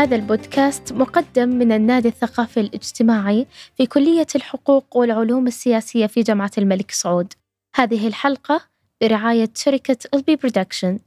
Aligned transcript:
هذا 0.00 0.16
البودكاست 0.16 0.92
مقدم 0.92 1.48
من 1.48 1.72
النادي 1.72 2.08
الثقافي 2.08 2.60
الاجتماعي 2.60 3.46
في 3.76 3.86
كلية 3.86 4.26
الحقوق 4.34 4.96
والعلوم 4.96 5.46
السياسية 5.46 6.06
في 6.06 6.22
جامعة 6.22 6.50
الملك 6.58 6.90
سعود. 6.90 7.32
هذه 7.74 8.06
الحلقة 8.06 8.60
برعاية 9.00 9.50
شركة 9.54 9.96
البي 10.14 10.36
Production. 10.36 10.98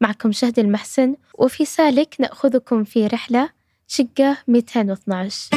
معكم 0.00 0.32
شهد 0.32 0.58
المحسن 0.58 1.16
وفي 1.38 1.64
سالك 1.64 2.14
نأخذكم 2.18 2.84
في 2.84 3.06
رحلة 3.06 3.50
شقة 3.88 4.36
212. 4.48 5.56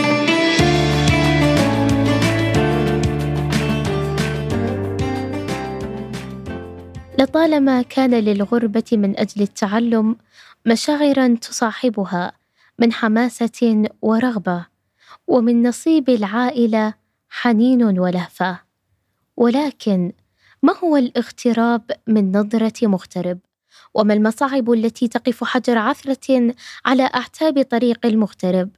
لطالما 7.20 7.82
كان 7.82 8.14
للغربة 8.14 8.84
من 8.92 9.20
أجل 9.20 9.42
التعلم 9.42 10.16
مشاعرا 10.66 11.36
تصاحبها 11.42 12.43
من 12.80 12.94
حماسة 12.94 13.90
ورغبة 14.02 14.66
ومن 15.28 15.68
نصيب 15.68 16.10
العائلة 16.10 16.94
حنين 17.30 18.00
ولهفة. 18.00 18.60
ولكن 19.38 20.12
ما 20.64 20.78
هو 20.78 20.98
الاغتراب 20.98 21.92
من 22.08 22.32
نظرة 22.38 22.88
مغترب؟ 22.88 23.40
وما 23.94 24.14
المصاعب 24.14 24.72
التي 24.72 25.08
تقف 25.08 25.44
حجر 25.44 25.78
عثرة 25.78 26.54
على 26.86 27.04
أعتاب 27.04 27.62
طريق 27.62 28.06
المغترب؟ 28.06 28.70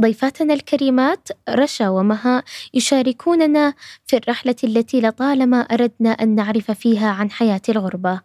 ضيفاتنا 0.00 0.54
الكريمات 0.54 1.28
رشا 1.48 1.88
ومها 1.88 2.42
يشاركوننا 2.74 3.74
في 4.06 4.16
الرحلة 4.16 4.56
التي 4.64 5.00
لطالما 5.00 5.60
أردنا 5.60 6.10
أن 6.10 6.34
نعرف 6.34 6.70
فيها 6.70 7.10
عن 7.10 7.30
حياة 7.30 7.62
الغربة 7.68 8.20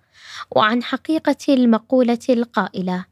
وعن 0.52 0.84
حقيقة 0.84 1.36
المقولة 1.50 2.20
القائلة 2.30 3.06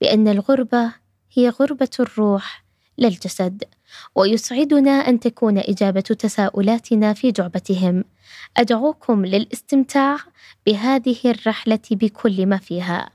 بأن 0.00 0.28
الغربة 0.28 1.01
هي 1.34 1.48
غربة 1.48 1.90
الروح 2.00 2.64
للجسد 2.98 3.64
ويسعدنا 4.14 4.90
أن 4.90 5.20
تكون 5.20 5.58
إجابة 5.58 6.00
تساؤلاتنا 6.00 7.12
في 7.12 7.32
جعبتهم. 7.32 8.04
أدعوكم 8.56 9.24
للاستمتاع 9.24 10.16
بهذه 10.66 11.16
الرحلة 11.24 11.80
بكل 11.90 12.46
ما 12.46 12.56
فيها. 12.56 13.10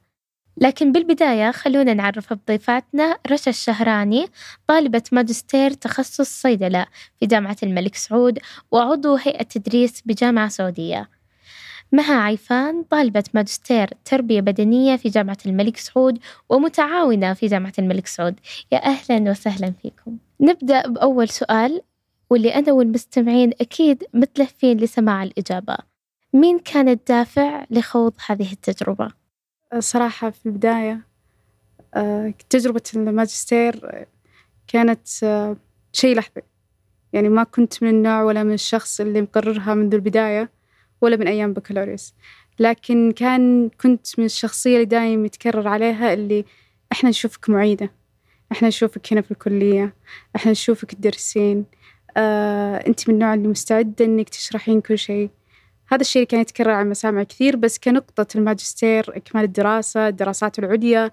لكن 0.61 0.91
بالبداية 0.91 1.51
خلونا 1.51 1.93
نعرف 1.93 2.33
بضيفاتنا 2.33 3.17
رشا 3.31 3.49
الشهراني 3.49 4.27
طالبة 4.67 5.03
ماجستير 5.11 5.71
تخصص 5.71 6.41
صيدلة 6.41 6.85
في 7.19 7.25
جامعة 7.25 7.57
الملك 7.63 7.95
سعود 7.95 8.39
وعضو 8.71 9.15
هيئة 9.15 9.43
تدريس 9.43 10.01
بجامعة 10.05 10.49
سعودية. 10.49 11.09
مها 11.91 12.15
عيفان 12.21 12.83
طالبة 12.83 13.23
ماجستير 13.33 13.89
تربية 14.05 14.41
بدنية 14.41 14.95
في 14.95 15.09
جامعة 15.09 15.37
الملك 15.45 15.77
سعود 15.77 16.19
ومتعاونة 16.49 17.33
في 17.33 17.47
جامعة 17.47 17.73
الملك 17.79 18.07
سعود. 18.07 18.39
يا 18.71 18.85
أهلا 18.85 19.31
وسهلا 19.31 19.73
فيكم. 19.81 20.17
نبدأ 20.41 20.87
بأول 20.87 21.29
سؤال 21.29 21.81
واللي 22.29 22.55
أنا 22.55 22.71
والمستمعين 22.71 23.51
أكيد 23.61 24.03
متلهفين 24.13 24.77
لسماع 24.77 25.23
الإجابة. 25.23 25.77
مين 26.33 26.59
كان 26.59 26.89
الدافع 26.89 27.65
لخوض 27.69 28.13
هذه 28.27 28.51
التجربة؟ 28.51 29.11
صراحة 29.79 30.29
في 30.29 30.45
البداية 30.45 31.07
آه، 31.93 32.33
تجربة 32.49 32.81
الماجستير 32.95 34.05
كانت 34.67 35.07
آه، 35.23 35.55
شيء 35.93 36.15
لحظي. 36.15 36.41
يعني 37.13 37.29
ما 37.29 37.43
كنت 37.43 37.83
من 37.83 37.89
النوع 37.89 38.21
ولا 38.21 38.43
من 38.43 38.53
الشخص 38.53 39.01
اللي 39.01 39.21
مقررها 39.21 39.73
منذ 39.73 39.93
البداية. 39.93 40.56
ولا 41.01 41.15
من 41.15 41.27
أيام 41.27 41.53
بكالوريوس. 41.53 42.13
لكن 42.59 43.11
كان 43.11 43.69
كنت 43.81 44.19
من 44.19 44.25
الشخصية 44.25 44.73
اللي 44.75 44.85
دايم 44.85 45.25
يتكرر 45.25 45.67
عليها 45.67 46.13
اللي 46.13 46.45
إحنا 46.91 47.09
نشوفك 47.09 47.49
معيدة 47.49 47.91
إحنا 48.51 48.67
نشوفك 48.67 49.13
هنا 49.13 49.21
في 49.21 49.31
الكلية 49.31 49.93
إحنا 50.35 50.51
نشوفك 50.51 50.93
تدرسين 50.93 51.65
آه، 52.17 52.75
أنت 52.87 53.09
من 53.09 53.15
النوع 53.15 53.33
اللي 53.33 53.47
مستعدة 53.47 54.05
إنك 54.05 54.29
تشرحين 54.29 54.81
كل 54.81 54.97
شيء. 54.97 55.29
هذا 55.91 56.01
الشيء 56.01 56.23
كان 56.23 56.41
يتكرر 56.41 56.71
على 56.71 56.89
مسامع 56.89 57.23
كثير 57.23 57.55
بس 57.55 57.79
كنقطة 57.79 58.37
الماجستير 58.37 59.17
إكمال 59.17 59.43
الدراسة 59.43 60.07
الدراسات 60.07 60.59
العليا 60.59 61.11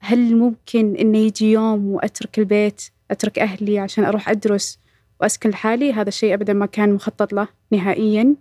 هل 0.00 0.36
ممكن 0.36 0.96
إنه 0.96 1.18
يجي 1.18 1.52
يوم 1.52 1.86
وأترك 1.86 2.38
البيت 2.38 2.82
أترك 3.10 3.38
أهلي 3.38 3.78
عشان 3.78 4.04
أروح 4.04 4.28
أدرس 4.28 4.78
وأسكن 5.20 5.50
لحالي؟ 5.50 5.92
هذا 5.92 6.08
الشيء 6.08 6.34
أبدا 6.34 6.52
ما 6.52 6.66
كان 6.66 6.92
مخطط 6.92 7.32
له 7.32 7.48
نهائيا. 7.72 8.34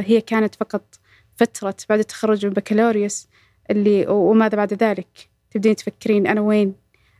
هي 0.00 0.20
كانت 0.20 0.54
فقط 0.54 0.94
فترة 1.36 1.76
بعد 1.88 1.98
التخرج 1.98 2.46
من 2.46 2.52
بكالوريوس 2.52 3.28
اللي 3.70 4.06
وماذا 4.06 4.56
بعد 4.56 4.74
ذلك؟ 4.74 5.30
تبدين 5.50 5.76
تفكرين 5.76 6.26
أنا 6.26 6.40
وين؟ 6.40 6.74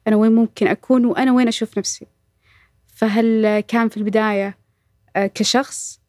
أنا 0.09 0.17
وين 0.17 0.33
ممكن 0.33 0.67
أكون؟ 0.67 1.05
وأنا 1.05 1.33
وين 1.33 1.49
أشوف 1.49 1.79
نفسي؟ 1.79 2.07
فهل 2.95 3.61
كان 3.61 3.89
في 3.89 3.97
البداية 3.97 4.59
آه 5.17 5.27
كشخص؟ 5.27 6.01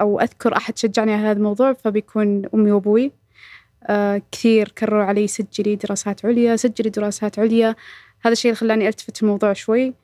أو 0.00 0.20
أذكر 0.20 0.56
أحد 0.56 0.78
شجعني 0.78 1.12
على 1.12 1.22
هذا 1.22 1.38
الموضوع؟ 1.38 1.72
فبيكون 1.72 2.42
أمي 2.54 2.72
وأبوي. 2.72 3.12
آه 3.84 4.22
كثير 4.32 4.68
كرروا 4.68 5.04
علي 5.04 5.26
سجلي 5.26 5.76
دراسات 5.76 6.24
عليا 6.24 6.56
سجلي 6.56 6.90
دراسات 6.90 7.38
عليا. 7.38 7.74
هذا 8.20 8.32
الشيء 8.32 8.50
اللي 8.50 8.60
خلاني 8.60 8.88
ألتفت 8.88 9.22
الموضوع 9.22 9.52
شوي. 9.52 9.94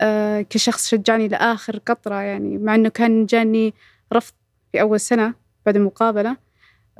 آه 0.00 0.40
كشخص 0.40 0.88
شجعني 0.88 1.28
لآخر 1.28 1.78
قطرة 1.78 2.14
يعني 2.14 2.58
مع 2.58 2.74
أنه 2.74 2.88
كان 2.88 3.26
جاني 3.26 3.74
رفض 4.12 4.34
في 4.74 4.80
أول 4.80 5.00
سنة 5.00 5.34
بعد 5.66 5.76
المقابلة 5.76 6.36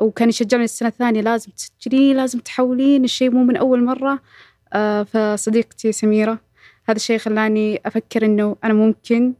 وكان 0.01 0.29
يشجعني 0.29 0.65
السنة 0.65 0.89
الثانية 0.89 1.21
لازم 1.21 1.51
تسجلين 1.51 2.17
لازم 2.17 2.39
تحولين 2.39 3.05
الشيء 3.05 3.31
مو 3.31 3.45
من 3.45 3.57
أول 3.57 3.85
مرة. 3.85 4.23
آه 4.73 5.03
فصديقتي 5.03 5.93
سميرة 5.93 6.39
هذا 6.89 6.97
الشيء 6.97 7.19
خلاني 7.19 7.81
أفكر 7.87 8.25
إنه 8.25 8.57
أنا 8.65 8.75
ممكن 8.75 9.35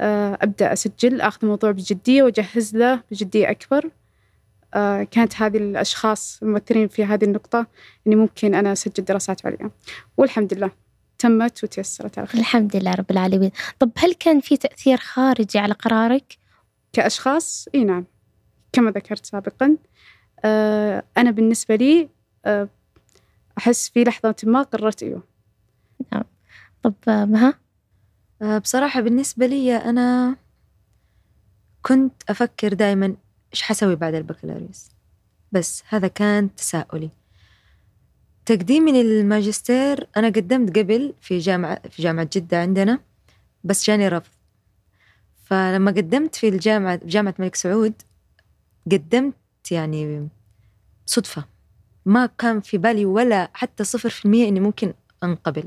آه 0.00 0.38
أبدأ 0.40 0.72
أسجل 0.72 1.20
أخذ 1.20 1.38
الموضوع 1.42 1.70
بجدية 1.70 2.22
وأجهز 2.22 2.76
له 2.76 3.02
بجدية 3.10 3.50
أكبر. 3.50 3.90
آه 4.74 5.02
كانت 5.02 5.42
هذه 5.42 5.56
الأشخاص 5.56 6.42
الممثلين 6.42 6.88
في 6.88 7.04
هذه 7.04 7.24
النقطة 7.24 7.66
إني 8.06 8.16
ممكن 8.16 8.54
أنا 8.54 8.72
أسجل 8.72 9.04
دراسات 9.04 9.46
عليا 9.46 9.70
والحمد 10.16 10.54
لله 10.54 10.70
تمت 11.18 11.64
وتيسرت 11.64 12.18
على 12.18 12.26
خير. 12.26 12.40
الحمد 12.40 12.76
لله 12.76 12.94
رب 12.94 13.10
العالمين. 13.10 13.50
طب 13.78 13.90
هل 13.96 14.14
كان 14.14 14.40
في 14.40 14.56
تأثير 14.56 14.96
خارجي 14.96 15.58
على 15.58 15.74
قرارك؟ 15.74 16.39
كأشخاص 16.92 17.68
إي 17.74 17.84
نعم 17.84 18.04
كما 18.72 18.90
ذكرت 18.90 19.26
سابقا. 19.26 19.76
آه 20.44 21.04
أنا 21.16 21.30
بالنسبة 21.30 21.76
لي 21.76 22.08
آه 22.44 22.68
أحس 23.58 23.88
في 23.88 24.04
لحظة 24.04 24.36
ما 24.44 24.62
قررت 24.62 25.02
أيوه. 25.02 25.22
نعم. 26.12 26.24
طب 26.82 26.94
مها؟ 27.06 27.54
آه 28.42 28.58
بصراحة 28.58 29.00
بالنسبة 29.00 29.46
لي 29.46 29.76
أنا 29.76 30.36
كنت 31.82 32.22
أفكر 32.28 32.74
دائما 32.74 33.16
إيش 33.52 33.62
حسوي 33.62 33.96
بعد 33.96 34.14
البكالوريوس. 34.14 34.88
بس 35.52 35.82
هذا 35.88 36.08
كان 36.08 36.54
تساؤلي. 36.54 37.10
تقديمي 38.46 39.02
للماجستير 39.02 40.08
أنا 40.16 40.26
قدمت 40.26 40.78
قبل 40.78 41.14
في 41.20 41.38
جامعة 41.38 41.88
في 41.88 42.02
جامعة 42.02 42.28
جدة 42.32 42.60
عندنا 42.60 42.98
بس 43.64 43.86
جاني 43.86 44.08
رفض. 44.08 44.30
فلما 45.50 45.90
قدمت 45.90 46.34
في 46.34 46.48
الجامعة 46.48 47.00
جامعة 47.04 47.34
الملك 47.38 47.54
سعود 47.54 47.94
قدمت 48.92 49.34
يعني 49.70 50.28
صدفة. 51.06 51.44
ما 52.06 52.26
كان 52.26 52.60
في 52.60 52.78
بالي 52.78 53.06
ولا 53.06 53.50
حتى 53.54 53.84
صفر 53.84 54.08
في 54.08 54.24
المية 54.24 54.48
إني 54.48 54.60
ممكن 54.60 54.94
أنقبل. 55.24 55.64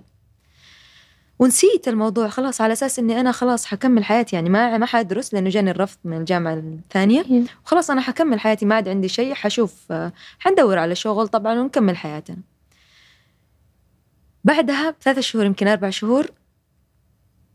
ونسيت 1.40 1.88
الموضوع 1.88 2.28
خلاص 2.28 2.62
على 2.62 2.74
أساس 2.74 3.00
إني 3.00 3.20
أنا 3.20 3.32
خلاص 3.32 3.66
حكمل 3.66 4.04
حياتي. 4.04 4.36
يعني 4.36 4.50
ما 4.50 4.78
ما 4.78 4.86
حدرس 4.86 5.34
لأنه 5.34 5.50
جاني 5.50 5.72
الرفض 5.72 5.98
من 6.04 6.18
الجامعة 6.18 6.54
الثانية. 6.54 7.46
وخلاص 7.66 7.90
أنا 7.92 8.02
حكمل 8.02 8.40
حياتي 8.40 8.66
ما 8.66 8.76
عاد 8.76 8.88
عندي 8.88 9.08
شيء 9.08 9.34
حشوف 9.34 9.94
حندور 10.40 10.78
على 10.78 10.96
شغل 10.96 11.28
طبعا 11.28 11.60
ونكمل 11.60 11.98
حياتنا. 11.98 12.38
بعدها 14.44 14.90
بثلاثة 14.90 15.22
شهور 15.22 15.46
يمكن 15.46 15.68
أربع 15.68 15.90
شهور 15.90 16.32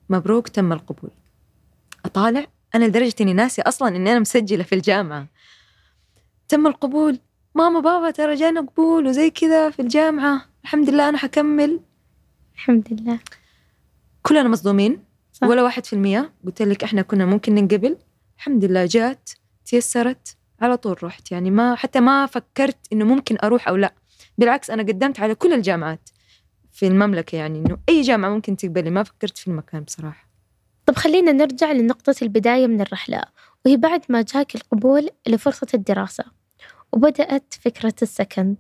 مبروك 0.09 0.49
تم 0.49 0.73
القبول. 0.73 1.11
أطالع 2.09 2.47
أنا 2.75 2.85
لدرجة 2.85 3.15
إني 3.21 3.33
ناسي 3.33 3.63
أصلا 3.63 3.89
إني 3.97 4.13
أنا 4.13 4.19
مسجلة 4.19 4.63
في 4.63 4.75
الجامعة. 4.75 5.27
تم 6.49 6.67
القبول. 6.67 7.19
ماما 7.55 7.81
بابا 7.81 8.11
ترى 8.11 8.35
جانا 8.35 8.61
قبول 8.61 9.07
وزي 9.07 9.31
كذا 9.31 9.71
في 9.71 9.83
الجامعة. 9.83 10.45
الحمد 10.65 10.91
لله 10.91 11.09
أنا 11.09 11.19
حكمل. 11.19 11.81
الحمد 12.55 12.89
لله. 12.91 13.19
كلنا 14.23 14.49
مصدومين. 14.49 15.05
صح. 15.33 15.47
ولا 15.47 15.63
واحد 15.63 15.87
في 15.87 15.93
المية. 15.93 16.33
قلت 16.47 16.63
لك 16.63 16.85
إحنا 16.85 17.03
كنا 17.03 17.27
ممكن 17.27 17.55
ننقبل. 17.55 17.97
الحمد 18.37 18.65
لله 18.65 18.87
جات. 18.87 19.31
تيسرت. 19.65 20.37
على 20.61 20.77
طول 20.77 21.05
رحت. 21.05 21.33
يعني 21.33 21.51
ما 21.51 21.75
حتى 21.75 22.01
ما 22.01 22.27
فكرت 22.27 22.79
إنه 22.93 23.05
ممكن 23.05 23.37
أروح 23.45 23.69
أو 23.69 23.77
لا. 23.77 23.95
بالعكس 24.39 24.71
أنا 24.71 24.83
قدمت 24.83 25.21
على 25.21 25.35
كل 25.35 25.53
الجامعات 25.53 26.09
في 26.73 26.87
المملكة 26.87 27.37
يعني 27.37 27.59
إنه 27.59 27.79
أي 27.89 28.03
جامعة 28.03 28.29
ممكن 28.29 28.57
تقبلي 28.57 28.91
ما 28.91 29.03
فكرت 29.03 29.39
في 29.39 29.49
المكان 29.49 29.83
بصراحة. 29.83 30.28
طب 30.89 30.97
خلينا 30.97 31.33
نرجع 31.33 31.73
لنقطة 31.73 32.15
البداية 32.23 32.67
من 32.67 32.81
الرحلة 32.81 33.23
وهي 33.65 33.77
بعد 33.77 34.01
ما 34.09 34.23
جاك 34.23 34.55
القبول 34.55 35.09
لفرصة 35.27 35.67
الدراسة 35.75 36.25
وبدأت 36.93 37.55
فكرة 37.61 37.95
السكن. 38.03 38.57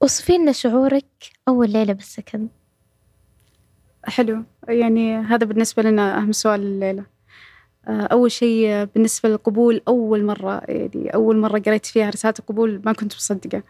وصفي 0.00 0.38
لنا 0.38 0.52
شعورك 0.52 1.06
أول 1.48 1.70
ليلة 1.70 1.92
بالسكن. 1.92 2.48
حلو. 4.04 4.44
يعني 4.68 5.16
هذا 5.16 5.46
بالنسبة 5.46 5.82
لنا 5.82 6.18
أهم 6.18 6.32
سؤال 6.32 6.60
الليلة 6.60 7.04
آه، 7.88 8.02
أول 8.02 8.30
شيء 8.30 8.84
بالنسبة 8.84 9.28
للقبول 9.28 9.82
أول 9.88 10.24
مرة 10.24 10.62
يعني 10.68 11.14
أول 11.14 11.36
مرة 11.36 11.58
قريت 11.58 11.86
فيها 11.86 12.10
رسالة 12.10 12.34
القبول 12.38 12.82
ما 12.84 12.92
كنت 12.92 13.14
مصدقة. 13.14 13.62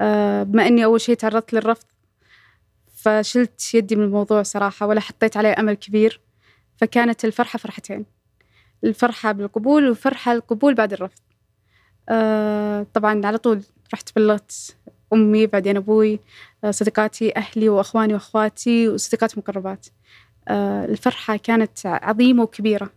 آه، 0.00 0.42
بما 0.42 0.66
إني 0.66 0.84
أول 0.84 1.00
شيء 1.00 1.14
تعرضت 1.14 1.52
للرفض 1.52 1.86
فشلت 2.94 3.74
يدي 3.74 3.96
من 3.96 4.04
الموضوع 4.04 4.42
صراحة 4.42 4.86
ولا 4.86 5.00
حطيت 5.00 5.36
عليه 5.36 5.54
أمل 5.58 5.74
كبير. 5.74 6.23
فكانت 6.76 7.24
الفرحة 7.24 7.58
فرحتين. 7.58 8.06
الفرحة 8.84 9.32
بالقبول 9.32 9.90
وفرحة 9.90 10.32
القبول 10.32 10.74
بعد 10.74 10.92
الرفض. 10.92 11.20
آه 12.08 12.86
طبعا 12.94 13.26
على 13.26 13.38
طول 13.38 13.62
رحت 13.94 14.16
بلغت 14.16 14.76
أمي 15.12 15.46
بعدين 15.46 15.76
أبوي 15.76 16.20
آه 16.64 16.70
صديقاتي 16.70 17.36
أهلي 17.36 17.68
وأخواني 17.68 18.14
وأخواتي 18.14 18.88
وصديقات 18.88 19.38
مقربات. 19.38 19.86
آه 20.48 20.84
الفرحة 20.84 21.36
كانت 21.36 21.86
عظيمة 21.86 22.42
وكبيرة 22.42 22.90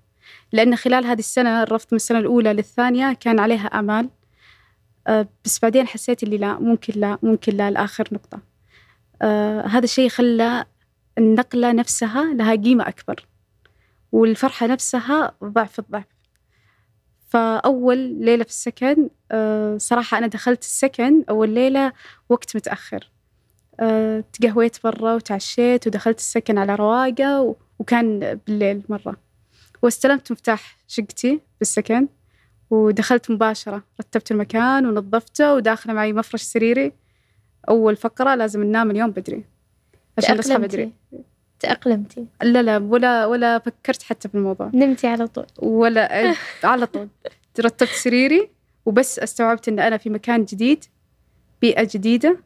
لأن 0.51 0.75
خلال 0.75 1.05
هذه 1.05 1.19
السنة 1.19 1.63
الرفض 1.63 1.87
من 1.91 1.95
السنة 1.95 2.19
الأولى 2.19 2.53
للثانية 2.53 3.13
كان 3.13 3.39
عليها 3.39 3.67
آمال. 3.67 4.09
آه 5.07 5.27
بس 5.45 5.59
بعدين 5.59 5.87
حسيت 5.87 6.23
اللي 6.23 6.37
لا 6.37 6.59
ممكن 6.59 6.99
لا 6.99 7.17
ممكن 7.23 7.53
لا 7.53 7.71
لآخر 7.71 8.07
نقطة. 8.11 8.39
آه 9.21 9.61
هذا 9.61 9.83
الشيء 9.83 10.09
خلى 10.09 10.65
النقلة 11.17 11.71
نفسها 11.71 12.33
لها 12.33 12.55
قيمة 12.55 12.87
أكبر. 12.87 13.25
والفرحة 14.11 14.67
نفسها 14.67 15.35
ضعف 15.43 15.79
الضعف. 15.79 16.05
فأول 17.27 17.97
ليلة 17.97 18.43
في 18.43 18.49
السكن 18.49 19.09
آه 19.31 19.77
صراحة 19.77 20.17
أنا 20.17 20.27
دخلت 20.27 20.61
السكن 20.61 21.23
أول 21.29 21.49
ليلة 21.49 21.93
وقت 22.29 22.55
متأخر. 22.55 23.11
آه 23.79 24.23
تقهويت 24.33 24.83
برا 24.83 25.13
وتعشيت 25.15 25.87
ودخلت 25.87 26.17
السكن 26.19 26.57
على 26.57 26.75
رواقة 26.75 27.55
وكان 27.79 28.39
بالليل 28.47 28.83
مرة. 28.89 29.17
واستلمت 29.81 30.31
مفتاح 30.31 30.77
شقتي 30.87 31.41
بالسكن 31.59 32.07
ودخلت 32.69 33.31
مباشرة. 33.31 33.83
رتبت 33.99 34.31
المكان 34.31 34.85
ونظفته 34.85 35.53
وداخلة 35.53 35.93
معي 35.93 36.13
مفرش 36.13 36.41
سريري. 36.41 36.93
أول 37.69 37.95
فقرة 37.95 38.35
لازم 38.35 38.63
ننام 38.63 38.91
اليوم 38.91 39.11
بدري. 39.11 39.45
عشان 40.17 40.37
نصحى 40.37 40.57
بدري. 40.57 40.91
تأقلمتي؟ 41.59 42.25
لا 42.43 42.61
لا 42.61 42.77
ولا 42.77 43.25
ولا 43.25 43.59
فكرت 43.59 44.03
حتى 44.03 44.29
في 44.29 44.35
الموضوع. 44.35 44.71
نمتي 44.73 45.07
على 45.07 45.27
طول. 45.27 45.45
ولا 45.59 46.33
على 46.63 46.85
طول. 46.85 47.07
رتبت 47.59 47.89
سريري 47.89 48.49
وبس 48.85 49.19
استوعبت 49.19 49.67
إن 49.67 49.79
أنا 49.79 49.97
في 49.97 50.09
مكان 50.09 50.45
جديد 50.45 50.85
بيئة 51.61 51.87
جديدة 51.91 52.39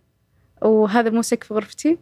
وهذا 0.61 1.09
مو 1.09 1.21
سقف 1.21 1.53
غرفتي. 1.53 1.97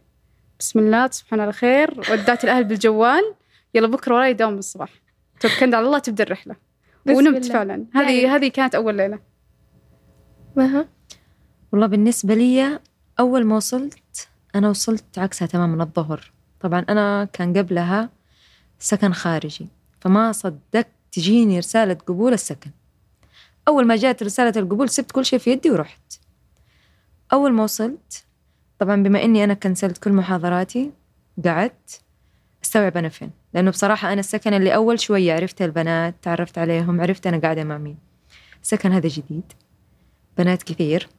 بسم 0.59 0.79
الله 0.79 1.07
تصبحون 1.07 1.39
على 1.39 1.53
خير. 1.53 2.00
ودعت 2.11 2.44
الأهل 2.44 2.63
بالجوال. 2.63 3.33
يلا 3.73 3.88
بكرة 3.88 4.15
وراي 4.15 4.33
دوام 4.33 4.57
الصباح. 4.57 4.89
توكلت 5.39 5.73
على 5.73 5.85
الله 5.85 6.00
تبدأ 6.00 6.23
الرحلة. 6.23 6.56
ونمت 7.07 7.44
الله. 7.44 7.53
فعلا. 7.53 7.85
هذه 7.94 8.21
يعني. 8.21 8.27
هذه 8.27 8.47
كانت 8.47 8.75
أول 8.75 8.95
ليلة. 8.97 9.19
مها؟ 10.56 10.88
والله 11.71 11.88
بالنسبة 11.88 12.33
لي 12.33 12.79
أول 13.19 13.45
ما 13.45 13.56
وصلت 13.56 14.27
أنا 14.56 14.69
وصلت 14.69 15.19
عكسها 15.19 15.45
تماما 15.45 15.83
الظهر. 15.83 16.31
طبعا 16.59 16.85
أنا 16.89 17.25
كان 17.33 17.57
قبلها 17.57 18.09
سكن 18.79 19.13
خارجي 19.13 19.67
فما 20.01 20.31
صدقت 20.31 20.88
تجيني 21.11 21.59
رسالة 21.59 21.94
قبول 21.94 22.33
السكن. 22.33 22.71
أول 23.67 23.88
ما 23.88 23.95
جات 23.95 24.23
رسالة 24.23 24.61
القبول 24.61 24.89
سبت 24.89 25.11
كل 25.11 25.25
شيء 25.25 25.39
في 25.39 25.51
يدي 25.51 25.71
ورحت. 25.71 26.13
أول 27.33 27.53
ما 27.53 27.63
وصلت 27.63 28.23
طبعا 28.79 29.03
بما 29.03 29.23
إني 29.23 29.44
أنا 29.44 29.53
كنسلت 29.53 29.97
كل 29.97 30.11
محاضراتي 30.13 30.91
قعدت 31.45 32.01
أستوعب 32.63 32.97
أنا 32.97 33.09
فين. 33.09 33.31
لأنه 33.53 33.71
بصراحة 33.71 34.13
أنا 34.13 34.19
السكن 34.19 34.53
اللي 34.53 34.75
أول 34.75 35.00
شوية 35.00 35.33
عرفت 35.33 35.61
البنات 35.61 36.15
تعرفت 36.21 36.57
عليهم 36.57 37.01
عرفت 37.01 37.27
أنا 37.27 37.38
قاعدة 37.38 37.63
مع 37.63 37.77
مين. 37.77 37.97
السكن 38.63 38.91
هذا 38.91 39.07
جديد 39.07 39.53
بنات 40.38 40.63
كثير. 40.63 41.09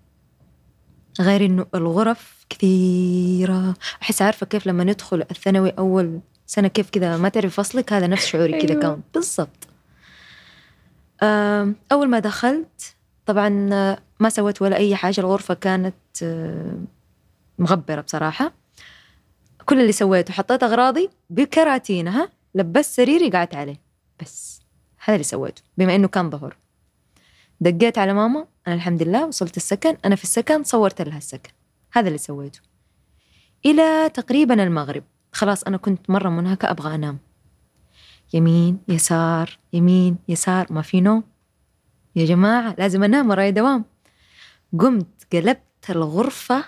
غير 1.20 1.44
إنه 1.44 1.66
الغرف 1.74 2.46
كثيرة. 2.48 3.74
أحس 4.02 4.22
عارفة 4.22 4.46
كيف 4.46 4.66
لما 4.66 4.84
ندخل 4.84 5.24
الثانوي 5.30 5.70
أول 5.70 6.20
سنة 6.46 6.68
كيف 6.68 6.90
كذا 6.90 7.16
ما 7.16 7.28
تعرف 7.28 7.54
فصلك؟ 7.54 7.92
هذا 7.92 8.06
نفس 8.06 8.26
شعوري 8.26 8.60
كذا 8.60 8.70
أيوة. 8.70 8.82
كان 8.82 9.00
بالضبط. 9.14 9.68
أول 11.92 12.08
ما 12.08 12.18
دخلت 12.18 12.96
طبعا 13.26 13.48
ما 14.20 14.28
سويت 14.28 14.62
ولا 14.62 14.76
أي 14.76 14.96
حاجة. 14.96 15.20
الغرفة 15.20 15.54
كانت 15.54 15.94
مغبرة 17.58 18.00
بصراحة. 18.00 18.52
كل 19.66 19.80
اللي 19.80 19.92
سويته 19.92 20.32
حطيت 20.32 20.62
أغراضي 20.62 21.10
بكراتينها 21.30 22.28
لبست 22.54 22.96
سريري 22.96 23.30
قعدت 23.30 23.54
عليه. 23.54 23.80
بس 24.22 24.60
هذا 25.04 25.14
اللي 25.14 25.24
سويته 25.24 25.62
بما 25.78 25.94
إنه 25.94 26.08
كان 26.08 26.30
ظهر. 26.30 26.56
دقيت 27.60 27.98
على 27.98 28.14
ماما 28.14 28.46
أنا 28.66 28.74
الحمد 28.74 29.02
لله 29.02 29.26
وصلت 29.26 29.56
السكن 29.56 29.96
أنا 30.04 30.16
في 30.16 30.24
السكن 30.24 30.64
صورت 30.64 31.02
لها 31.02 31.18
السكن. 31.18 31.50
هذا 31.92 32.06
اللي 32.06 32.18
سويته. 32.18 32.60
إلى 33.66 34.10
تقريبا 34.14 34.62
المغرب. 34.62 35.04
خلاص 35.32 35.62
أنا 35.62 35.76
كنت 35.76 36.10
مرة 36.10 36.28
منهكة 36.28 36.70
أبغى 36.70 36.94
أنام. 36.94 37.18
يمين 38.32 38.78
يسار 38.88 39.58
يمين 39.72 40.16
يسار 40.28 40.66
ما 40.70 40.82
في 40.82 41.00
نوم. 41.00 41.24
يا 42.16 42.26
جماعة 42.26 42.74
لازم 42.78 43.02
أنام 43.02 43.30
وراي 43.30 43.52
دوام. 43.52 43.84
قمت 44.78 45.26
قلبت 45.32 45.90
الغرفة. 45.90 46.64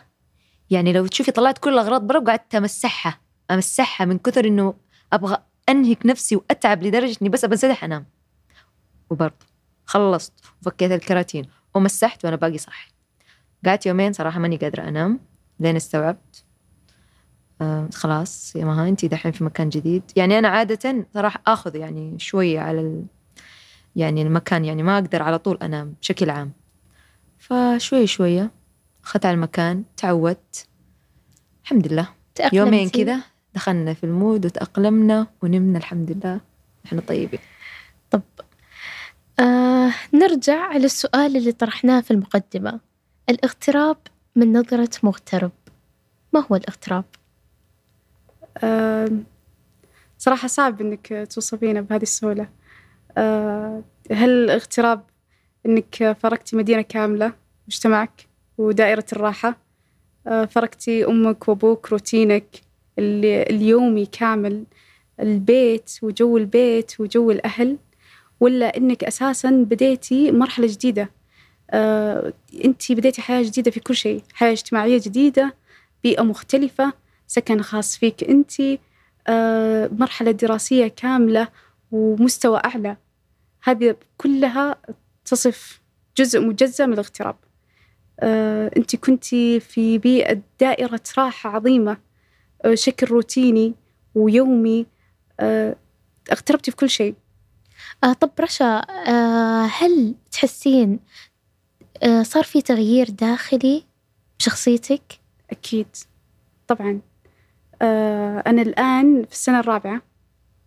يعني 0.71 0.93
لو 0.93 1.06
تشوفي 1.06 1.31
طلعت 1.31 1.59
كل 1.59 1.73
الأغراض 1.73 2.06
برا 2.06 2.19
وقعدت 2.19 2.55
أمسحها. 2.55 3.21
أمسحها 3.50 4.05
من 4.05 4.19
كثر 4.19 4.44
إنه 4.44 4.75
أبغى 5.12 5.37
أنهك 5.69 6.06
نفسي 6.06 6.37
وأتعب 6.37 6.83
لدرجة 6.83 7.17
إني 7.23 7.29
بس 7.29 7.44
أبنسدح 7.44 7.85
أنام. 7.85 8.06
وبرضه. 9.11 9.51
خلصت 9.87 10.32
وفكيت 10.61 10.93
الكراتين 10.93 11.46
ومسحت 11.75 12.25
وأنا 12.25 12.37
باقي 12.37 12.58
صح 12.58 12.88
قعدت 13.67 13.87
يومين 13.87 14.12
صراحة 14.12 14.40
ماني 14.40 14.56
قادرة 14.56 14.88
أنام. 14.88 15.20
لين 15.61 15.76
استوعبت. 15.76 16.44
آه 17.61 17.88
خلاص 17.94 18.56
يا 18.56 18.64
مها 18.64 18.88
أنت 18.88 19.05
دحين 19.05 19.32
في 19.32 19.44
مكان 19.44 19.69
جديد. 19.69 20.02
يعني 20.17 20.38
أنا 20.38 20.49
عادة 20.49 21.06
صراحة 21.14 21.43
آخذ 21.46 21.76
يعني 21.76 22.19
شوية 22.19 22.61
على 22.61 22.81
ال... 22.81 23.05
يعني 23.96 24.23
المكان 24.23 24.64
يعني 24.64 24.82
ما 24.82 24.94
أقدر 24.94 25.23
على 25.23 25.38
طول 25.38 25.58
أنام 25.62 25.94
بشكل 26.00 26.31
عام. 26.31 26.52
فشوية 27.38 28.06
شوية 28.06 28.50
أخذت 29.05 29.26
على 29.26 29.34
المكان 29.34 29.84
تعودت. 29.96 30.67
الحمد 31.65 31.93
لله. 31.93 32.08
تأقلمتي. 32.34 32.56
يومين 32.56 32.89
كذا 32.89 33.20
دخلنا 33.55 33.94
في 33.94 34.05
المود 34.05 34.46
وتأقلمنا 34.46 35.27
ونمنا 35.43 35.79
الحمد 35.79 36.10
لله. 36.10 36.41
إحنا 36.86 37.01
طيبين. 37.01 37.41
طب 38.10 38.22
آه 39.41 39.93
نرجع 40.15 40.77
للسؤال 40.77 41.36
اللي 41.36 41.53
طرحناه 41.53 42.01
في 42.01 42.10
المقدمة. 42.10 42.81
الاغتراب 43.31 43.96
من 44.36 44.53
نظرة 44.53 44.91
مغترب. 45.03 45.51
ما 46.32 46.44
هو 46.51 46.56
الاغتراب؟ 46.56 47.05
آه 48.65 49.08
صراحة 50.19 50.48
صعب 50.48 50.81
إنك 50.81 51.29
توصفينه 51.34 51.81
بهذه 51.81 52.03
السهولة. 52.03 52.48
آه 53.19 53.82
هل 54.12 54.31
الاغتراب 54.31 55.03
إنك 55.67 56.17
فرقتي 56.20 56.56
مدينة 56.56 56.82
كاملة 56.82 57.32
مجتمعك 57.69 58.29
ودائرة 58.58 59.05
الراحة؟ 59.12 59.56
آه 60.27 60.44
فرقتي 60.44 61.06
أمك 61.06 61.48
وأبوك 61.48 61.93
روتينك 61.93 62.60
اليومي 62.98 64.06
كامل 64.06 64.65
البيت 65.20 65.91
وجو 66.03 66.36
البيت 66.36 67.01
وجو 67.01 67.31
الأهل؟ 67.31 67.79
ولا 68.43 68.77
إنك 68.77 69.05
أساسا 69.05 69.51
بديتي 69.51 70.32
مرحلة 70.32 70.67
جديدة. 70.67 71.11
آه، 71.70 72.32
أنت 72.65 72.93
بديتي 72.93 73.22
حياة 73.22 73.43
جديدة 73.43 73.70
في 73.70 73.81
كل 73.81 73.96
شيء. 73.96 74.22
حياة 74.34 74.53
اجتماعية 74.53 75.01
جديدة 75.05 75.55
بيئة 76.03 76.22
مختلفة 76.22 76.93
سكن 77.27 77.63
خاص 77.63 77.96
فيك 77.96 78.25
أنت 78.25 78.53
آه، 79.29 79.91
مرحلة 79.93 80.31
دراسية 80.31 80.87
كاملة 80.89 81.49
ومستوى 81.93 82.61
أعلى. 82.65 82.96
هذه 83.63 83.96
كلها 84.19 84.77
تصف 85.25 85.81
جزء 86.17 86.41
مجزء 86.41 86.87
من 86.87 86.93
الاغتراب. 86.93 87.37
آه، 88.20 88.70
أنت 88.77 88.96
كنتي 88.96 89.61
في 89.61 89.99
بيئة 89.99 90.41
دائرة 90.61 91.03
راحة 91.19 91.51
عظيمة 91.51 91.96
آه، 92.65 92.75
شكل 92.75 93.06
روتيني 93.06 93.75
ويومي 94.15 94.87
آه، 95.41 95.77
اغتربتي 96.32 96.70
في 96.70 96.77
كل 96.77 96.91
شيء. 96.91 97.15
طب 98.20 98.31
رشا 98.41 98.79
آه 99.08 99.67
هل 99.67 100.15
تحسين 100.32 101.01
آه 102.03 102.22
صار 102.22 102.44
في 102.44 102.62
تغيير 102.62 103.10
داخلي 103.10 103.84
بشخصيتك؟ 104.39 105.03
أكيد 105.51 105.86
طبعا. 106.69 107.01
آه 107.82 108.43
أنا 108.46 108.62
الآن 108.62 109.24
في 109.24 109.32
السنة 109.32 109.60
الرابعة 109.60 110.03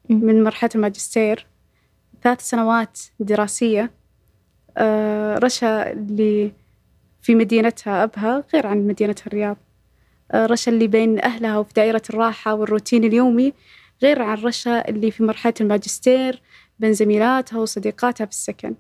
من 0.10 0.44
مرحلة 0.44 0.70
الماجستير 0.76 1.48
ثلاث 2.24 2.42
سنوات 2.42 3.00
دراسية. 3.20 3.92
آه 4.78 5.38
رشا 5.38 5.92
اللي 5.92 6.52
في 7.22 7.36
مدينتها 7.36 8.04
أبها 8.04 8.44
غير 8.54 8.68
عن 8.68 8.88
مدينة 8.88 9.16
الرياض. 9.28 9.58
آه، 10.32 10.46
رشا 10.46 10.72
اللي 10.72 10.88
بين 10.88 11.20
أهلها 11.20 11.58
وفي 11.58 11.74
دائرة 11.74 12.02
الراحة 12.10 12.54
والروتين 12.54 13.04
اليومي 13.04 13.54
غير 14.04 14.22
عن 14.22 14.38
رشا 14.38 14.90
اللي 14.90 15.12
في 15.12 15.24
مرحلة 15.24 15.54
الماجستير. 15.62 16.42
بين 16.80 16.94
زميلاتها 16.94 17.60
وصديقاتها 17.60 18.26
في 18.26 18.32
السكن 18.32 18.76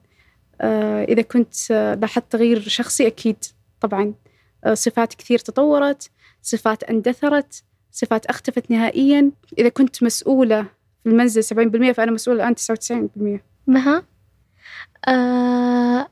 آه، 0.62 1.04
إذا 1.04 1.22
كنت 1.22 1.54
آه، 1.72 1.94
لاحظت 1.96 2.32
تغيير 2.32 2.60
شخصي 2.60 3.08
أكيد 3.08 3.38
طبعا. 3.82 4.14
صفات 4.74 5.14
كثير 5.14 5.40
تطورت 5.40 6.10
صفات 6.42 6.84
اندثرت 6.84 7.64
صفات 7.92 8.25
اختفت 8.25 8.72
نهائيا. 8.72 9.32
إذا 9.60 9.70
كنت 9.70 10.04
مسؤولة 10.04 10.64
في 11.04 11.10
المنزل 11.10 11.44
70% 11.44 11.92
فأنا 11.92 12.12
مسؤولة 12.12 12.44
الآن 12.44 12.56
99% 12.56 13.42
مها. 13.68 14.04
آه 15.08 16.08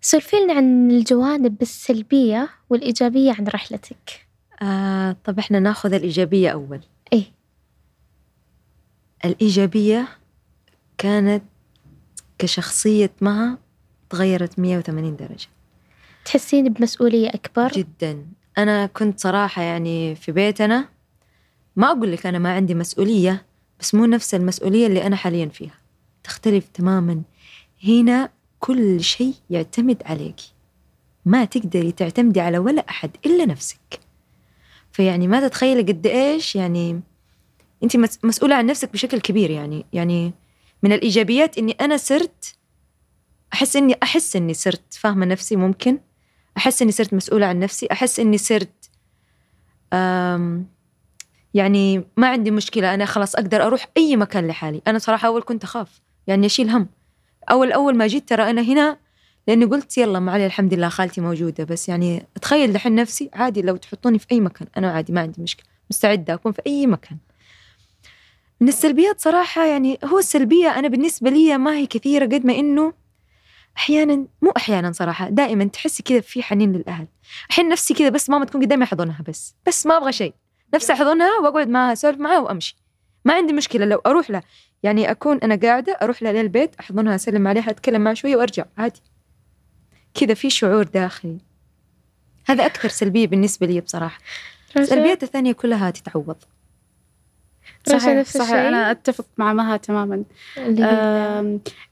سولفي 0.00 0.36
لنا 0.36 0.52
عن 0.54 0.90
الجوانب 0.90 1.62
السلبية 1.62 2.48
والإيجابية 2.70 3.32
عن 3.32 3.46
رحلتك. 3.46 4.26
آه 4.62 5.16
طب 5.24 5.38
إحنا 5.38 5.60
ناخذ 5.60 5.92
الإيجابية 5.92 6.50
أول. 6.50 6.80
إيه. 7.12 7.32
الإيجابية 9.24 10.08
كانت 10.98 11.42
كشخصية 12.38 13.12
مها 13.20 13.58
تغيرت 14.10 14.58
180 14.58 15.16
درجة. 15.16 15.48
تحسين 16.24 16.72
بمسؤولية 16.72 17.28
أكبر؟ 17.28 17.72
جدا. 17.72 18.26
أنا 18.58 18.86
كنت 18.86 19.20
صراحة 19.20 19.62
يعني 19.62 20.14
في 20.14 20.32
بيتنا 20.32 20.88
ما 21.76 21.86
أقول 21.86 22.12
لك 22.12 22.26
أنا 22.26 22.38
ما 22.38 22.52
عندي 22.54 22.74
مسؤولية 22.74 23.46
بس 23.80 23.94
مو 23.94 24.04
نفس 24.04 24.34
المسؤولية 24.34 24.86
اللي 24.86 25.06
أنا 25.06 25.16
حاليا 25.16 25.46
فيها. 25.46 25.74
تختلف 26.24 26.68
تماما. 26.74 27.22
هنا 27.84 28.30
كل 28.60 29.00
شيء 29.00 29.34
يعتمد 29.50 30.02
عليك. 30.04 30.40
ما 31.24 31.44
تقدري 31.44 31.92
تعتمدي 31.92 32.40
على 32.40 32.58
ولا 32.58 32.84
أحد 32.88 33.10
إلا 33.26 33.44
نفسك. 33.46 34.00
فيعني 34.92 35.28
ما 35.28 35.48
تتخيلي 35.48 35.82
قد 35.92 36.06
إيش 36.06 36.56
يعني 36.56 37.00
أنت 37.82 37.96
مسؤولة 38.24 38.54
عن 38.54 38.66
نفسك 38.66 38.92
بشكل 38.92 39.20
كبير 39.20 39.50
يعني 39.50 39.86
يعني 39.92 40.32
من 40.86 40.92
الإيجابيات 40.92 41.58
إني 41.58 41.72
أنا 41.72 41.96
صرت 41.96 42.56
أحس 43.52 43.76
إني 43.76 43.96
أحس 44.02 44.36
إني 44.36 44.54
صرت 44.54 44.94
فاهمة 44.94 45.26
نفسي 45.26 45.56
ممكن؟ 45.56 45.98
أحس 46.56 46.82
إني 46.82 46.92
صرت 46.92 47.14
مسؤولة 47.14 47.46
عن 47.46 47.58
نفسي؟ 47.58 47.88
أحس 47.92 48.20
إني 48.20 48.38
صرت 48.38 48.90
يعني 51.54 52.04
ما 52.16 52.28
عندي 52.28 52.50
مشكلة 52.50 52.94
أنا 52.94 53.04
خلاص 53.04 53.34
أقدر 53.34 53.66
أروح 53.66 53.86
أي 53.96 54.16
مكان 54.16 54.46
لحالي. 54.46 54.82
أنا 54.86 54.98
صراحة 54.98 55.28
أول 55.28 55.42
كنت 55.42 55.64
أخاف 55.64 56.00
يعني 56.26 56.46
أشيل 56.46 56.70
هم. 56.70 56.88
أول 57.50 57.72
أول 57.72 57.96
ما 57.96 58.06
جيت 58.06 58.28
ترى 58.28 58.50
أنا 58.50 58.62
هنا 58.62 58.98
لأني 59.48 59.64
قلت 59.64 59.98
يلا 59.98 60.20
ما 60.20 60.32
علي 60.32 60.46
الحمد 60.46 60.74
لله 60.74 60.88
خالتي 60.88 61.20
موجودة 61.20 61.64
بس 61.64 61.88
يعني 61.88 62.26
أتخيل 62.36 62.72
دحين 62.72 62.94
نفسي 62.94 63.30
عادي 63.34 63.62
لو 63.62 63.76
تحطوني 63.76 64.18
في 64.18 64.26
أي 64.32 64.40
مكان 64.40 64.68
أنا 64.76 64.90
عادي 64.90 65.12
ما 65.12 65.20
عندي 65.20 65.42
مشكلة 65.42 65.66
مستعدة 65.90 66.34
أكون 66.34 66.52
في 66.52 66.62
أي 66.66 66.86
مكان. 66.86 67.18
من 68.60 68.68
السلبيات 68.68 69.20
صراحة 69.20 69.66
يعني 69.66 69.98
هو 70.04 70.18
السلبية 70.18 70.78
أنا 70.78 70.88
بالنسبة 70.88 71.30
لي 71.30 71.58
ما 71.58 71.76
هي 71.76 71.86
كثيرة 71.86 72.24
قد 72.24 72.46
ما 72.46 72.54
إنه 72.54 72.92
أحيانا 73.76 74.26
مو 74.42 74.50
أحيانا 74.56 74.92
صراحة 74.92 75.28
دائما 75.28 75.64
تحسي 75.64 76.02
كذا 76.02 76.20
في 76.20 76.42
حنين 76.42 76.72
للأهل. 76.72 77.06
أحيانا 77.50 77.70
نفسي 77.70 77.94
كذا 77.94 78.08
بس 78.08 78.30
ماما 78.30 78.44
تكون 78.44 78.62
قدامي 78.62 78.84
أحضنها 78.84 79.24
بس. 79.28 79.54
بس 79.66 79.86
ما 79.86 79.96
أبغى 79.96 80.12
شيء. 80.12 80.34
نفسي 80.74 80.92
أحضنها 80.92 81.38
وأقعد 81.42 81.68
معها 81.68 81.92
أسولف 81.92 82.18
معها 82.18 82.38
وأمشي. 82.38 82.76
ما 83.24 83.34
عندي 83.34 83.52
مشكلة. 83.52 83.84
لو 83.84 83.98
أروح 84.06 84.30
لها 84.30 84.42
يعني 84.82 85.10
أكون 85.10 85.38
أنا 85.38 85.56
قاعدة 85.56 85.92
أروح 86.02 86.22
لها 86.22 86.32
للبيت 86.32 86.74
أحضنها 86.80 87.14
أسلم 87.14 87.48
عليها 87.48 87.70
أتكلم 87.70 88.00
معها 88.00 88.14
شوية 88.14 88.36
وأرجع. 88.36 88.64
عادي. 88.78 89.02
كذا 90.14 90.34
في 90.34 90.50
شعور 90.50 90.82
داخلي. 90.82 91.38
هذا 92.46 92.66
أكثر 92.66 92.88
سلبية 92.88 93.26
بالنسبة 93.26 93.66
لي 93.66 93.80
بصراحة. 93.80 94.18
السلبيات 94.76 95.22
الثانية 95.22 95.52
كلها 95.52 95.90
تتعوض. 95.90 96.36
صحيح 97.88 98.22
صحيح. 98.22 98.54
أنا 98.54 98.90
أتفق 98.90 99.26
مع 99.36 99.52
مها 99.52 99.76
تماما 99.76 100.24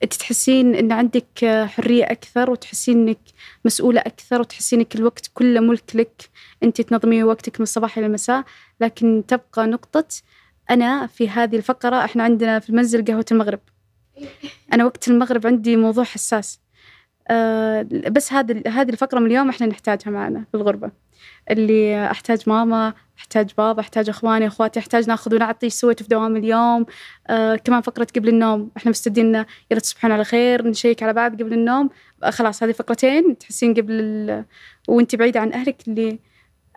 أنت 0.02 0.14
تحسين 0.14 0.74
أن 0.74 0.92
عندك 0.92 1.64
حرية 1.66 2.04
أكثر 2.04 2.50
وتحسين 2.50 3.08
أنك 3.08 3.18
مسؤولة 3.64 4.00
أكثر 4.00 4.40
وتحسين 4.40 4.78
أنك 4.78 4.94
الوقت 4.96 5.30
كله 5.34 5.60
ملك 5.60 5.96
لك 5.96 6.30
أنت 6.62 6.80
تنظمي 6.80 7.22
وقتك 7.24 7.60
من 7.60 7.62
الصباح 7.62 7.98
إلى 7.98 8.06
المساء. 8.06 8.44
لكن 8.80 9.24
تبقى 9.28 9.66
نقطة 9.66 10.04
أنا 10.70 11.06
في 11.06 11.28
هذه 11.28 11.56
الفقرة 11.56 12.04
إحنا 12.04 12.22
عندنا 12.22 12.58
في 12.58 12.70
المنزل 12.70 13.04
قهوة 13.04 13.24
المغرب. 13.32 13.60
أنا 14.72 14.84
وقت 14.84 15.08
المغرب 15.08 15.46
عندي 15.46 15.76
موضوع 15.76 16.04
حساس. 16.04 16.60
بس 18.10 18.32
هذه 18.32 18.62
هذه 18.66 18.88
الفقرة 18.88 19.18
من 19.18 19.26
اليوم 19.26 19.48
إحنا 19.48 19.66
نحتاجها 19.66 20.10
معنا 20.10 20.44
في 20.50 20.56
الغربة. 20.56 20.90
اللي 21.50 22.10
أحتاج 22.10 22.42
ماما 22.46 22.94
أحتاج 23.18 23.50
بابا 23.58 23.80
أحتاج 23.80 24.08
إخواني 24.08 24.46
أخواتي 24.46 24.80
أحتاج 24.80 25.08
ناخذ 25.08 25.34
ونعطي 25.34 25.66
إيش 25.66 25.72
سويتوا 25.72 26.04
في 26.04 26.10
دوام 26.10 26.36
اليوم. 26.36 26.86
أه 27.26 27.56
كمان 27.56 27.80
فقرة 27.80 28.06
قبل 28.16 28.28
النوم. 28.28 28.70
إحنا 28.76 28.90
مستعدين 28.90 29.34
يلا 29.70 29.80
تصبحون 29.80 30.12
على 30.12 30.24
خير 30.24 30.68
نشيك 30.68 31.02
على 31.02 31.12
بعض 31.12 31.42
قبل 31.42 31.52
النوم. 31.52 31.90
خلاص 32.30 32.62
هذه 32.62 32.72
فقرتين 32.72 33.38
تحسين 33.38 33.74
قبل 33.74 34.44
وأنت 34.88 35.16
بعيدة 35.16 35.40
عن 35.40 35.52
أهلك 35.52 35.88
اللي 35.88 36.18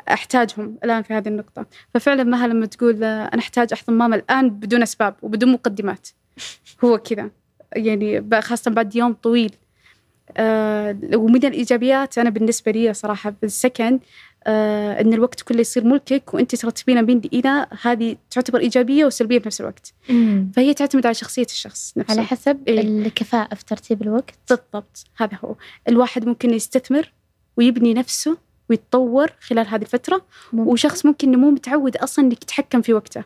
أحتاجهم 0.10 0.78
الآن 0.84 1.04
في 1.04 1.14
هذه 1.14 1.28
النقطة. 1.28 1.66
ففعلا 1.94 2.24
مها 2.24 2.48
لما 2.48 2.66
تقول 2.66 3.04
أنا 3.04 3.40
أحتاج 3.40 3.74
أحضن 3.74 3.94
ماما 3.94 4.16
الآن 4.16 4.50
بدون 4.50 4.82
أسباب 4.82 5.16
وبدون 5.22 5.52
مقدمات. 5.52 6.08
هو 6.84 6.98
كذا. 6.98 7.32
يعني 7.76 8.30
خاصة 8.42 8.72
بعد 8.72 8.96
يوم 8.96 9.14
طويل. 9.14 9.52
آه 9.52 9.67
ومن 11.16 11.46
الإيجابيات 11.46 12.18
أنا 12.18 12.30
بالنسبة 12.30 12.72
لي 12.72 12.94
صراحة 12.94 13.34
بالسكن 13.42 14.00
آه 14.48 15.02
إن 15.02 15.14
الوقت 15.14 15.42
كله 15.42 15.60
يصير 15.62 15.84
ملكك 15.84 16.34
وأنت 16.34 16.56
ترتبين 16.56 17.06
بين 17.06 17.22
إلى 17.34 17.68
هذه 17.82 18.16
تعتبر 18.32 18.60
إيجابية 18.60 19.06
وسلبية 19.06 19.40
بنفس 19.40 19.62
الوقت 19.62 19.94
مم. 20.10 20.52
فهي 20.56 20.74
تعتمد 20.74 21.06
على 21.06 21.16
شخصية 21.16 21.46
الشخص 21.46 21.94
نفسه 21.98 22.12
على 22.12 22.24
حسب 22.24 22.60
إيه؟ 22.68 22.82
الكفاءة 22.82 23.56
في 23.56 23.66
ترتيب 23.66 24.02
الوقت 24.02 24.36
بالضبط 24.50 25.04
هذا 25.18 25.38
هو 25.46 25.56
الواحد 25.88 26.26
ممكن 26.28 26.54
يستثمر 26.54 27.12
ويبني 27.58 27.94
نفسه 27.94 28.38
ويتطور 28.70 29.32
خلال 29.42 29.68
هذه 29.68 29.82
الفترة 29.82 30.26
ممكن. 30.54 30.72
وشخص 30.72 31.06
ممكن 31.06 31.38
مو 31.40 31.52
متعود 31.52 31.98
أصلا 31.98 32.26
إنك 32.26 32.40
تتحكم 32.40 32.82
في 32.82 32.94
وقته 32.94 33.24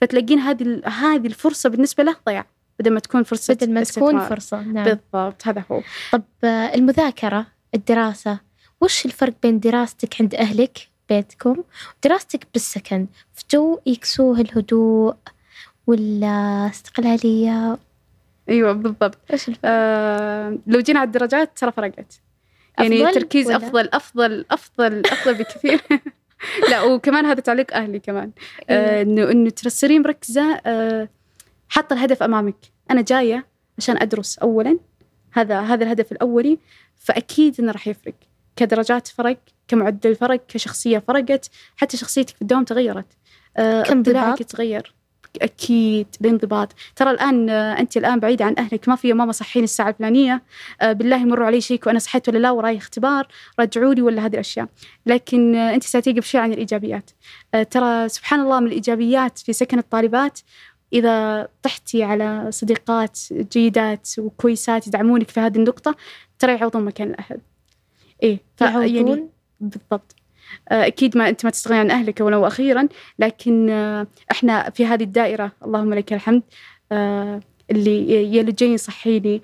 فتلاقين 0.00 0.38
هذه 0.38 0.80
هذه 0.84 1.26
الفرصة 1.26 1.68
بالنسبة 1.68 2.04
له 2.04 2.16
ضياع 2.26 2.46
بدل 2.78 2.90
ما 2.90 3.00
تكون 3.00 3.22
فرصة 3.22 3.54
بدل 3.54 3.72
ما 3.72 3.82
تكون 3.82 4.20
فرصة 4.20 4.62
نعم. 4.62 4.84
بالضبط 4.84 5.46
هذا 5.46 5.64
هو. 5.72 5.82
طب 6.12 6.22
المذاكرة 6.44 7.46
الدراسة 7.74 8.38
وش 8.80 9.06
الفرق 9.06 9.34
بين 9.42 9.60
دراستك 9.60 10.20
عند 10.20 10.34
أهلك 10.34 10.88
بيتكم 11.08 11.62
ودراستك 11.98 12.46
بالسكن؟ 12.52 13.06
في 13.34 13.44
جو 13.50 13.78
يكسوه 13.86 14.40
الهدوء 14.40 15.14
والاستقلالية؟ 15.86 17.78
أيوه 18.48 18.72
بالضبط. 18.72 19.18
إيش 19.32 19.50
آه 19.64 20.58
لو 20.66 20.80
جينا 20.80 21.00
على 21.00 21.06
الدرجات 21.06 21.58
ترى 21.58 21.72
فرقت. 21.72 22.20
يعني 22.78 23.02
أفضل 23.02 23.14
تركيز 23.14 23.46
ولا؟ 23.46 23.56
أفضل 23.56 23.88
أفضل 23.92 24.44
أفضل 24.50 25.02
أفضل 25.06 25.34
بكثير. 25.34 25.80
لا 26.70 26.82
وكمان 26.82 27.26
هذا 27.26 27.40
تعليق 27.40 27.74
أهلي 27.74 27.98
كمان. 27.98 28.30
آه 28.70 29.02
إنه 29.02 29.30
إنه 29.30 29.50
ترى 29.50 29.98
مركزة 29.98 30.60
آه 30.66 31.08
حاطة 31.74 31.94
الهدف 31.94 32.22
أمامك. 32.22 32.56
أنا 32.90 33.00
جاية 33.00 33.46
عشان 33.78 33.96
أدرس 34.02 34.38
أولا 34.38 34.78
هذا 35.32 35.60
هذا 35.60 35.84
الهدف 35.84 36.12
الأولي 36.12 36.58
فأكيد 36.96 37.60
إنه 37.60 37.72
راح 37.72 37.88
يفرق. 37.88 38.14
كدرجات 38.56 39.08
فرق 39.08 39.38
كمعدل 39.68 40.14
فرق 40.14 40.46
كشخصية 40.46 40.98
فرقت 40.98 41.50
حتى 41.76 41.96
شخصيتك 41.96 42.36
في 42.36 42.42
الدوام 42.42 42.64
تغيرت. 42.64 43.06
آه 43.56 43.82
كم 43.82 44.02
تغير. 44.02 44.94
أكيد 45.42 46.06
بانضباط. 46.20 46.72
ترى 46.96 47.10
الآن 47.10 47.50
آه، 47.50 47.78
أنت 47.78 47.96
الآن 47.96 48.20
بعيده 48.20 48.44
عن 48.44 48.54
أهلك. 48.58 48.88
ما 48.88 48.96
في 48.96 49.12
ماما 49.12 49.32
صحيني 49.32 49.64
الساعة 49.64 49.88
الفلانية. 49.88 50.42
آه، 50.80 50.92
بالله 50.92 51.24
مروا 51.24 51.46
علي 51.46 51.60
شيك 51.60 51.86
وأنا 51.86 51.98
صحيت 51.98 52.28
ولا 52.28 52.38
لا 52.38 52.50
وراي 52.50 52.76
اختبار. 52.76 53.28
رجعوا 53.60 53.94
لي 53.94 54.02
ولا 54.02 54.26
هذه 54.26 54.34
الأشياء. 54.34 54.68
لكن 55.06 55.54
آه، 55.54 55.74
أنت 55.74 55.82
ستيجي 55.82 56.20
بشيء 56.20 56.40
عن 56.40 56.52
الإيجابيات. 56.52 57.10
ترى 57.70 58.08
سبحان 58.08 58.40
الله 58.40 58.60
من 58.60 58.66
الإيجابيات 58.66 59.38
في 59.38 59.52
سكن 59.52 59.78
الطالبات 59.78 60.40
إذا 60.94 61.48
طحتي 61.62 62.02
على 62.02 62.46
صديقات 62.50 63.18
جيدات 63.32 64.08
وكويسات 64.18 64.86
يدعمونك 64.86 65.30
في 65.30 65.40
هذه 65.40 65.56
النقطة 65.56 65.96
ترى 66.38 66.54
يعوضون 66.54 66.84
مكان 66.84 67.10
الأهل. 67.10 67.40
إيه 68.22 68.38
يعني 68.60 69.28
بالضبط. 69.60 70.14
آه، 70.70 70.86
أكيد 70.86 71.16
ما 71.16 71.28
أنت 71.28 71.44
ما 71.44 71.50
تستغني 71.50 71.78
عن 71.78 71.90
أهلك 71.90 72.20
ولو 72.20 72.46
أخيرا 72.46 72.88
لكن 73.18 73.70
آه، 73.70 74.06
إحنا 74.30 74.70
في 74.70 74.86
هذه 74.86 75.02
الدائرة 75.02 75.52
اللهم 75.64 75.94
لك 75.94 76.12
الحمد 76.12 76.42
آه، 76.92 77.40
اللي 77.70 78.42
جاي 78.42 78.72
يصحيني 78.72 79.42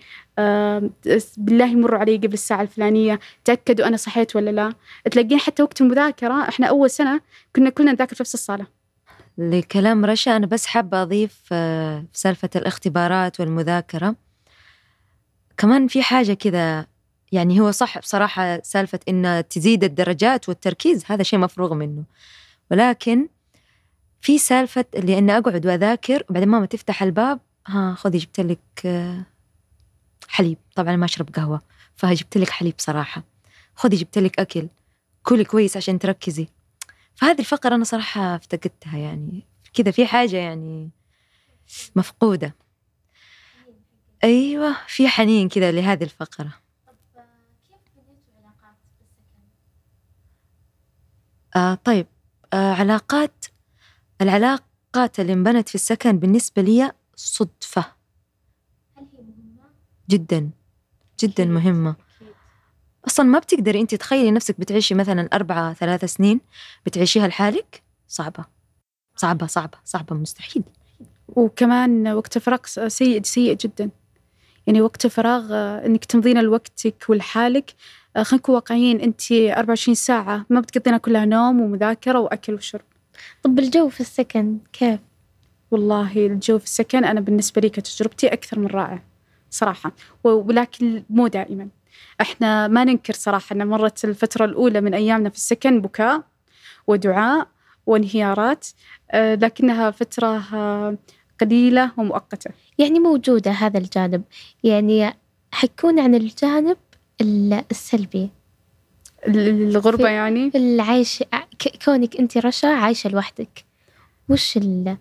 بالله 1.36 1.66
يمروا 1.66 1.98
علي 1.98 2.16
قبل 2.16 2.32
الساعة 2.32 2.62
الفلانية 2.62 3.20
تأكدوا 3.44 3.86
أنا 3.86 3.96
صحيت 3.96 4.36
ولا 4.36 4.50
لا. 4.50 4.72
تلاقين 5.10 5.38
حتى 5.38 5.62
وقت 5.62 5.80
المذاكرة 5.80 6.48
إحنا 6.48 6.66
أول 6.66 6.90
سنة 6.90 7.20
كنا 7.56 7.70
كلنا 7.70 7.92
نذاكر 7.92 8.16
في 8.16 8.22
نفس 8.22 8.34
الصالة. 8.34 8.79
لكلام 9.38 10.04
رشا 10.04 10.36
أنا 10.36 10.46
بس 10.46 10.66
حابة 10.66 11.02
أضيف 11.02 11.34
في 11.44 12.04
سالفة 12.12 12.50
الاختبارات 12.56 13.40
والمذاكرة. 13.40 14.16
كمان 15.56 15.88
في 15.88 16.02
حاجة 16.02 16.32
كذا 16.32 16.86
يعني 17.32 17.60
هو 17.60 17.70
صح 17.70 17.98
بصراحة 17.98 18.60
سالفة 18.62 19.00
إن 19.08 19.44
تزيد 19.50 19.84
الدرجات 19.84 20.48
والتركيز 20.48 21.04
هذا 21.06 21.22
شيء 21.22 21.38
مفروغ 21.38 21.74
منه. 21.74 22.04
ولكن 22.70 23.28
في 24.20 24.38
سالفة 24.38 24.84
اللي 24.94 25.18
إني 25.18 25.38
أقعد 25.38 25.66
وأذاكر 25.66 26.24
وبعدين 26.30 26.48
ماما 26.48 26.66
تفتح 26.66 27.02
الباب 27.02 27.40
ها 27.66 27.94
خذي 27.94 28.18
جبت 28.18 28.40
لك 28.40 28.60
آه، 28.84 29.26
حليب. 30.28 30.58
طبعا 30.74 30.96
ما 30.96 31.04
أشرب 31.04 31.28
قهوة 31.34 31.60
فجبت 31.96 32.36
لك 32.38 32.50
حليب 32.50 32.74
صراحة. 32.78 33.22
خذي 33.74 33.96
جبت 33.96 34.18
لك 34.18 34.40
أكل. 34.40 34.68
كلي 35.22 35.44
كويس 35.44 35.76
عشان 35.76 35.98
تركزي. 35.98 36.48
فهذه 37.20 37.38
الفقرة 37.38 37.74
أنا 37.74 37.84
صراحة 37.84 38.36
افتقدتها 38.36 38.98
يعني. 38.98 39.46
كذا 39.74 39.90
في 39.90 40.06
حاجة 40.06 40.36
يعني 40.36 40.90
مفقودة. 41.96 42.56
أيوة 44.24 44.76
في 44.86 45.08
حنين 45.08 45.48
كذا 45.48 45.72
لهذه 45.72 46.04
الفقرة. 46.04 46.52
آه 51.56 51.74
طيب. 51.74 52.06
آه 52.52 52.72
علاقات 52.74 53.46
العلاقات 54.20 55.20
اللي 55.20 55.32
انبنت 55.32 55.68
في 55.68 55.74
السكن 55.74 56.18
بالنسبة 56.18 56.62
لي 56.62 56.92
صدفة؟ 57.16 57.84
جدا. 60.10 60.50
جدا 61.20 61.44
مهمة. 61.44 61.96
أصلا 63.06 63.26
ما 63.26 63.38
بتقدري 63.38 63.80
أنت 63.80 63.94
تخيلي 63.94 64.30
نفسك 64.30 64.60
بتعيشي 64.60 64.94
مثلا 64.94 65.28
أربعة 65.32 65.72
ثلاثة 65.72 66.06
سنين 66.06 66.40
بتعيشيها 66.86 67.28
لحالك؟ 67.28 67.82
صعبة. 68.08 68.44
صعبة 69.16 69.46
صعبة 69.46 69.78
صعبة 69.84 70.16
مستحيل. 70.16 70.62
وكمان 71.28 72.08
وقت 72.08 72.36
الفراغ 72.36 72.58
سيء 72.88 73.22
سيء 73.22 73.56
جدا. 73.56 73.90
يعني 74.66 74.80
وقت 74.82 75.04
الفراغ 75.04 75.48
آه، 75.52 75.86
إنك 75.86 76.04
تمضين 76.04 76.40
لوقتك 76.40 77.04
ولحالك 77.08 77.74
آه، 78.16 78.22
خلينا 78.22 78.40
نكون 78.42 78.54
واقعيين 78.54 79.00
انت 79.00 79.32
24 79.32 79.94
ساعة 79.94 80.46
ما 80.50 80.60
بتقضينها 80.60 80.98
كلها 80.98 81.24
نوم 81.24 81.60
ومذاكرة 81.60 82.18
وأكل 82.20 82.54
وشرب. 82.54 82.84
طب 83.42 83.58
الجو 83.58 83.88
في 83.88 84.00
السكن 84.00 84.58
كيف؟ 84.72 85.00
والله 85.70 86.26
الجو 86.26 86.58
في 86.58 86.64
السكن 86.64 87.04
أنا 87.04 87.20
بالنسبة 87.20 87.60
لي 87.60 87.68
كتجربتي 87.68 88.26
أكثر 88.26 88.58
من 88.58 88.66
رائع 88.66 89.02
صراحة. 89.50 89.92
ولكن 90.24 91.02
مو 91.10 91.26
دائما. 91.26 91.68
إحنا 92.20 92.68
ما 92.68 92.84
ننكر 92.84 93.12
صراحة 93.14 93.54
إن 93.56 93.66
مرت 93.66 94.04
الفترة 94.04 94.44
الأولى 94.44 94.80
من 94.80 94.94
أيامنا 94.94 95.28
في 95.30 95.36
السكن 95.36 95.80
بكاء 95.80 96.22
ودعاء 96.86 97.48
وانهيارات 97.86 98.66
آه، 99.10 99.34
لكنها 99.34 99.90
فترة 99.90 100.42
آه، 100.54 100.96
قليلة 101.40 101.92
ومؤقتة. 101.96 102.50
يعني 102.78 102.98
موجودة 103.00 103.50
هذا 103.50 103.78
الجانب. 103.78 104.22
يعني 104.64 105.14
حيكون 105.52 106.00
عن 106.00 106.14
الجانب 106.14 106.76
ال- 107.20 107.64
السلبي. 107.70 108.30
ال- 109.28 109.48
الغربة 109.70 110.04
في- 110.04 110.12
يعني؟ 110.12 110.50
العيش 110.54 111.22
ك- 111.58 111.84
كونك 111.84 112.16
أنت 112.16 112.38
رشا 112.38 112.68
عايشة 112.68 113.10
لوحدك. 113.10 113.64
وش 114.28 114.56
ال 114.56 114.96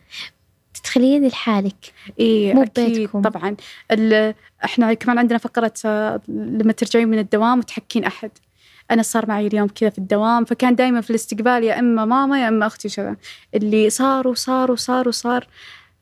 تتخيلين 0.82 1.28
لحالك. 1.28 1.94
إيه 2.20 2.54
مو 2.54 2.64
أكيد 2.64 2.90
ببيتكم. 2.90 3.22
طبعا. 3.22 3.56
إحنا 4.66 4.94
كمان 4.94 5.18
عندنا 5.18 5.38
فقرة 5.38 5.74
آه، 5.86 6.22
لما 6.28 6.72
ترجعين 6.72 7.08
من 7.08 7.20
الدوام 7.20 7.60
وتحكين 7.60 8.04
أحد. 8.04 8.32
أنا 8.92 9.02
صار 9.02 9.28
معي 9.28 9.48
اليوم 9.48 9.68
كذا 9.68 9.90
في 9.90 9.98
الدوام 9.98 10.46
فكان 10.46 10.76
دائما 10.76 11.02
في 11.02 11.10
الاستقبال 11.10 11.64
يا 11.64 11.80
إما 11.80 12.06
ماما 12.06 12.42
يا 12.42 12.48
إما 12.48 12.68
أختي 12.68 12.90
كذا 12.90 13.16
اللي 13.56 13.90
صار 13.90 14.28
وصار 14.28 14.72
وصار 14.72 15.08
وصار. 15.08 15.48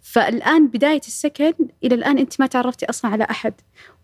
فالآن 0.01 0.67
بداية 0.67 1.01
السكن 1.07 1.53
إلى 1.84 1.96
الآن 1.96 2.17
أنت 2.17 2.39
ما 2.39 2.48
تعرفتي 2.48 2.89
أصلا 2.89 3.12
على 3.12 3.24
أحد 3.24 3.53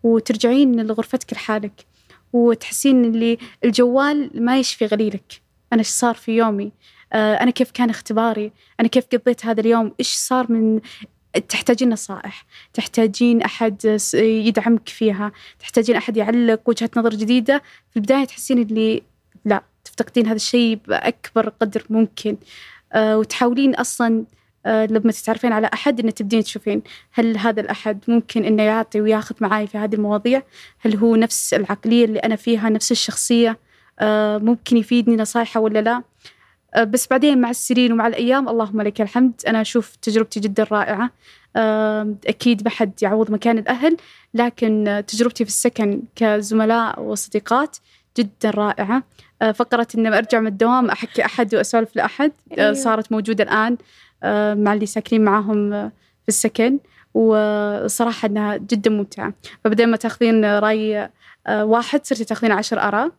وترجعين 0.03 0.81
لغرفتك 0.81 1.33
لحالك 1.33 1.85
وتحسين 2.33 3.05
اللي 3.05 3.37
الجوال 3.63 4.29
ما 4.35 4.59
يشفي 4.59 4.85
غليلك. 4.85 5.41
أنا 5.73 5.79
إيش 5.79 5.87
صار 5.87 6.15
في 6.15 6.31
يومي؟ 6.31 6.71
أنا 7.13 7.51
كيف 7.51 7.71
كان 7.71 7.89
اختباري؟ 7.89 8.51
أنا 8.79 8.87
كيف 8.87 9.05
قضيت 9.13 9.45
هذا 9.45 9.61
اليوم؟ 9.61 9.91
إيش 9.99 10.13
صار 10.13 10.51
من 10.51 10.79
تحتاجين 11.49 11.89
نصائح؟ 11.89 12.45
تحتاجين 12.73 13.41
أحد 13.41 13.99
يدعمك 14.13 14.89
فيها؟ 14.89 15.31
تحتاجين 15.59 15.95
أحد 15.95 16.17
يعلق 16.17 16.61
وجهة 16.65 16.89
نظر 16.97 17.09
جديدة؟ 17.09 17.61
في 17.91 17.97
البداية 17.97 18.25
تحسين 18.25 18.61
اللي 18.61 19.03
لا 19.45 19.63
تفتقدين 19.85 20.25
هذا 20.25 20.35
الشيء 20.35 20.79
بأكبر 20.87 21.49
قدر 21.49 21.83
ممكن. 21.89 22.37
أه 22.93 23.17
وتحاولين 23.17 23.75
أصلا 23.75 24.25
أه 24.65 24.85
لما 24.85 25.11
تتعرفين 25.11 25.53
على 25.53 25.69
أحد 25.73 25.99
إنه 25.99 26.11
تبدين 26.11 26.43
تشوفين 26.43 26.81
هل 27.11 27.37
هذا 27.37 27.61
الأحد 27.61 27.99
ممكن 28.07 28.45
إنه 28.45 28.63
يعطي 28.63 29.01
وياخذ 29.01 29.35
معاي 29.41 29.67
في 29.67 29.77
هذه 29.77 29.95
المواضيع؟ 29.95 30.41
هل 30.79 30.95
هو 30.95 31.15
نفس 31.15 31.53
العقلية 31.53 32.05
اللي 32.05 32.19
أنا 32.19 32.35
فيها 32.35 32.69
نفس 32.69 32.91
الشخصية؟ 32.91 33.59
ممكن 34.41 34.77
يفيدني 34.77 35.15
نصايحة 35.15 35.59
ولا 35.59 35.79
لا؟ 35.79 36.03
بس 36.77 37.07
بعدين 37.07 37.41
مع 37.41 37.49
السنين 37.49 37.91
ومع 37.91 38.07
الأيام 38.07 38.49
اللهم 38.49 38.81
لك 38.81 39.01
الحمد. 39.01 39.33
أنا 39.47 39.61
أشوف 39.61 39.95
تجربتي 39.95 40.39
جدا 40.39 40.67
رائعة. 40.71 41.09
آم، 41.57 42.17
أكيد 42.27 42.63
ما 42.63 42.69
حد 42.69 42.91
يعوض 43.01 43.31
مكان 43.31 43.57
الأهل 43.57 43.97
لكن 44.33 45.03
تجربتي 45.07 45.45
في 45.45 45.49
السكن 45.49 46.01
كزملاء 46.15 47.01
وصديقات 47.01 47.77
جدا 48.17 48.49
رائعة. 48.49 49.03
آه، 49.41 49.51
فقرة 49.51 49.87
إن 49.97 50.13
أرجع 50.13 50.39
من 50.39 50.47
الدوام 50.47 50.89
أحكي 50.89 51.25
أحد 51.25 51.55
وأسولف 51.55 51.95
لأحد 51.95 52.31
أيوة. 52.57 52.73
صارت 52.73 53.11
موجودة 53.11 53.43
الآن 53.43 53.77
مع 54.63 54.73
اللي 54.73 54.85
ساكنين 54.85 55.23
معاهم 55.23 55.69
في 56.23 56.27
السكن. 56.27 56.79
وصراحة 57.13 58.25
إنها 58.25 58.57
جدا 58.57 58.89
ممتعة. 58.89 59.33
فبدل 59.63 59.87
ما 59.87 59.97
تاخذين 59.97 60.45
رأي 60.45 61.09
واحد 61.49 62.05
صرتي 62.05 62.25
تاخذين 62.25 62.51
عشر 62.51 62.79
آراء. 62.79 63.11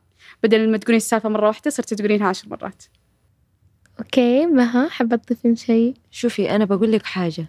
بدل 0.42 0.70
ما 0.70 0.76
تقولين 0.76 0.96
السالفة 0.96 1.28
مرة 1.28 1.46
واحدة 1.46 1.70
صرتي 1.70 1.94
تقولينها 1.94 2.28
عشر 2.28 2.48
مرات. 2.48 2.84
okay 3.98 4.46
مها 4.46 4.88
حابة 4.88 5.16
تضيفين 5.16 5.56
شيء؟ 5.56 5.94
شوفي 6.10 6.50
أنا 6.50 6.64
بقول 6.64 6.92
لك 6.92 7.06
حاجة. 7.06 7.46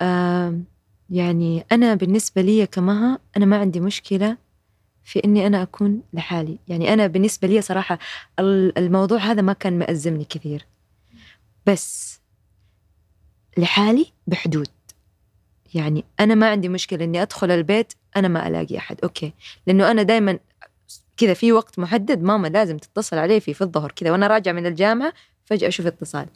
آم، 0.00 0.64
يعني 1.10 1.66
أنا 1.72 1.94
بالنسبة 1.94 2.42
لي 2.42 2.66
كمها 2.66 3.18
أنا 3.36 3.46
ما 3.46 3.56
عندي 3.56 3.80
مشكلة 3.80 4.36
في 5.04 5.24
إني 5.24 5.46
أنا 5.46 5.62
أكون 5.62 6.02
لحالي. 6.12 6.58
يعني 6.68 6.92
أنا 6.92 7.06
بالنسبة 7.06 7.48
لي 7.48 7.60
صراحة 7.62 7.98
ال- 8.38 8.78
الموضوع 8.78 9.18
هذا 9.18 9.42
ما 9.42 9.52
كان 9.52 9.78
مأزمني 9.78 10.24
كثير. 10.24 10.66
بس 11.66 12.20
لحالي 13.58 14.06
بحدود. 14.26 14.68
يعني 15.74 16.04
أنا 16.20 16.34
ما 16.34 16.50
عندي 16.50 16.68
مشكلة 16.68 17.04
إني 17.04 17.22
أدخل 17.22 17.50
البيت 17.50 17.92
أنا 18.16 18.28
ما 18.28 18.48
ألاقي 18.48 18.78
أحد. 18.78 19.00
okay. 19.04 19.32
لأنه 19.66 19.90
أنا 19.90 20.02
دائما 20.02 20.38
كذا 21.16 21.34
في 21.34 21.52
وقت 21.52 21.78
محدد 21.78 22.22
ماما 22.22 22.48
لازم 22.48 22.76
تتصل 22.78 23.18
علي 23.18 23.40
فيه 23.40 23.52
في 23.52 23.60
الظهر 23.62 23.92
كذا 23.92 24.10
وأنا 24.10 24.26
راجعة 24.26 24.52
من 24.52 24.66
الجامعة 24.66 25.12
فجأة 25.46 25.68
أشوف 25.68 25.86
اتصال. 25.86 26.26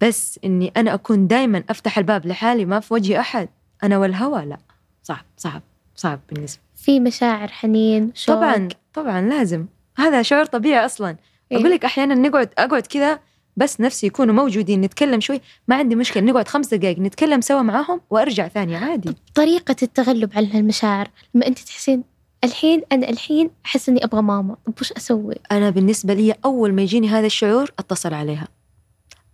بس 0.00 0.40
إني 0.44 0.72
أنا 0.76 0.94
أكون 0.94 1.26
دائما 1.26 1.64
أفتح 1.70 1.98
الباب 1.98 2.26
لحالي 2.26 2.64
ما 2.64 2.80
في 2.80 2.94
وجهي 2.94 3.20
أحد. 3.20 3.48
أنا 3.82 3.98
والهوى 3.98 4.44
لا. 4.44 4.58
صعب 5.02 5.24
صعب 5.36 5.62
صعب 5.96 6.20
بالنسبة. 6.30 6.62
في 6.76 7.00
مشاعر 7.00 7.48
حنين 7.48 8.12
شوق. 8.14 8.36
طبعا 8.36 8.68
طبعا 8.94 9.20
لازم. 9.20 9.66
هذا 9.96 10.22
شعور 10.22 10.44
طبيعي 10.44 10.84
أصلا. 10.84 11.16
إيه. 11.52 11.58
أقول 11.58 11.70
لك 11.70 11.84
أحيانا 11.84 12.14
نقعد 12.14 12.50
أقعد 12.58 12.86
كذا 12.86 13.20
بس 13.56 13.80
نفسي 13.80 14.06
يكونوا 14.06 14.34
موجودين 14.34 14.80
نتكلم 14.80 15.20
شوي. 15.20 15.40
ما 15.68 15.76
عندي 15.76 15.94
مشكلة 15.94 16.22
نقعد 16.22 16.48
خمس 16.48 16.74
دقائق 16.74 16.98
نتكلم 16.98 17.40
سوا 17.40 17.62
معاهم 17.62 18.00
وأرجع 18.10 18.48
ثاني 18.48 18.76
عادي. 18.76 19.16
طريقة 19.34 19.76
التغلب 19.82 20.30
على 20.36 20.58
المشاعر 20.58 21.08
لما 21.34 21.46
أنت 21.46 21.58
تحسين 21.58 22.04
الحين 22.44 22.82
أنا 22.92 23.08
الحين 23.08 23.50
أحس 23.66 23.88
إني 23.88 24.04
أبغى 24.04 24.22
ماما. 24.22 24.56
طب 24.66 24.72
وش 24.80 24.92
أسوي؟ 24.92 25.34
أنا 25.52 25.70
بالنسبة 25.70 26.14
لي 26.14 26.34
أول 26.44 26.72
ما 26.72 26.82
يجيني 26.82 27.08
هذا 27.08 27.26
الشعور 27.26 27.70
أتصل 27.78 28.14
عليها. 28.14 28.48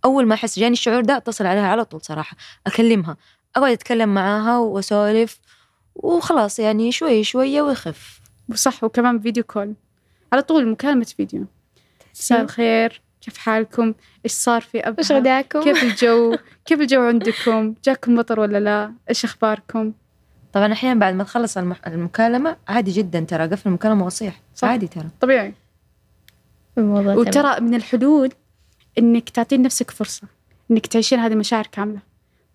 أول 0.05 0.25
ما 0.25 0.33
أحس 0.33 0.59
جاني 0.59 0.73
الشعور 0.73 1.01
ده 1.01 1.17
أتصل 1.17 1.45
عليها 1.45 1.67
على 1.67 1.85
طول 1.85 2.01
صراحة 2.01 2.37
أكلمها. 2.67 3.17
اقعد 3.55 3.71
أتكلم 3.71 4.13
معاها 4.13 4.57
وأسولف 4.57 5.39
وخلاص 5.95 6.59
يعني 6.59 6.91
شوي 6.91 7.23
شوية 7.23 7.61
ويخف. 7.61 8.19
وصح 8.49 8.83
وكمان 8.83 9.19
فيديو 9.19 9.43
كول. 9.43 9.73
على 10.33 10.41
طول 10.41 10.67
مكالمة 10.71 11.03
فيديو. 11.17 11.45
مساء 12.15 12.41
الخير 12.41 13.01
كيف 13.21 13.37
حالكم؟ 13.37 13.93
إيش 14.25 14.31
صار 14.31 14.61
في 14.61 14.79
أبها؟ 14.79 15.05
غداكم؟ 15.11 15.63
كيف 15.63 15.83
الجو؟ 15.83 16.35
كيف 16.65 16.81
الجو 16.81 17.01
عندكم؟ 17.01 17.73
جاكم 17.85 18.15
مطر 18.15 18.39
ولا 18.39 18.59
لا؟ 18.59 18.93
إيش 19.09 19.25
أخباركم؟ 19.25 19.93
طبعا 20.57 20.73
أحيانا 20.73 20.99
بعد 20.99 21.13
ما 21.13 21.23
تخلص 21.23 21.57
المح- 21.57 21.87
المكالمة 21.87 22.55
عادي 22.67 22.91
جدا 22.91 23.19
ترى 23.19 23.47
قفل 23.47 23.69
المكالمة 23.69 24.05
واصيح 24.05 24.41
صح. 24.55 24.67
عادي 24.67 24.87
ترى. 24.87 25.05
طبيعي. 25.21 25.53
الموضوع 26.77 27.01
تمام. 27.13 27.17
وترى 27.17 27.59
من 27.59 27.73
الحلول 27.75 28.31
إنك 28.99 29.29
تعطين 29.29 29.61
نفسك 29.61 29.91
فرصة 29.91 30.27
إنك 30.71 30.85
تعيشين 30.87 31.19
هذه 31.19 31.33
المشاعر 31.33 31.67
كاملة. 31.71 31.99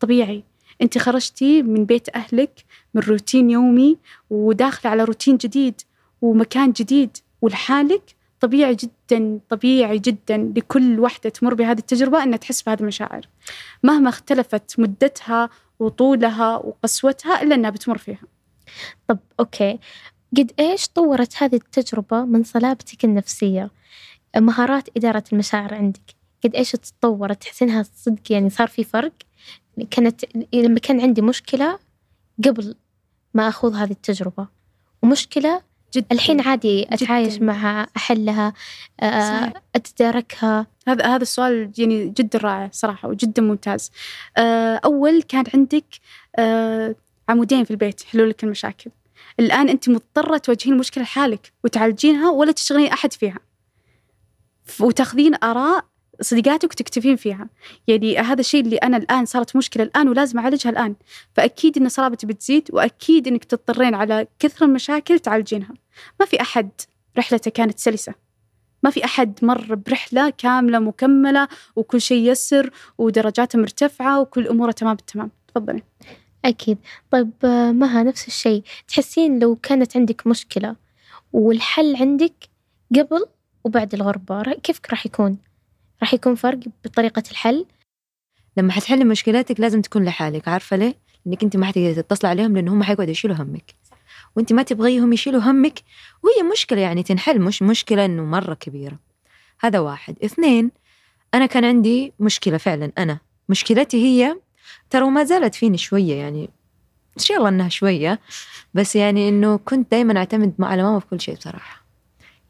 طبيعي. 0.00 0.44
أنت 0.82 0.98
خرجتي 0.98 1.62
من 1.62 1.84
بيت 1.84 2.16
أهلك 2.16 2.64
من 2.94 3.02
روتين 3.02 3.50
يومي 3.50 3.98
وداخلة 4.30 4.90
على 4.90 5.04
روتين 5.04 5.36
جديد 5.36 5.80
ومكان 6.22 6.72
جديد 6.72 7.16
ولحالك. 7.42 8.02
طبيعي 8.40 8.74
جدا 8.74 9.40
طبيعي 9.48 9.98
جدا 9.98 10.52
لكل 10.56 11.00
وحدة 11.00 11.30
تمر 11.30 11.54
بهذه 11.54 11.78
التجربة 11.78 12.22
إنها 12.22 12.36
تحس 12.36 12.62
بهذه 12.62 12.80
المشاعر. 12.80 13.28
مهما 13.82 14.08
اختلفت 14.08 14.80
مدتها 14.80 15.50
وطولها 15.82 16.56
وقسوتها 16.56 17.42
إلا 17.42 17.54
إنها 17.54 17.70
بتمر 17.70 17.98
فيها. 17.98 18.22
طب 19.08 19.18
أوكي. 19.40 19.78
قد 20.36 20.52
إيش 20.60 20.88
طورت 20.88 21.42
هذه 21.42 21.54
التجربة 21.54 22.24
من 22.24 22.44
صلابتك 22.44 23.04
النفسية؟ 23.04 23.70
مهارات 24.36 24.88
إدارة 24.96 25.24
المشاعر 25.32 25.74
عندك. 25.74 26.14
قد 26.44 26.54
إيش 26.54 26.72
تطورت 26.72 27.42
تحسينها 27.42 27.82
صدق 27.82 28.32
يعني 28.32 28.50
صار 28.50 28.68
في 28.68 28.84
فرق؟ 28.84 29.12
كانت 29.90 30.24
لما 30.54 30.78
كان 30.78 31.00
عندي 31.00 31.22
مشكلة 31.22 31.78
قبل 32.44 32.74
ما 33.34 33.48
أخوض 33.48 33.74
هذه 33.74 33.90
التجربة. 33.90 34.48
ومشكلة 35.02 35.62
جدا 35.94 36.06
الحين 36.12 36.40
عادي 36.40 36.86
أتعايش 36.90 37.34
جداً. 37.34 37.44
معها 37.44 37.86
أحلها 37.96 38.52
آه، 39.00 39.40
صحيح. 39.40 39.62
أتداركها 39.74 40.66
هذا 40.88 41.06
هذا 41.06 41.22
السؤال 41.22 41.72
يعني 41.78 42.08
جدا 42.08 42.38
رائع 42.38 42.68
صراحة 42.72 43.08
وجدا 43.08 43.42
ممتاز. 43.42 43.90
آه، 44.36 44.80
أول 44.84 45.22
كان 45.22 45.44
عندك 45.54 45.84
آه، 46.38 46.94
عمودين 47.28 47.64
في 47.64 47.70
البيت 47.70 48.02
يحلوا 48.02 48.26
لك 48.26 48.44
المشاكل. 48.44 48.90
الآن 49.40 49.68
أنت 49.68 49.88
مضطرة 49.88 50.38
تواجهين 50.38 50.74
المشكلة 50.74 51.04
لحالك 51.04 51.52
وتعالجينها 51.64 52.30
ولا 52.30 52.52
تشتغلين 52.52 52.88
أحد 52.92 53.12
فيها. 53.12 53.38
وتأخذين 54.80 55.34
آراء 55.44 55.84
صديقاتك 56.20 56.70
وتكتبين 56.70 57.16
فيها. 57.16 57.48
يعني 57.88 58.18
هذا 58.18 58.40
الشيء 58.40 58.60
اللي 58.64 58.76
أنا 58.76 58.96
الآن 58.96 59.24
صارت 59.24 59.56
مشكلة 59.56 59.82
الآن 59.82 60.08
ولازم 60.08 60.38
أعالجها 60.38 60.70
الآن. 60.70 60.94
فأكيد 61.34 61.78
إن 61.78 61.88
صلابتي 61.88 62.26
بتزيد 62.26 62.68
وأكيد 62.72 63.28
إنك 63.28 63.44
تضطرين 63.44 63.94
على 63.94 64.26
كثر 64.38 64.64
المشاكل 64.64 65.18
تعالجينها. 65.18 65.81
ما 66.20 66.26
في 66.26 66.40
أحد 66.40 66.70
رحلته 67.18 67.50
كانت 67.50 67.78
سلسة. 67.78 68.14
ما 68.82 68.90
في 68.90 69.04
أحد 69.04 69.38
مر 69.42 69.74
برحلة 69.74 70.30
كاملة 70.30 70.78
مكملة 70.78 71.48
وكل 71.76 72.00
شيء 72.00 72.30
يسر 72.30 72.70
ودرجاته 72.98 73.58
مرتفعة 73.58 74.20
وكل 74.20 74.48
أموره 74.48 74.72
تمام 74.72 74.94
بالتمام 74.94 75.30
تفضلي 75.48 75.82
أكيد 76.44 76.78
طيب 77.10 77.30
مها 77.74 78.02
نفس 78.02 78.28
الشيء 78.28 78.62
تحسين 78.88 79.38
لو 79.38 79.56
كانت 79.56 79.96
عندك 79.96 80.26
مشكلة 80.26 80.76
والحل 81.32 81.96
عندك 81.96 82.34
قبل 82.90 83.26
وبعد 83.64 83.94
الغربة 83.94 84.42
كيف 84.42 84.80
راح 84.90 85.06
يكون؟ 85.06 85.38
راح 86.00 86.14
يكون 86.14 86.34
فرق 86.34 86.58
بطريقة 86.84 87.22
الحل؟ 87.30 87.66
لما 88.56 88.72
حتحلي 88.72 89.04
مشكلاتك 89.04 89.60
لازم 89.60 89.80
تكون 89.80 90.04
لحالك 90.04 90.48
عارفة 90.48 90.76
ليه؟ 90.76 90.94
لأنك 91.26 91.42
أنت 91.42 91.56
ما 91.56 91.66
حتقدري 91.66 91.94
تتصل 91.94 92.26
عليهم 92.26 92.54
لأن 92.54 92.68
هم 92.68 92.82
حيقعدوا 92.82 93.12
يشيلوا 93.12 93.36
همك 93.36 93.74
وأنت 94.36 94.52
ما 94.52 94.62
تبغيهم 94.62 95.12
يشيلوا 95.12 95.40
همك. 95.40 95.78
وهي 96.22 96.50
مشكلة 96.52 96.80
يعني 96.80 97.02
تنحل 97.02 97.40
مش 97.40 97.62
مشكلة 97.62 98.04
إنه 98.04 98.24
مرة 98.24 98.54
كبيرة. 98.54 98.98
هذا 99.60 99.78
واحد. 99.78 100.16
اثنين 100.24 100.70
أنا 101.34 101.46
كان 101.46 101.64
عندي 101.64 102.12
مشكلة 102.20 102.56
فعلا 102.56 102.92
أنا. 102.98 103.18
مشكلتي 103.48 103.96
هي 104.04 104.36
ترى 104.90 105.02
وما 105.04 105.24
زالت 105.24 105.54
فيني 105.54 105.78
شوية 105.78 106.14
يعني. 106.14 106.50
إن 107.18 107.22
شاء 107.22 107.36
الله 107.36 107.48
إنها 107.48 107.68
شوية؟ 107.68 108.20
بس 108.74 108.96
يعني 108.96 109.28
إنه 109.28 109.56
كنت 109.56 109.90
دايما 109.90 110.18
أعتمد 110.18 110.54
مع- 110.58 110.68
على 110.68 110.82
ماما 110.82 111.00
في 111.00 111.06
كل 111.06 111.20
شيء 111.20 111.34
بصراحة. 111.36 111.82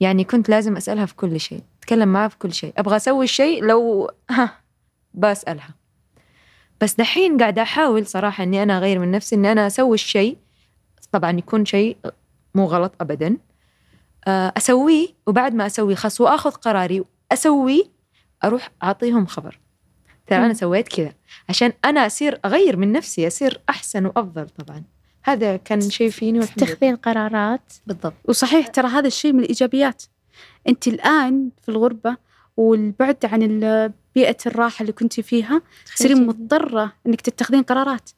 يعني 0.00 0.24
كنت 0.24 0.48
لازم 0.48 0.76
أسألها 0.76 1.06
في 1.06 1.14
كل 1.14 1.40
شيء 1.40 1.60
أتكلم 1.78 2.08
معها 2.08 2.28
في 2.28 2.38
كل 2.38 2.52
شيء. 2.54 2.72
أبغى 2.76 2.96
أسوي 2.96 3.24
الشيء 3.24 3.64
لو 3.64 4.10
ها 4.30 4.58
بسألها. 5.14 5.74
بس 6.80 6.94
دحين 6.94 7.38
قاعدة 7.38 7.62
أحاول 7.62 8.06
صراحة 8.06 8.44
إني 8.44 8.62
أنا 8.62 8.78
أغير 8.78 8.98
من 8.98 9.10
نفسي 9.10 9.34
إني 9.36 9.52
أنا 9.52 9.66
أسوي 9.66 9.94
الشيء 9.94 10.36
طبعا 11.12 11.38
يكون 11.38 11.64
شيء 11.64 11.96
مو 12.54 12.64
غلط 12.64 12.92
أبدا. 13.00 13.36
آه، 14.26 14.52
أسويه 14.56 15.08
وبعد 15.26 15.54
ما 15.54 15.66
أسويه 15.66 15.94
خلاص 15.94 16.20
وآخذ 16.20 16.50
قراري 16.50 17.04
أسويه 17.32 17.82
أروح 18.44 18.70
أعطيهم 18.82 19.26
خبر. 19.26 19.58
ترى 20.26 20.46
مم. 20.48 20.52
سويت 20.54 20.88
كذا. 20.88 21.12
عشان 21.48 21.72
أنا 21.84 22.06
أصير 22.06 22.40
أغير 22.44 22.76
من 22.76 22.92
نفسي 22.92 23.26
أصير 23.26 23.60
أحسن 23.68 24.06
وأفضل 24.06 24.48
طبعا. 24.48 24.82
هذا 25.24 25.56
كان 25.56 25.80
شيء 25.80 26.10
فيني. 26.10 26.40
تتخذين 26.46 26.96
قرارات. 26.96 27.72
بالضبط. 27.86 28.14
وصحيح 28.24 28.66
ترى 28.66 28.88
هذا 28.88 29.06
الشيء 29.06 29.32
من 29.32 29.40
الإيجابيات. 29.40 30.02
أنت 30.68 30.88
الآن 30.88 31.50
في 31.62 31.68
الغربة 31.68 32.16
والبعد 32.56 33.24
عن 33.24 33.42
ال- 33.42 33.92
بيئة 34.14 34.36
الراحة 34.46 34.80
اللي 34.82 34.92
كنت 34.92 35.20
فيها 35.20 35.62
تصيرين 35.94 36.16
خرجي. 36.16 36.28
مضطرة 36.28 36.92
إنك 37.06 37.20
تتخذين 37.20 37.62
قرارات. 37.62 38.10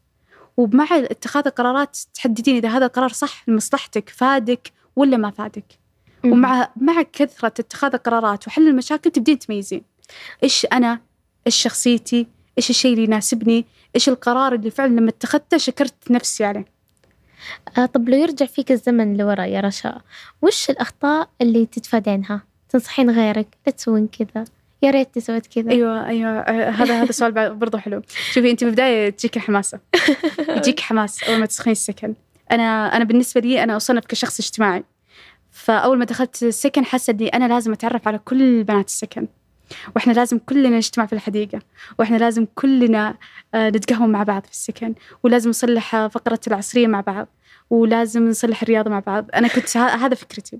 ومع 0.56 0.86
اتخاذ 0.92 1.46
القرارات 1.46 1.98
تحددين 2.14 2.56
إذا 2.56 2.68
هذا 2.68 2.86
القرار 2.86 3.08
صح 3.08 3.48
لمصلحتك 3.48 4.08
فادك 4.08 4.72
ولا 4.96 5.16
ما 5.16 5.30
فادك. 5.30 5.78
مم. 6.24 6.32
ومع 6.32 6.70
مع 6.76 7.02
كثرة 7.02 7.54
اتخاذ 7.58 7.94
القرارات 7.94 8.46
وحل 8.46 8.68
المشاكل 8.68 9.10
تبدين 9.10 9.38
تميزين. 9.38 9.82
إيش 10.42 10.66
أنا؟ 10.72 11.00
إيش 11.46 11.56
شخصيتي؟ 11.56 12.26
إيش 12.58 12.70
الشيء 12.70 12.92
اللي 12.92 13.04
يناسبني؟ 13.04 13.64
إيش 13.94 14.08
القرار 14.08 14.54
اللي 14.54 14.70
فعلا 14.70 14.92
لما 15.00 15.08
اتخذته 15.08 15.56
شكرت 15.56 16.10
نفسي 16.10 16.44
عليه؟ 16.44 16.64
آه 17.78 17.86
طب 17.86 18.08
لو 18.08 18.18
يرجع 18.18 18.46
فيك 18.46 18.72
الزمن 18.72 19.16
لورا 19.16 19.44
يا 19.44 19.60
رشا 19.60 20.00
وش 20.42 20.70
الأخطاء 20.70 21.28
اللي 21.40 21.66
تتفادينها؟ 21.66 22.42
تنصحين 22.68 23.10
غيرك؟ 23.10 23.46
لا 23.66 23.72
تسوين 23.72 24.08
كذا. 24.08 24.44
يا 24.82 24.90
ريت 24.90 25.18
سويت 25.18 25.46
كذا. 25.46 25.70
أيوه 25.70 26.06
أيوه. 26.06 26.30
آه، 26.30 26.70
هذا 26.70 27.02
هذا 27.02 27.12
سؤال 27.12 27.54
برضو 27.54 27.78
حلو. 27.78 28.02
شوفي 28.32 28.50
انت 28.50 28.64
بالبدايه 28.64 29.10
تجيك 29.10 29.38
حماسة. 29.38 29.80
يجيك 30.56 30.80
حماس 30.80 31.24
أول 31.24 31.38
ما 31.38 31.46
تسخنين 31.46 31.72
السكن. 31.72 32.14
أنا 32.50 32.96
أنا 32.96 33.04
بالنسبة 33.04 33.40
لي 33.40 33.62
أنا 33.62 33.76
أصنف 33.76 34.06
كشخص 34.06 34.40
اجتماعي. 34.40 34.84
فأول 35.50 35.98
ما 35.98 36.04
دخلت 36.04 36.42
السكن 36.42 36.84
حاسة 36.84 37.10
إني 37.10 37.28
أنا 37.28 37.48
لازم 37.48 37.72
أتعرف 37.72 38.08
على 38.08 38.18
كل 38.18 38.64
بنات 38.64 38.88
السكن. 38.88 39.28
وإحنا 39.96 40.12
لازم 40.12 40.38
كلنا 40.38 40.76
نجتمع 40.76 41.06
في 41.06 41.12
الحديقة. 41.12 41.60
وإحنا 41.98 42.16
لازم 42.16 42.46
كلنا 42.54 43.14
آه، 43.54 43.70
نتقهوى 43.70 44.08
مع 44.08 44.22
بعض 44.22 44.44
في 44.44 44.52
السكن. 44.52 44.94
ولازم 45.22 45.50
نصلح 45.50 45.94
آه، 45.94 46.08
فقرة 46.08 46.40
العصرية 46.46 46.86
مع 46.86 47.00
بعض. 47.00 47.28
ولازم 47.70 48.28
نصلح 48.28 48.62
الرياضة 48.62 48.90
مع 48.90 48.98
بعض. 48.98 49.26
أنا 49.34 49.48
كنت 49.48 49.76
هذا 49.76 50.14
فكرتي. 50.14 50.56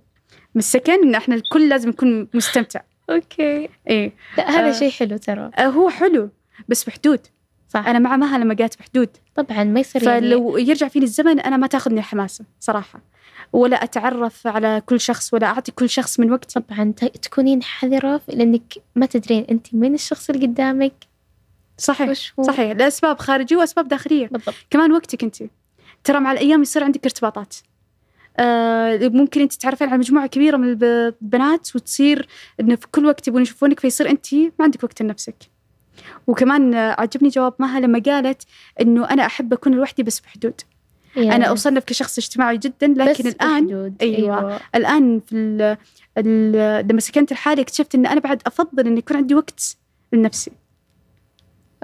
من 0.55 0.59
السكن 0.59 0.93
إن 0.93 1.15
إحنا 1.15 1.35
الكل 1.35 1.69
لازم 1.69 1.89
يكون 1.89 2.29
مستمتع. 2.35 2.81
أوكي. 3.11 3.69
إيه. 3.89 4.13
لا 4.39 4.51
هذا 4.51 4.69
آه. 4.69 4.73
شيء 4.73 4.91
حلو 4.91 5.17
ترى. 5.17 5.51
آه، 5.59 5.67
هو 5.67 5.91
حلو 5.91 6.31
بس 6.69 6.85
بحدود 6.85 7.21
صح. 7.69 7.87
أنا 7.87 7.99
مع 7.99 8.17
مها 8.17 8.39
لما 8.39 8.55
قالت 8.55 8.79
بحدود 8.79 9.09
طبعا 9.35 9.65
ما 9.65 9.81
يصير 9.81 10.03
يعني 10.03 10.21
فلو 10.21 10.57
يرجع 10.57 10.89
فيني 10.89 11.05
الزمن 11.05 11.41
أنا 11.41 11.57
ما 11.57 11.67
تاخذني 11.67 12.03
حماسة 12.03 12.45
صراحة. 12.61 13.01
ولا 13.53 13.85
أتعرف 13.85 14.47
على 14.47 14.83
كل 14.87 15.01
شخص 15.01 15.35
ولا 15.35 15.47
أعطي 15.47 15.73
كل 15.73 15.89
شخص 15.89 16.21
من 16.21 16.33
وقتي. 16.33 16.61
طبعا 16.61 16.93
تكونين 17.23 17.63
حذرة 17.63 18.21
لأنك 18.29 18.75
ما 18.95 19.07
تدرين 19.07 19.47
أنت 19.51 19.75
مين 19.75 19.95
الشخص 19.95 20.31
اللي 20.31 20.47
قدامك. 20.47 20.95
صحيح 21.79 22.09
وش 22.09 22.33
هو؟ 22.39 22.43
صحيح. 22.43 22.73
لأسباب 22.73 23.19
خارجية 23.19 23.57
وأسباب 23.57 23.89
داخلية. 23.89 24.29
بالضبط. 24.29 24.55
كمان 24.71 24.93
وقتك 24.93 25.23
أنت. 25.25 25.37
ترى 26.05 26.21
مع 26.21 26.33
الأيام 26.33 26.63
يصير 26.63 26.85
عندك 26.85 27.05
ارتباطات. 27.05 27.55
ممكن 29.09 29.41
انت 29.41 29.53
تتعرفين 29.53 29.89
على 29.89 29.99
مجموعة 29.99 30.27
كبيرة 30.27 30.57
من 30.57 30.69
الب- 30.69 30.85
البنات 31.23 31.77
وتصير 31.77 32.29
انه 32.61 32.77
في 32.77 32.87
كل 32.93 33.07
وقت 33.07 33.29
يبون 33.29 33.43
يشوفونك 33.43 33.81
فيصير 33.81 34.11
انت 34.11 34.35
ما 34.35 34.51
عندك 34.61 34.85
وقت 34.85 35.03
لنفسك 35.03 35.37
وكمان 36.27 36.75
آه، 36.75 36.97
عجبني 36.99 37.29
جواب 37.29 37.55
مها 37.59 37.81
لما 37.81 37.99
قالت 38.07 38.43
إنه 38.81 39.11
أنا 39.11 39.27
أحب 39.27 39.53
أكون 39.53 39.75
لوحدي 39.75 40.03
بس 40.03 40.21
بحدود 40.21 40.61
أنا 41.17 41.53
اصنف 41.53 41.85
كشخص 41.85 42.19
اجتماعي 42.19 42.59
جدا 42.59 42.87
لكن 42.87 43.29
الآن 43.29 43.65
بحدود. 43.67 43.95
أيوة. 44.03 44.39
أيوة. 44.39 44.61
الآن 44.75 45.21
في 45.27 45.37
ال 45.37 45.77
ال 46.19 46.89
لما 46.89 47.01
سكنت 47.01 47.33
لحالي 47.33 47.63
اكتشفت 47.63 47.95
إن 47.95 48.07
أنا 48.07 48.21
بعد 48.21 48.43
أفضل 48.47 48.87
إن 48.87 48.99
يكون 48.99 49.17
عندي 49.17 49.35
وقت 49.35 49.77
لنفسي 50.13 50.51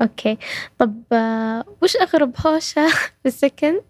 أوكي 0.01 0.39
طب 0.79 1.03
آه، 1.13 1.65
وش 1.83 1.97
أغرب 1.97 2.33
هوشة 2.47 2.87
في 3.23 3.27
السكن 3.27 3.81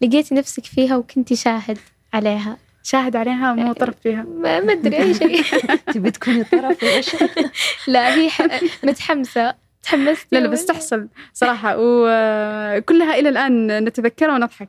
لقيتي 0.00 0.34
نفسك 0.34 0.64
فيها 0.64 0.96
وكنتي 0.96 1.36
شاهد 1.36 1.78
عليها. 2.14 2.56
شاهد 2.82 3.16
عليها 3.16 3.54
مو 3.54 3.72
طرف 3.72 3.94
فيها. 4.02 4.22
ما 4.22 4.60
ما 4.60 4.72
أدري 4.72 4.96
أي 4.96 5.14
شيء. 5.14 5.42
تبي 5.94 6.10
تكوني 6.10 6.44
طرف 6.44 6.84
لا 7.88 8.14
هي 8.14 8.30
متحمسة. 8.84 9.54
تحمست 9.82 10.26
لا 10.32 10.38
لا 10.38 10.48
بس 10.48 10.66
تحصل 10.66 11.08
صراحة. 11.32 11.74
وكلها 11.78 13.14
إلى 13.14 13.28
الآن 13.28 13.84
نتذكرها 13.84 14.34
ونضحك. 14.34 14.68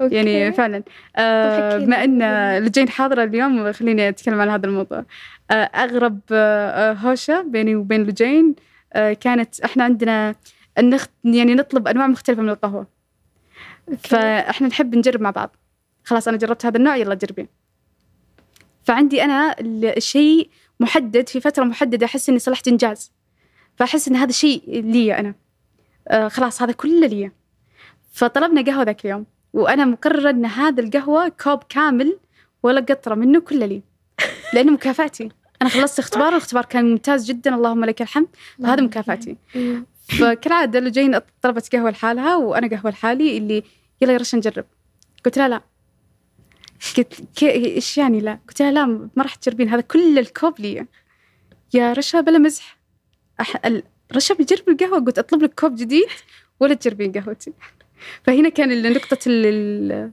يعني 0.00 0.52
فعلا. 0.52 0.82
آه،. 1.16 1.78
بما 1.78 2.04
أن 2.04 2.58
لجين 2.58 2.88
حاضرة 2.88 3.24
اليوم 3.24 3.72
خليني 3.72 4.08
أتكلم 4.08 4.40
عن 4.40 4.48
هذا 4.48 4.66
الموضوع. 4.66 5.04
آه، 5.50 5.54
أغرب 5.54 6.20
آه، 6.32 6.92
هوشة 6.92 7.42
بيني 7.42 7.76
وبين 7.76 8.02
لجين 8.02 8.54
آه، 8.92 9.12
كانت 9.12 9.60
إحنا 9.60 9.84
عندنا 9.84 10.34
النخ... 10.78 11.06
يعني 11.24 11.54
نطلب 11.54 11.88
أنواع 11.88 12.06
مختلفة 12.06 12.42
من 12.42 12.48
القهوة. 12.48 12.86
فإحنا 13.98 14.68
نحب 14.68 14.94
نجرب 14.94 15.20
مع 15.20 15.30
بعض. 15.30 15.56
خلاص 16.06 16.28
أنا 16.28 16.36
جربت 16.36 16.66
هذا 16.66 16.76
النوع 16.76 16.96
يلا 16.96 17.14
جربي 17.14 17.48
فعندي 18.84 19.24
أنا 19.24 19.56
ال- 19.60 19.96
الشيء 19.96 20.50
محدد 20.80 21.28
في 21.28 21.40
فترة 21.40 21.64
محددة 21.64 22.06
أحس 22.06 22.28
إني 22.28 22.38
صلحت 22.38 22.68
إنجاز. 22.68 23.12
فأحس 23.76 24.08
إن 24.08 24.16
هذا 24.16 24.28
الشيء 24.30 24.62
لي 24.82 25.18
أنا. 25.18 25.34
آه 26.08 26.28
خلاص 26.28 26.62
هذا 26.62 26.72
كله 26.72 27.06
لي 27.06 27.30
فطلبنا 28.12 28.62
قهوة 28.72 28.82
ذاك 28.82 29.04
اليوم 29.04 29.26
وأنا 29.52 29.84
مقررة 29.84 30.30
إن 30.30 30.44
هذا 30.46 30.82
القهوة 30.82 31.28
كوب 31.28 31.62
كامل 31.68 32.18
ولا 32.62 32.80
قطرة 32.80 33.14
منه 33.14 33.40
كله 33.40 33.66
لي. 33.66 33.82
لأنه 34.54 34.72
مكافأتي. 34.72 35.28
أنا 35.62 35.70
خلصت 35.70 35.98
اختبار 35.98 36.28
الاختبار 36.28 36.64
كان 36.64 36.90
ممتاز 36.90 37.26
جدا 37.26 37.54
اللهم 37.54 37.84
لك 37.84 38.02
الحمد. 38.02 38.28
فهذا 38.62 38.82
مكافأتي. 38.82 39.36
أيوة. 39.56 39.82
فكالعادة 40.08 40.80
لو 40.80 40.90
جايين 40.90 41.18
طلبت 41.42 41.76
قهوة 41.76 41.90
لحالها 41.90 42.36
وأنا 42.36 42.68
قهوة 42.76 42.90
لحالي 42.90 43.36
اللي 43.38 43.62
يلا 44.00 44.12
يا 44.12 44.18
رشا 44.18 44.36
نجرب. 44.36 44.64
قلت 45.24 45.38
لها 45.38 45.48
لا. 45.48 45.60
قلت 46.96 47.42
إيش 47.42 47.98
يعني؟ 47.98 48.20
لا؟ 48.20 48.38
قلت 48.48 48.62
لها 48.62 48.70
لا 48.70 48.86
ما 48.86 49.22
راح 49.22 49.34
تجربين. 49.34 49.68
هذا 49.68 49.80
كل 49.80 50.18
الكوب 50.18 50.60
لي 50.60 50.86
يا 51.74 51.92
رشا 51.92 52.20
بلا 52.20 52.38
مزح. 52.38 52.78
أح... 53.40 53.56
رشا 54.16 54.34
بيجرب 54.34 54.68
القهوة. 54.68 55.04
قلت 55.04 55.18
أطلب 55.18 55.42
لك 55.42 55.60
كوب 55.60 55.74
جديد 55.74 56.06
ولا 56.60 56.74
تجربين 56.74 57.12
قهوتي. 57.12 57.52
فهنا 58.24 58.48
كان 58.48 58.92
نقطة 58.92 59.18
ال- 59.26 59.46
ال- 59.46 60.12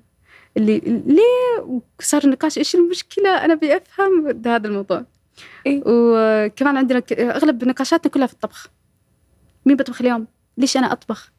اللي 0.58 0.82
ليه 0.86 1.82
صار 2.00 2.24
النقاش. 2.24 2.58
إيش 2.58 2.76
المشكلة؟ 2.76 3.46
أنا 3.46 3.54
أبي 3.54 3.78
أفهم. 3.78 4.42
هذا 4.46 4.68
الموضوع. 4.68 5.06
إيه. 5.66 5.84
وكمان 5.86 6.78
عندنا 6.78 7.04
أغلب 7.12 7.64
نقاشاتنا 7.64 8.12
كلها 8.12 8.28
في 8.28 8.34
الطبخ. 8.34 8.68
مين 9.66 9.76
بطبخ 9.76 10.02
اليوم؟ 10.02 10.28
ليش 10.58 10.78
أنا 10.78 10.92
أطبخ؟ 10.92 11.32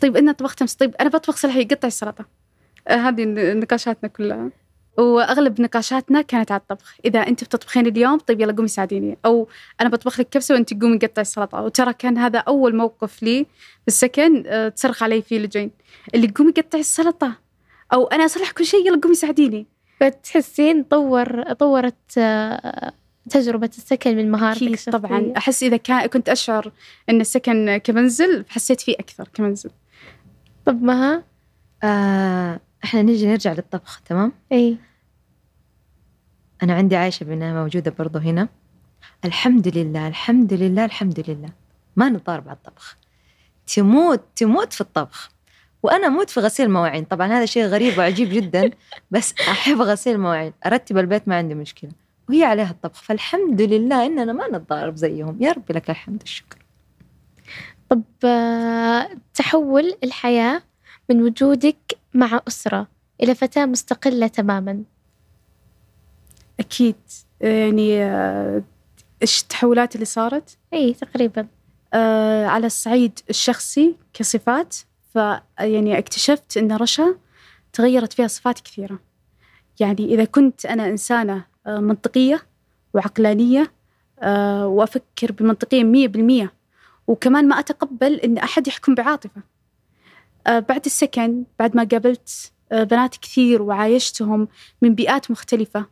طيب 0.00 0.16
أنا 0.16 0.32
طبخت 0.32 0.60
أمس 0.60 0.74
طيب 0.74 0.94
أنا 1.00 1.08
بطبخ 1.08 1.36
صلحي 1.36 1.64
قطع 1.64 1.88
السلطة. 1.88 2.43
هذه 2.88 3.24
ن- 3.24 3.60
نقاشاتنا 3.60 4.08
كلها. 4.08 4.50
وأغلب 4.98 5.60
نقاشاتنا 5.60 6.22
كانت 6.22 6.52
على 6.52 6.60
الطبخ. 6.60 6.96
إذا 7.04 7.18
أنت 7.20 7.44
بتطبخين 7.44 7.86
اليوم 7.86 8.18
طيب 8.18 8.40
يلا 8.40 8.52
قومي 8.52 8.68
ساعديني. 8.68 9.18
أو 9.24 9.48
أنا 9.80 9.88
بطبخ 9.88 10.20
لك 10.20 10.28
كبسة 10.28 10.54
وأنت 10.54 10.82
قومي 10.82 10.98
قطعي 10.98 11.22
السلطة. 11.22 11.62
وترى 11.62 11.92
كان 11.92 12.18
هذا 12.18 12.38
أول 12.38 12.76
موقف 12.76 13.22
لي 13.22 13.46
بالسكن 13.86 14.44
آه، 14.46 14.68
تصرخ 14.68 15.02
علي 15.02 15.22
فيه 15.22 15.38
لجين. 15.38 15.70
اللي 16.14 16.32
قومي 16.36 16.52
قطعي 16.52 16.80
السلطة. 16.80 17.32
أو 17.92 18.06
أنا 18.06 18.24
اصلح 18.24 18.50
كل 18.50 18.64
شيء 18.66 18.86
يلا 18.86 19.00
قومي 19.00 19.14
ساعديني. 19.14 19.66
فتحسين 20.00 20.82
طور 20.82 21.52
طورت 21.52 21.94
آه، 22.18 22.92
تجربة 23.30 23.70
السكن 23.78 24.16
من 24.16 24.30
مهارتك 24.30 24.90
طبعا. 24.90 25.32
أحس 25.36 25.62
إذا 25.62 25.76
كان 25.76 26.06
كنت 26.06 26.28
أشعر 26.28 26.72
إن 27.10 27.20
السكن 27.20 27.76
كمنزل 27.76 28.44
حسيت 28.48 28.80
فيه 28.80 28.94
أكثر 29.00 29.28
كمنزل. 29.34 29.70
طب 30.66 30.82
مها؟ 30.82 31.24
آه 31.82 32.60
إحنا 32.84 33.02
نجي 33.02 33.26
نرجع 33.26 33.52
للطبخ 33.52 34.00
تمام؟ 34.00 34.32
إي. 34.52 34.78
أنا 36.62 36.74
عندي 36.74 36.96
عايشة 36.96 37.24
بانها 37.24 37.62
موجودة 37.62 37.94
برضو 37.98 38.18
هنا. 38.18 38.48
الحمد 39.24 39.78
لله 39.78 40.08
الحمد 40.08 40.52
لله 40.52 40.84
الحمد 40.84 41.24
لله. 41.30 41.48
ما 41.96 42.08
نضارب 42.08 42.48
على 42.48 42.56
الطبخ. 42.56 42.96
تموت 43.66 44.20
تموت 44.36 44.72
في 44.72 44.80
الطبخ. 44.80 45.30
وأنا 45.82 46.06
أموت 46.06 46.30
في 46.30 46.40
غسيل 46.40 46.66
المواعين. 46.66 47.04
طبعا 47.04 47.26
هذا 47.26 47.46
شيء 47.46 47.64
غريب 47.64 47.98
وعجيب 47.98 48.28
جدا 48.28 48.70
بس 49.10 49.34
أحب 49.40 49.80
غسيل 49.80 50.14
المواعين. 50.14 50.52
أرتب 50.66 50.98
البيت 50.98 51.28
ما 51.28 51.36
عندي 51.36 51.54
مشكلة. 51.54 51.90
وهي 52.28 52.44
عليها 52.44 52.70
الطبخ. 52.70 53.02
فالحمد 53.02 53.62
لله 53.62 54.06
إننا 54.06 54.32
ما 54.32 54.48
نتضارب 54.48 54.96
زيهم. 54.96 55.38
يا 55.40 55.52
ربي 55.52 55.74
لك 55.74 55.90
الحمد 55.90 56.22
والشكر 56.22 56.58
طب 57.88 58.02
آه، 58.24 59.08
تحول 59.34 59.96
الحياة 60.04 60.62
من 61.10 61.22
وجودك 61.22 61.98
مع 62.14 62.40
أسرة 62.48 62.86
إلى 63.22 63.34
فتاة 63.34 63.66
مستقلة 63.66 64.26
تماما. 64.26 64.82
أكيد. 66.60 66.96
يعني 67.40 68.02
آه، 68.04 68.62
إيش 69.22 69.42
التحولات 69.42 69.94
اللي 69.94 70.04
صارت؟ 70.06 70.58
إي 70.72 70.94
تقريبا. 70.94 71.46
آه، 71.94 72.46
على 72.46 72.66
الصعيد 72.66 73.18
الشخصي 73.30 73.96
كصفات 74.12 74.76
ف 75.14 75.18
يعني 75.60 75.98
اكتشفت 75.98 76.56
إن 76.56 76.72
رشا 76.72 77.14
تغيرت 77.72 78.12
فيها 78.12 78.26
صفات 78.26 78.60
كثيرة. 78.60 78.98
يعني 79.80 80.14
إذا 80.14 80.24
كنت 80.24 80.66
أنا 80.66 80.88
إنسانة 80.88 81.44
آه، 81.66 81.78
منطقية 81.78 82.42
وعقلانية 82.94 83.72
آه، 84.20 84.66
وأفكر 84.66 85.32
بمنطقية 85.32 85.84
مية 85.84 86.08
بالمية 86.08 86.52
وكمان 87.06 87.48
ما 87.48 87.58
أتقبل 87.58 88.14
إن 88.14 88.38
أحد 88.38 88.68
يحكم 88.68 88.94
بعاطفة. 88.94 89.40
آه، 89.40 89.53
بعد 90.46 90.82
السكن 90.86 91.44
بعد 91.58 91.76
ما 91.76 91.84
قابلت 91.84 92.52
آه، 92.72 92.84
بنات 92.84 93.16
كثير 93.16 93.62
وعايشتهم 93.62 94.48
من 94.82 94.94
بيئات 94.94 95.30
مختلفة 95.30 95.86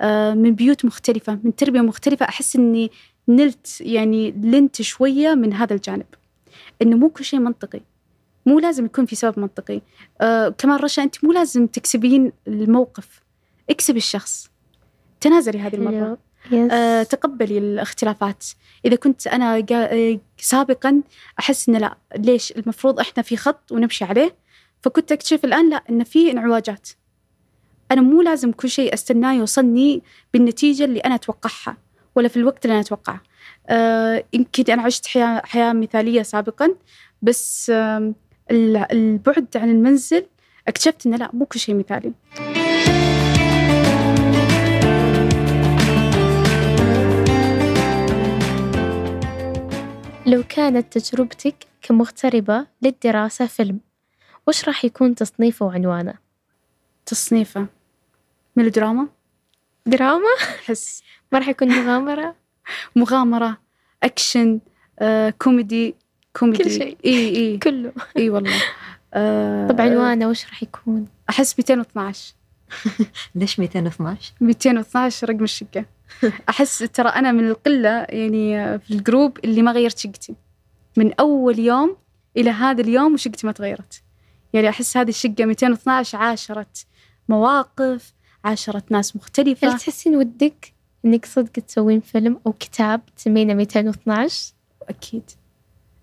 آه، 0.00 0.34
من 0.34 0.54
بيوت 0.54 0.84
مختلفة 0.84 1.38
من 1.44 1.56
تربية 1.56 1.80
مختلفة 1.80 2.26
أحس 2.26 2.56
إني 2.56 2.90
نلت 3.28 3.80
يعني 3.80 4.30
لنت 4.30 4.82
شوية 4.82 5.34
من 5.34 5.52
هذا 5.52 5.74
الجانب 5.74 6.06
إنه 6.82 6.96
مو 6.96 7.08
كل 7.08 7.24
شيء 7.24 7.40
منطقي 7.40 7.80
مو 8.46 8.58
لازم 8.58 8.84
يكون 8.84 9.06
في 9.06 9.16
سبب 9.16 9.38
منطقي. 9.38 9.80
آه 10.20 10.48
كمان 10.48 10.78
رشا 10.78 11.02
أنت 11.02 11.24
مو 11.24 11.32
لازم 11.32 11.66
تكسبين 11.66 12.32
الموقف 12.48 13.22
اكسبي 13.70 13.98
الشخص 13.98 14.50
تنازلي 15.20 15.58
هذه 15.58 15.74
المرة. 15.74 16.18
yes 16.52 16.72
آه 16.72 17.02
تقبلي 17.02 17.58
الاختلافات. 17.58 18.44
إذا 18.84 18.96
كنت 18.96 19.28
جا- 19.28 19.92
آه، 19.92 20.18
سابقا 20.38 21.02
أحس 21.38 21.68
إن 21.68 21.76
لا 21.76 21.96
ليش؟ 22.16 22.52
المفروض 22.52 23.00
إحنا 23.00 23.22
في 23.22 23.36
خط 23.36 23.72
ونمشي 23.72 24.04
عليه. 24.04 24.34
فكنت 24.82 25.12
أكتشف 25.12 25.44
الآن 25.44 25.70
لا 25.70 25.82
إن 25.90 26.04
في 26.04 26.30
انعواجات 26.30 26.88
أنا 27.92 28.00
مو 28.00 28.22
لازم 28.22 28.52
كل 28.52 28.70
شيء 28.70 28.94
أستناه 28.94 29.32
يوصلني 29.34 30.02
بالنتيجة 30.32 30.84
اللي 30.84 31.00
أنا 31.00 31.14
أتوقعها 31.14 31.76
ولا 32.14 32.28
في 32.28 32.36
الوقت 32.36 32.64
اللي 32.64 32.74
أنا 32.74 32.80
أتوقعه. 32.82 33.20
آه 33.68 34.24
يمكن 34.32 34.72
أنا 34.72 34.82
عشت 34.82 35.06
حياة, 35.06 35.42
حياة 35.44 35.72
مثالية 35.72 36.22
سابقا 36.22 36.74
بس 37.22 37.70
ال- 37.70 38.86
البعد 38.92 39.46
عن 39.56 39.70
المنزل 39.70 40.26
اكتشفت 40.68 41.06
إنه 41.06 41.16
لا 41.16 41.30
مو 41.32 41.44
كل 41.46 41.58
شيء 41.60 41.74
مثالي. 41.74 42.12
لو 50.30 50.42
كانت 50.48 50.98
تجربتك 50.98 51.54
كمغتربة 51.82 52.66
للدراسة 52.82 53.46
فيلم 53.46 53.80
وش 54.48 54.64
راح 54.64 54.84
يكون 54.84 55.14
تصنيفه 55.14 55.66
وعنوانه؟ 55.66 56.14
تصنيفه 57.06 57.66
ميلودراما 58.56 59.08
دراما؟ 59.86 60.28
أحس 60.60 61.02
ما 61.32 61.38
راح 61.38 61.48
يكون 61.48 61.68
مغامرة؟ 61.68 62.34
مغامرة 62.96 63.58
أكشن 64.02 64.60
آه، 64.98 65.30
كوميدي 65.30 65.94
كوميدي 66.36 66.64
كل 66.64 66.70
شيء. 66.70 66.96
إي 67.04 67.36
إي 67.36 67.58
كله 67.58 67.92
إي 68.16 68.30
والله 68.30 68.62
آه، 69.14 69.68
طب 69.68 69.80
عنوانه 69.80 70.28
وش 70.28 70.46
راح 70.46 70.62
يكون؟ 70.62 71.08
أحس 71.30 71.58
212 71.58 72.34
ليش 73.34 73.60
212 73.60 74.32
212 74.40 75.28
رقم 75.28 75.44
الشقة 75.44 75.84
أحس 76.48 76.78
ترى 76.78 77.08
أنا 77.08 77.32
من 77.32 77.48
القلة 77.48 77.88
يعني 78.08 78.78
في 78.78 78.90
الجروب 78.90 79.38
اللي 79.44 79.62
ما 79.62 79.72
غيرت 79.72 79.98
شقتي. 79.98 80.34
من 80.96 81.12
أول 81.20 81.58
يوم 81.58 81.96
إلى 82.36 82.50
هذا 82.50 82.80
اليوم 82.80 83.14
وشقتي 83.14 83.46
ما 83.46 83.52
تغيرت. 83.52 84.02
يعني 84.52 84.68
أحس 84.68 84.96
هذه 84.96 85.08
الشقة 85.08 85.44
212 85.44 86.18
عاشرت 86.18 86.86
مواقف 87.28 88.12
عاشرت 88.44 88.92
ناس 88.92 89.16
مختلفة. 89.16 89.68
هل 89.68 89.78
تحسين 89.78 90.16
ودك 90.16 90.72
إنك 91.04 91.26
صدق 91.26 91.52
تسوين 91.52 92.00
فيلم 92.00 92.40
أو 92.46 92.52
كتاب 92.52 93.00
تسمينه 93.16 93.64
212؟ 93.64 94.32
أكيد. 94.88 95.22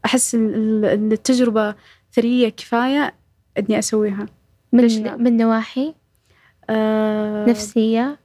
أحس 0.05 0.35
ال- 0.35 0.85
ال- 0.85 1.13
التجربة 1.13 1.75
ثرية 2.13 2.49
كفاية 2.49 3.13
إني 3.57 3.79
أسويها. 3.79 4.25
ليش 4.73 4.97
لا؟ 4.97 5.15
من, 5.15 5.23
من 5.23 5.37
نواحي؟ 5.37 5.93
آه 6.69 7.45
نفسية؟ 7.45 8.19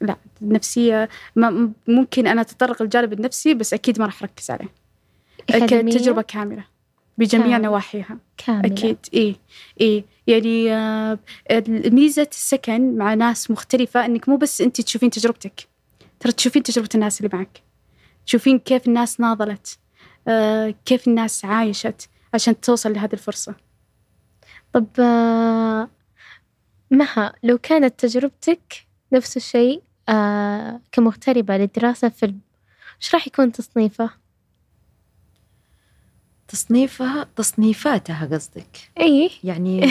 لا. 0.00 0.16
نفسية 0.42 1.08
ما 1.36 1.72
ممكن 1.88 2.26
أنا 2.26 2.40
أتطرق 2.40 2.82
للجانب 2.82 3.12
النفسي 3.12 3.54
بس 3.54 3.74
أكيد 3.74 3.98
ما 4.00 4.06
راح 4.06 4.22
أركز 4.22 4.50
عليه. 4.50 4.68
كتجربة 5.46 6.22
كاملة 6.22 6.64
بجميع 7.18 7.46
كاملة. 7.46 7.68
نواحيها. 7.68 8.18
كاملة. 8.36 8.66
أكيد. 8.66 8.96
إيه 9.14 9.34
إيه 9.80 10.04
يعني 10.26 10.72
آه، 10.74 11.18
ميزة 11.68 12.28
السكن 12.30 12.96
مع 12.96 13.14
ناس 13.14 13.50
مختلفة 13.50 14.04
إنك 14.04 14.28
مو 14.28 14.36
بس 14.36 14.60
أنت 14.60 14.80
تشوفين 14.80 15.10
تجربتك. 15.10 15.68
ترى 16.20 16.32
تشوفين 16.32 16.62
تجربة 16.62 16.88
الناس 16.94 17.20
اللي 17.20 17.30
معك. 17.36 17.62
تشوفين 18.26 18.58
كيف 18.58 18.88
الناس 18.88 19.20
ناضلت 19.20 19.78
آه، 20.28 20.74
كيف 20.84 21.08
الناس 21.08 21.44
عايشت 21.44 22.08
عشان 22.34 22.60
توصل 22.60 22.92
لهذه 22.92 23.12
الفرصة. 23.12 23.54
طب 24.72 24.86
آه، 24.98 25.88
مها 26.90 27.32
لو 27.42 27.58
كانت 27.58 28.00
تجربتك 28.00 28.86
نفس 29.12 29.36
الشيء 29.36 29.82
آه، 30.08 30.80
كمغتربة 30.92 31.56
للدراسة 31.56 32.08
فيلم 32.08 32.40
وش 33.00 33.14
راح 33.14 33.26
يكون 33.26 33.52
تصنيفه؟ 33.52 34.10
تصنيفها 36.48 37.26
تصنيفاتها 37.36 38.28
قصدك؟ 38.32 38.90
أي. 39.00 39.30
يعني 39.44 39.90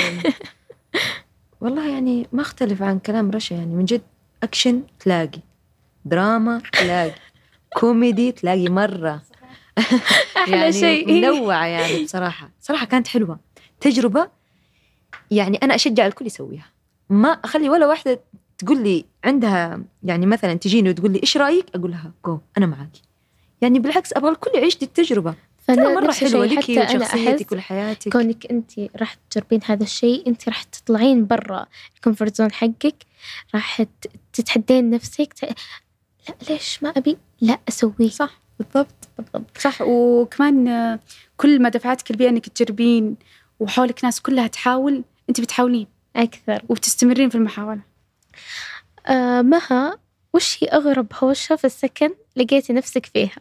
والله 1.62 1.90
يعني 1.94 2.28
ما 2.32 2.42
أختلف 2.42 2.82
عن 2.82 3.00
كلام 3.00 3.32
رشا 3.32 3.54
يعني 3.54 3.76
من 3.76 3.86
جد 3.86 4.02
أكشن 4.44 4.84
تلاقي 5.00 5.40
دراما 6.06 6.62
تلاقي 6.74 7.12
كوميدي 7.80 8.32
تلاقي 8.32 8.70
مرة. 8.70 9.22
أحلى 10.38 10.58
يعني 10.58 10.74
شيء. 10.74 11.14
منوعة 11.14 11.66
يعني 11.66 12.04
بصراحة. 12.04 12.50
صراحة 12.62 12.86
كانت 12.86 13.08
حلوة. 13.08 13.40
تجربة 13.80 14.28
يعني 15.32 15.58
أنا 15.58 15.76
أشجع 15.76 16.08
الكل 16.08 16.26
يسويها. 16.26 16.66
ما 17.10 17.30
أخلي 17.30 17.70
ولا 17.70 17.88
واحدة 17.88 18.20
تقول 18.58 18.84
لي 18.84 19.06
عندها 19.24 19.82
يعني 20.04 20.26
مثلا 20.26 20.54
تجيني 20.54 20.90
وتقول 20.90 21.12
لي 21.12 21.20
إيش 21.24 21.38
رأيك؟ 21.38 21.66
أقول 21.76 21.92
لها 21.92 22.12
جو 22.26 22.40
أنا 22.58 22.66
معاكي. 22.66 23.02
يعني 23.62 23.80
بالعكس 23.80 24.14
أبغى 24.14 24.32
الكل 24.32 24.52
يعيش 24.54 24.78
دي 24.78 24.86
التجربة. 24.86 25.36
ترى 25.68 25.96
نفس 25.96 26.24
الشيء، 26.24 26.30
حلوة 26.30 26.46
لك 26.46 26.70
وشخصيتك 26.70 27.52
ولحياتك. 27.52 28.12
كونك 28.12 28.46
أنت 28.46 28.72
راح 28.80 29.14
تجربين 29.30 29.60
هذا 29.66 29.84
الشيء 29.84 30.28
أنت 30.28 30.50
راح 30.50 30.64
تطلعين 30.64 31.28
برا 31.28 31.66
ال 31.96 32.01
comfort 32.01 32.36
zone 32.36 32.52
حقك 32.52 32.96
راح 33.54 33.84
تتحدين 34.34 34.90
نفسك 34.90 35.34
ت... 35.34 35.44
لا 35.44 36.36
ليش 36.50 36.84
ما 36.84 36.90
أبي؟ 36.90 37.18
لا 37.42 37.60
أسويه. 37.70 38.10
صح 38.10 38.42
بالضبط. 38.60 39.10
بالضبط. 39.18 39.58
صح 39.58 39.82
وكمان 39.82 41.00
كل 41.38 41.62
ما 41.62 41.70
دفعتك 41.70 42.12
البيئة 42.12 42.30
إنك 42.30 42.50
تجربين 42.50 43.16
وحولك 43.60 44.04
ناس 44.06 44.22
كلها 44.22 44.48
تحاول 44.48 45.04
أنت 45.30 45.42
بتحاولين. 45.42 45.88
أكثر. 46.16 46.62
وبتستمرين 46.70 47.30
في 47.30 47.36
المحاولة. 47.36 47.82
آه 47.82 47.95
مها 49.42 49.98
وش 50.34 50.64
هي 50.64 50.68
أغرب 50.68 51.08
هوشة 51.14 51.56
في 51.56 51.66
السكن 51.66 52.10
لقيتي 52.36 52.74
نفسك 52.74 53.06
فيها؟ 53.06 53.36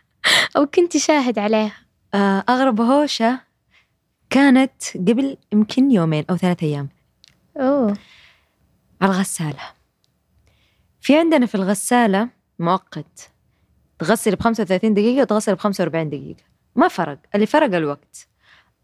أو 0.56 0.66
كنت 0.66 0.96
شاهد 0.96 1.38
عليها؟ 1.38 1.76
آه، 2.14 2.44
أغرب 2.48 2.80
هوشة 2.80 3.40
كانت 4.30 4.82
قبل 4.96 5.36
يمكن 5.52 5.90
يومين 5.90 6.24
أو 6.30 6.36
ثلاثة 6.36 6.66
أيام. 6.66 6.88
أوه. 7.56 7.96
على 9.00 9.12
الغسالة. 9.12 9.62
في 11.00 11.18
عندنا 11.18 11.46
في 11.46 11.54
الغسالة 11.54 12.28
مؤقت. 12.58 13.30
تغسل 13.98 14.36
ب 14.36 14.42
35 14.42 14.94
دقيقة 14.94 15.22
وتغسل 15.22 15.54
ب 15.54 15.58
45 15.58 16.10
دقيقة. 16.10 16.42
ما 16.76 16.88
فرق. 16.88 17.18
اللي 17.34 17.46
فرق 17.46 17.76
الوقت. 17.76 18.28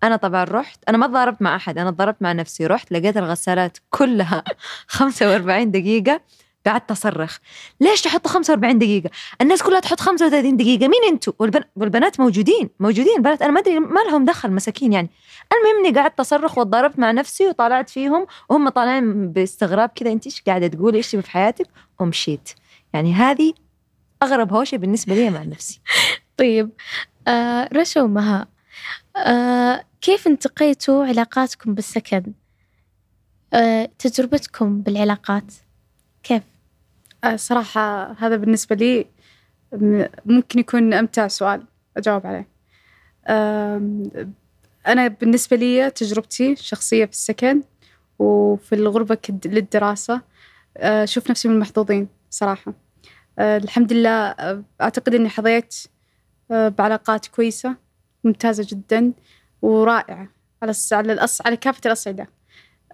أنا 0.03 0.17
طبعا 0.17 0.45
رحت 0.45 0.79
أنا 0.89 0.99
ما 0.99 1.07
تضاربت 1.07 1.43
مع 1.43 1.57
أحد 1.57 1.79
أنا 1.79 1.91
تضاربت 1.91 2.23
مع 2.23 2.33
نفسي 2.33 2.67
رحت 2.67 2.93
لقيت 2.93 3.17
الغسالات 3.17 3.79
كلها 3.91 4.45
45 4.87 5.71
دقيقة 5.71 6.21
قعدت 6.67 6.91
أصرخ. 6.91 7.39
ليش 7.81 8.03
تحطوا 8.03 8.31
45 8.31 8.79
دقيقة؟ 8.79 9.11
الناس 9.41 9.63
كلها 9.63 9.81
تحط 9.81 10.01
35 10.01 10.57
دقيقة 10.57 10.89
مين 10.89 11.05
أنتوا؟ 11.09 11.33
والبن... 11.39 11.61
والبنات 11.77 12.21
موجودين 12.21 12.71
موجودين 12.81 13.23
بنات 13.23 13.43
أنا 13.43 13.53
ما 13.53 13.61
أدري 13.61 13.81
ما 13.81 14.01
لهم 14.01 14.25
دخل 14.25 14.53
مساكين 14.53 14.93
يعني. 14.93 15.11
المهم 15.53 15.87
إني 15.87 15.99
قعدت 16.01 16.21
أصرخ 16.21 16.59
وتضاربت 16.59 16.99
مع 16.99 17.11
نفسي 17.11 17.49
وطالعت 17.49 17.91
فيهم 17.91 18.27
وهم 18.49 18.69
طالعين 18.69 19.33
باستغراب 19.33 19.89
كذا 19.95 20.13
أنت 20.13 20.27
إيش 20.27 20.43
قاعدة 20.47 20.67
تقولي 20.67 21.03
تبي 21.03 21.23
في 21.23 21.31
حياتك؟ 21.31 21.67
ومشيت 22.01 22.51
يعني 22.93 23.15
هذه 23.15 23.53
أغرب 24.23 24.53
هوشة 24.53 24.77
بالنسبة 24.77 25.15
لي 25.15 25.31
مع 25.31 25.43
نفسي. 25.43 25.81
طيب 26.39 26.71
آه 27.29 27.69
رشا 27.73 28.03
ومها 28.03 28.56
آه 29.17 29.85
كيف 30.01 30.27
انتقيتوا 30.27 31.05
علاقاتكم 31.07 31.75
بالسكن؟ 31.75 32.33
آه 33.55 33.91
تجربتكم 33.99 34.81
بالعلاقات 34.83 35.53
كيف؟ 36.23 36.43
آه، 37.25 37.37
صراحة 37.37 38.13
هذا 38.13 38.37
بالنسبة 38.37 38.77
لي 38.77 39.07
ممكن 40.27 40.59
يكون 40.59 40.95
أمتع 40.95 41.29
سؤال 41.29 41.63
أجاوب 41.97 42.27
عليه 42.27 42.49
آم، 43.29 44.03
أنا 44.87 45.09
بالنسبة 45.09 45.57
لي 45.57 45.91
تجربتي 45.91 46.53
الشخصية 46.53 47.05
في 47.05 47.11
السكن 47.13 47.63
وفي 48.19 48.75
الغربة 48.75 49.19
للدراسة 49.45 50.23
آه، 50.77 51.05
أشوف 51.05 51.31
نفسي 51.31 51.49
من 51.49 51.55
المحظوظين 51.55 52.09
صراحة 52.31 52.75
آه، 53.39 53.57
الحمد 53.57 53.93
لله 53.93 54.11
آه، 54.11 54.63
أعتقد 54.81 55.15
أني 55.15 55.29
حظيت 55.29 55.75
آه، 56.51 56.69
بعلاقات 56.69 57.27
كويسة 57.27 57.77
ممتازة 58.27 58.67
جدا 58.71 59.13
ورائعة. 59.63 60.29
على 60.63 60.71
الس- 60.71 60.93
على 60.93 61.13
الأص 61.13 61.47
على 61.47 61.57
كافة 61.57 61.81
الأصعدة. 61.87 62.29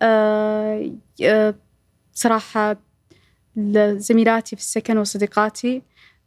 آه، 0.02 0.90
آه، 1.24 1.54
صراحة 2.12 2.76
زميلاتي 3.96 4.56
في 4.56 4.62
السكن 4.62 4.98
وصديقاتي 4.98 5.82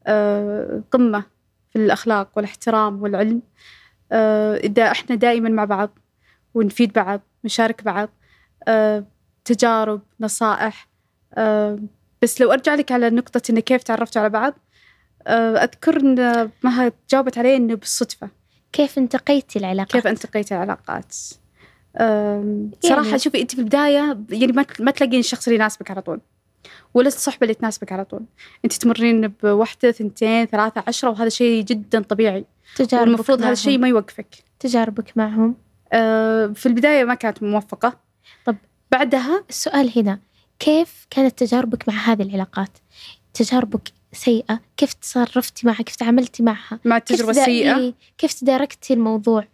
آه، 0.07 0.83
قمة 0.91 1.23
في 1.69 1.75
الأخلاق 1.79 2.29
والاحترام 2.35 3.01
والعلم. 3.03 3.41
آه، 4.11 4.55
إذا 4.57 4.91
إحنا 4.91 5.15
دائما 5.15 5.49
مع 5.49 5.65
بعض 5.65 5.99
ونفيد 6.53 6.93
بعض 6.93 7.21
نشارك 7.45 7.83
بعض 7.83 8.09
آه، 8.67 9.03
تجارب 9.45 10.01
نصائح 10.19 10.87
آه، 11.33 11.79
بس 12.21 12.41
لو 12.41 12.51
أرجع 12.51 12.75
لك 12.75 12.91
على 12.91 13.09
نقطة 13.09 13.41
إنه 13.49 13.59
كيف 13.59 13.83
تعرفتوا 13.83 14.21
على 14.21 14.29
بعض 14.29 14.53
آه، 15.27 15.55
أذكر 15.63 15.99
إن 15.99 16.49
مها 16.63 16.91
جاوبت 17.09 17.37
عليه 17.37 17.57
إنه 17.57 17.75
بالصدفة. 17.75 18.29
كيف 18.75 18.97
انتقيتي 18.97 19.59
العلاقات؟ 19.59 19.91
كيف 19.91 20.07
انتقيت 20.07 20.51
العلاقات 20.51 21.15
أم، 21.99 22.71
صراحة 22.83 23.05
يعني- 23.05 23.19
شوفي 23.19 23.41
أنت 23.41 23.51
في 23.55 23.59
البداية 23.59 24.17
يعني 24.29 24.51
ما 24.79 24.91
تلاقين 24.91 25.19
الشخص 25.19 25.47
اللي 25.47 25.55
يناسبك 25.59 25.91
على 25.91 26.01
طول 26.01 26.21
ولا 26.93 27.07
الصحبة 27.07 27.37
اللي 27.41 27.53
تناسبك 27.53 27.91
على 27.91 28.05
طول 28.05 28.25
أنت 28.65 28.73
تمرين 28.73 29.27
بوحدة 29.27 29.91
ثنتين 29.91 30.45
ثلاثة 30.45 30.83
عشرة 30.87 31.09
وهذا 31.09 31.29
شيء 31.29 31.63
جدا 31.63 32.01
طبيعي 32.01 32.45
تجاربك 32.75 33.07
والمفروض 33.07 33.41
هذا. 33.41 33.51
الشيء 33.51 33.77
ما 33.77 33.87
يوقفك 33.87 34.35
تجاربك 34.59 35.17
معهم 35.17 35.55
أه، 35.93 36.47
في 36.47 36.65
البداية 36.65 37.03
ما 37.03 37.13
كانت 37.15 37.43
موفقة 37.43 37.99
طب. 38.45 38.55
بعدها 38.91 39.43
السؤال 39.49 39.91
هنا 39.99 40.19
كيف 40.59 41.07
كانت 41.09 41.39
تجاربك 41.43 41.89
مع 41.89 41.93
هذه 41.93 42.21
العلاقات؟ 42.23 42.77
تجاربك 43.33 43.91
سيئة 44.15 44.59
كيف 44.77 44.93
تصرفتي 44.93 45.67
معها 45.67 45.81
كيف 45.83 45.95
تعاملتي 45.95 46.43
معها؟ 46.43 46.79
مع 46.85 46.99
كيف 46.99 47.11
التجربة 47.11 47.31
تدا- 47.33 47.41
السيئة؟ 47.41 47.77
إيه، 47.77 47.93
كيف 48.17 48.33
تداركتي 48.33 48.93
الموضوع؟ 48.93 49.47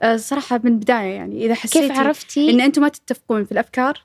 أه، 0.00 0.16
صراحة 0.16 0.60
من 0.64 0.70
البداية 0.72 1.14
يعني 1.14 1.44
إذا 1.46 1.54
كيف 1.54 1.62
حسيتي 1.62 1.92
عرفتي؟ 1.92 2.50
إن 2.50 2.60
أنتم 2.60 2.82
ما 2.82 2.88
تتفقون 2.88 3.44
في 3.44 3.52
الأفكار 3.52 4.02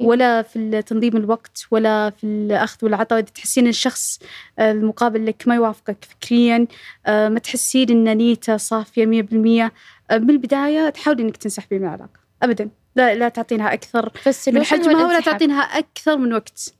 ولا 0.00 0.42
في 0.42 0.82
تنظيم 0.82 1.16
الوقت 1.16 1.66
ولا 1.70 2.10
في 2.10 2.24
الأخذ 2.26 2.76
والعطاء 2.82 3.18
إذا 3.18 3.26
تحسين 3.28 3.66
الشخص 3.66 4.18
آه، 4.58 4.72
المقابل 4.72 5.26
لك 5.26 5.42
ما 5.46 5.54
يوافقك 5.54 5.96
فكريا 6.04 6.66
آه، 7.06 7.28
ما 7.28 7.38
تحسين 7.38 7.90
إن 8.08 8.16
نيته 8.16 8.56
صافية 8.56 9.06
مية 9.06 9.22
بالمية 9.22 9.72
آه، 10.10 10.18
من 10.18 10.30
البداية 10.30 10.88
تحاولي 10.90 11.22
إنك 11.22 11.36
تنسحبي 11.36 11.78
من 11.78 11.84
العلاقة 11.84 12.20
أبدا. 12.42 12.68
لا 12.96 13.14
لا 13.14 13.28
تعطينها 13.28 13.72
أكثر 13.72 14.12
من 14.48 14.64
حجمها 14.64 15.06
ولا؟ 15.06 15.20
تعطينها 15.20 15.60
أكثر 15.62 16.16
من 16.18 16.32
وقت. 16.32 16.74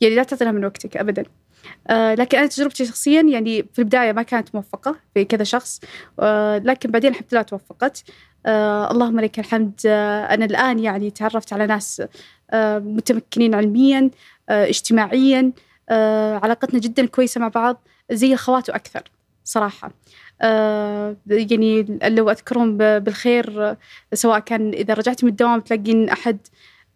يعني 0.00 0.14
لا 0.14 0.22
تعطينها 0.22 0.52
من 0.52 0.64
وقتك 0.64 0.96
أبدا. 0.96 1.22
آه 1.22 1.26
لكن 2.14 2.38
أنا 2.38 2.46
تجربتي 2.46 2.86
شخصيا 2.86 3.22
يعني 3.22 3.62
في 3.72 3.78
البداية 3.78 4.12
ما 4.12 4.22
كانت 4.22 4.54
موفقة 4.54 4.96
في 5.14 5.24
كذا 5.24 5.44
شخص 5.44 5.80
آه 6.20 6.58
لكن 6.58 6.90
بعدين 6.90 7.10
الحمد 7.10 7.26
لله 7.32 7.42
توفقت. 7.42 8.02
آه 8.46 8.90
اللهم 8.90 9.20
لك 9.20 9.38
الحمد. 9.38 9.80
آه 9.86 10.34
أنا 10.34 10.44
الآن 10.44 10.78
يعني 10.78 11.10
تعرفت 11.10 11.52
على 11.52 11.66
ناس 11.66 12.02
آه 12.50 12.78
متمكنين 12.78 13.54
علميا 13.54 14.10
آه 14.48 14.68
اجتماعيا 14.68 15.52
آه 15.88 16.40
علاقتنا 16.42 16.80
جدا 16.80 17.06
كويسة 17.06 17.40
مع 17.40 17.48
بعض 17.48 17.80
زي 18.12 18.32
الخوات 18.32 18.70
وأكثر 18.70 19.02
صراحة. 19.44 19.90
آه 20.42 21.16
يعني 21.26 21.98
لو 22.04 22.30
أذكرهم 22.30 22.76
ب- 22.76 23.04
بالخير 23.04 23.64
آه، 23.70 23.76
سواء 24.14 24.38
كان 24.38 24.70
إذا 24.72 24.94
رجعتي 24.94 25.26
من 25.26 25.32
الدوام 25.32 25.60
تلاقين 25.60 26.08
أحد 26.08 26.38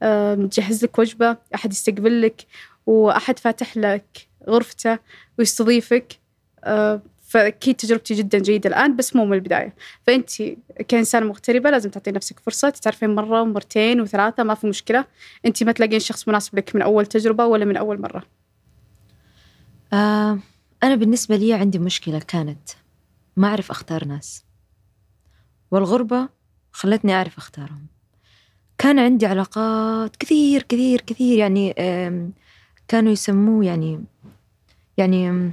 آه، 0.03 0.49
لك 0.83 0.99
وجبة 0.99 1.37
أحد 1.55 1.73
يستقبلك 1.73 2.47
وأحد 2.87 3.39
فاتح 3.39 3.77
لك. 3.77 4.30
غرفته 4.49 4.99
ويستضيفك 5.39 6.19
آه، 6.65 7.03
فأكيد 7.31 7.75
تجربتي 7.75 8.15
جدا 8.15 8.39
جيدة 8.39 8.71
الآن 8.71 8.97
بس 8.97 9.17
مو 9.17 9.25
من 9.25 9.33
البداية. 9.33 9.75
فأنت 10.07 10.31
كإنسانة 10.89 11.27
مغتربة 11.27 11.71
لازم 11.71 11.91
تعطي 11.91 12.11
نفسك 12.11 12.41
فرصة 12.41 12.71
تتعرفين 12.71 13.15
مرة 13.15 13.43
ومرتين 13.43 14.01
وثلاثة 14.01 14.43
ما 14.43 14.55
في 14.55 14.67
مشكلة. 14.67 15.05
أنت 15.47 15.63
ما 15.63 15.73
تلاقين 15.73 16.01
شخص 16.01 16.29
مناسب 16.29 16.59
لك 16.59 16.77
من 16.77 16.83
أول 16.83 17.07
تجربة 17.07 17.47
ولا 17.47 17.65
من 17.65 17.77
أول 17.77 18.01
مرة. 18.01 18.23
آه 19.93 20.39
أنا 20.83 20.95
بالنسبة 20.95 21.37
لي 21.37 21.53
عندي 21.53 21.79
مشكلة 21.79 22.19
كانت 22.19 22.71
ما 23.37 23.49
أعرف 23.49 23.71
أختار 23.71 24.05
ناس. 24.05 24.45
والغربة 25.71 26.29
خلتني 26.73 27.15
أعرف 27.15 27.39
أختارهم. 27.39 27.87
كان 28.79 28.99
عندي 28.99 29.27
علاقات 29.27 30.17
كثير 30.17 30.63
كثير 30.63 31.01
كثير 31.01 31.39
يعني 31.39 31.75
كانوا 32.89 33.13
يسموه 33.13 33.65
يعني 33.65 34.05
يعني 35.01 35.53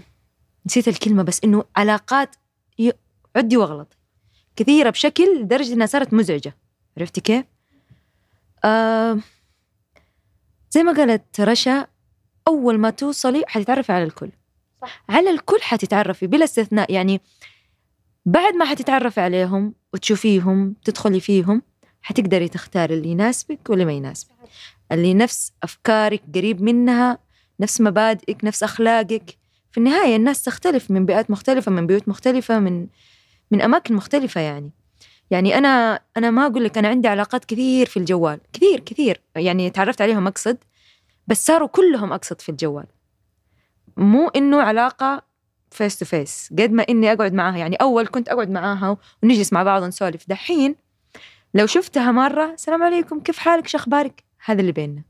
نسيت 0.65 0.87
الكلمة 0.87 1.23
بس 1.23 1.41
إنه 1.43 1.63
علاقات 1.75 2.35
عدي 3.35 3.57
واغلط 3.57 3.97
كثيرة 4.55 4.89
بشكل 4.89 5.41
لدرجة 5.41 5.73
إنها 5.73 5.85
صارت 5.85 6.13
مزعجة. 6.13 6.55
عرفتي 6.97 7.21
كيف؟ 7.21 7.45
آه 8.65 9.19
زي 10.71 10.83
ما 10.83 10.93
قالت 10.93 11.41
رشا 11.41 11.87
أول 12.47 12.77
ما 12.77 12.89
توصلي 12.89 13.43
حتتعرفي 13.47 13.91
على 13.91 14.03
الكل. 14.03 14.31
صح. 14.81 15.03
على 15.09 15.29
الكل 15.29 15.61
حتتعرفي 15.61 16.27
بلا 16.27 16.43
استثناء. 16.43 16.91
يعني 16.91 17.21
بعد 18.25 18.53
ما 18.53 18.65
حتتعرفي 18.65 19.21
عليهم 19.21 19.73
وتشوفيهم 19.93 20.75
تدخلي 20.83 21.19
فيهم 21.19 21.61
حتقدري 22.01 22.49
تختاري 22.49 22.93
اللي 22.93 23.09
يناسبك 23.09 23.69
واللي 23.69 23.85
ما 23.85 23.93
يناسبك. 23.93 24.35
اللي 24.91 25.13
نفس 25.13 25.53
أفكارك 25.63 26.21
قريب 26.35 26.61
منها 26.61 27.26
نفس 27.59 27.81
مبادئك 27.81 28.45
نفس 28.45 28.63
أخلاقك. 28.63 29.37
في 29.71 29.77
النهاية 29.77 30.15
الناس 30.15 30.43
تختلف 30.43 30.91
من 30.91 31.05
بيئات 31.05 31.31
مختلفة 31.31 31.71
من 31.71 31.87
بيوت 31.87 32.07
مختلفة 32.09 32.59
من 32.59 32.87
من 33.51 33.61
أماكن 33.61 33.95
مختلفة 33.95 34.41
يعني. 34.41 34.71
يعني 35.31 35.57
أنا 35.57 35.99
أنا 36.17 36.31
ما 36.31 36.45
أقول 36.45 36.63
لك 36.63 36.77
أنا 36.77 36.87
عندي 36.87 37.07
علاقات 37.07 37.45
كثير 37.45 37.85
في 37.85 37.97
الجوال. 37.97 38.39
كثير 38.53 38.79
كثير. 38.79 39.21
يعني 39.35 39.69
تعرفت 39.69 40.01
عليهم 40.01 40.27
أقصد 40.27 40.57
بس 41.27 41.45
صاروا 41.45 41.67
كلهم 41.67 42.13
أقصد 42.13 42.41
في 42.41 42.49
الجوال. 42.49 42.85
مو 43.97 44.27
إنه 44.27 44.61
علاقة 44.61 45.21
face 45.71 45.99
to 45.99 46.05
face 46.05 46.49
قد 46.59 46.71
ما 46.71 46.85
إني 46.89 47.13
أقعد 47.13 47.33
معاها. 47.33 47.57
يعني 47.57 47.75
أول 47.75 48.07
كنت 48.07 48.29
أقعد 48.29 48.49
معاها 48.49 48.97
ونجلس 49.23 49.53
مع 49.53 49.63
بعض 49.63 49.83
ونسولف. 49.83 50.29
دحين 50.29 50.75
لو 51.53 51.65
شفتها 51.65 52.11
مرة 52.11 52.53
السلام 52.53 52.83
عليكم 52.83 53.19
كيف 53.19 53.37
حالك؟ 53.37 53.67
شو 53.67 53.77
أخبارك؟ 53.77 54.23
هذا 54.45 54.61
اللي 54.61 54.71
بيننا. 54.71 55.01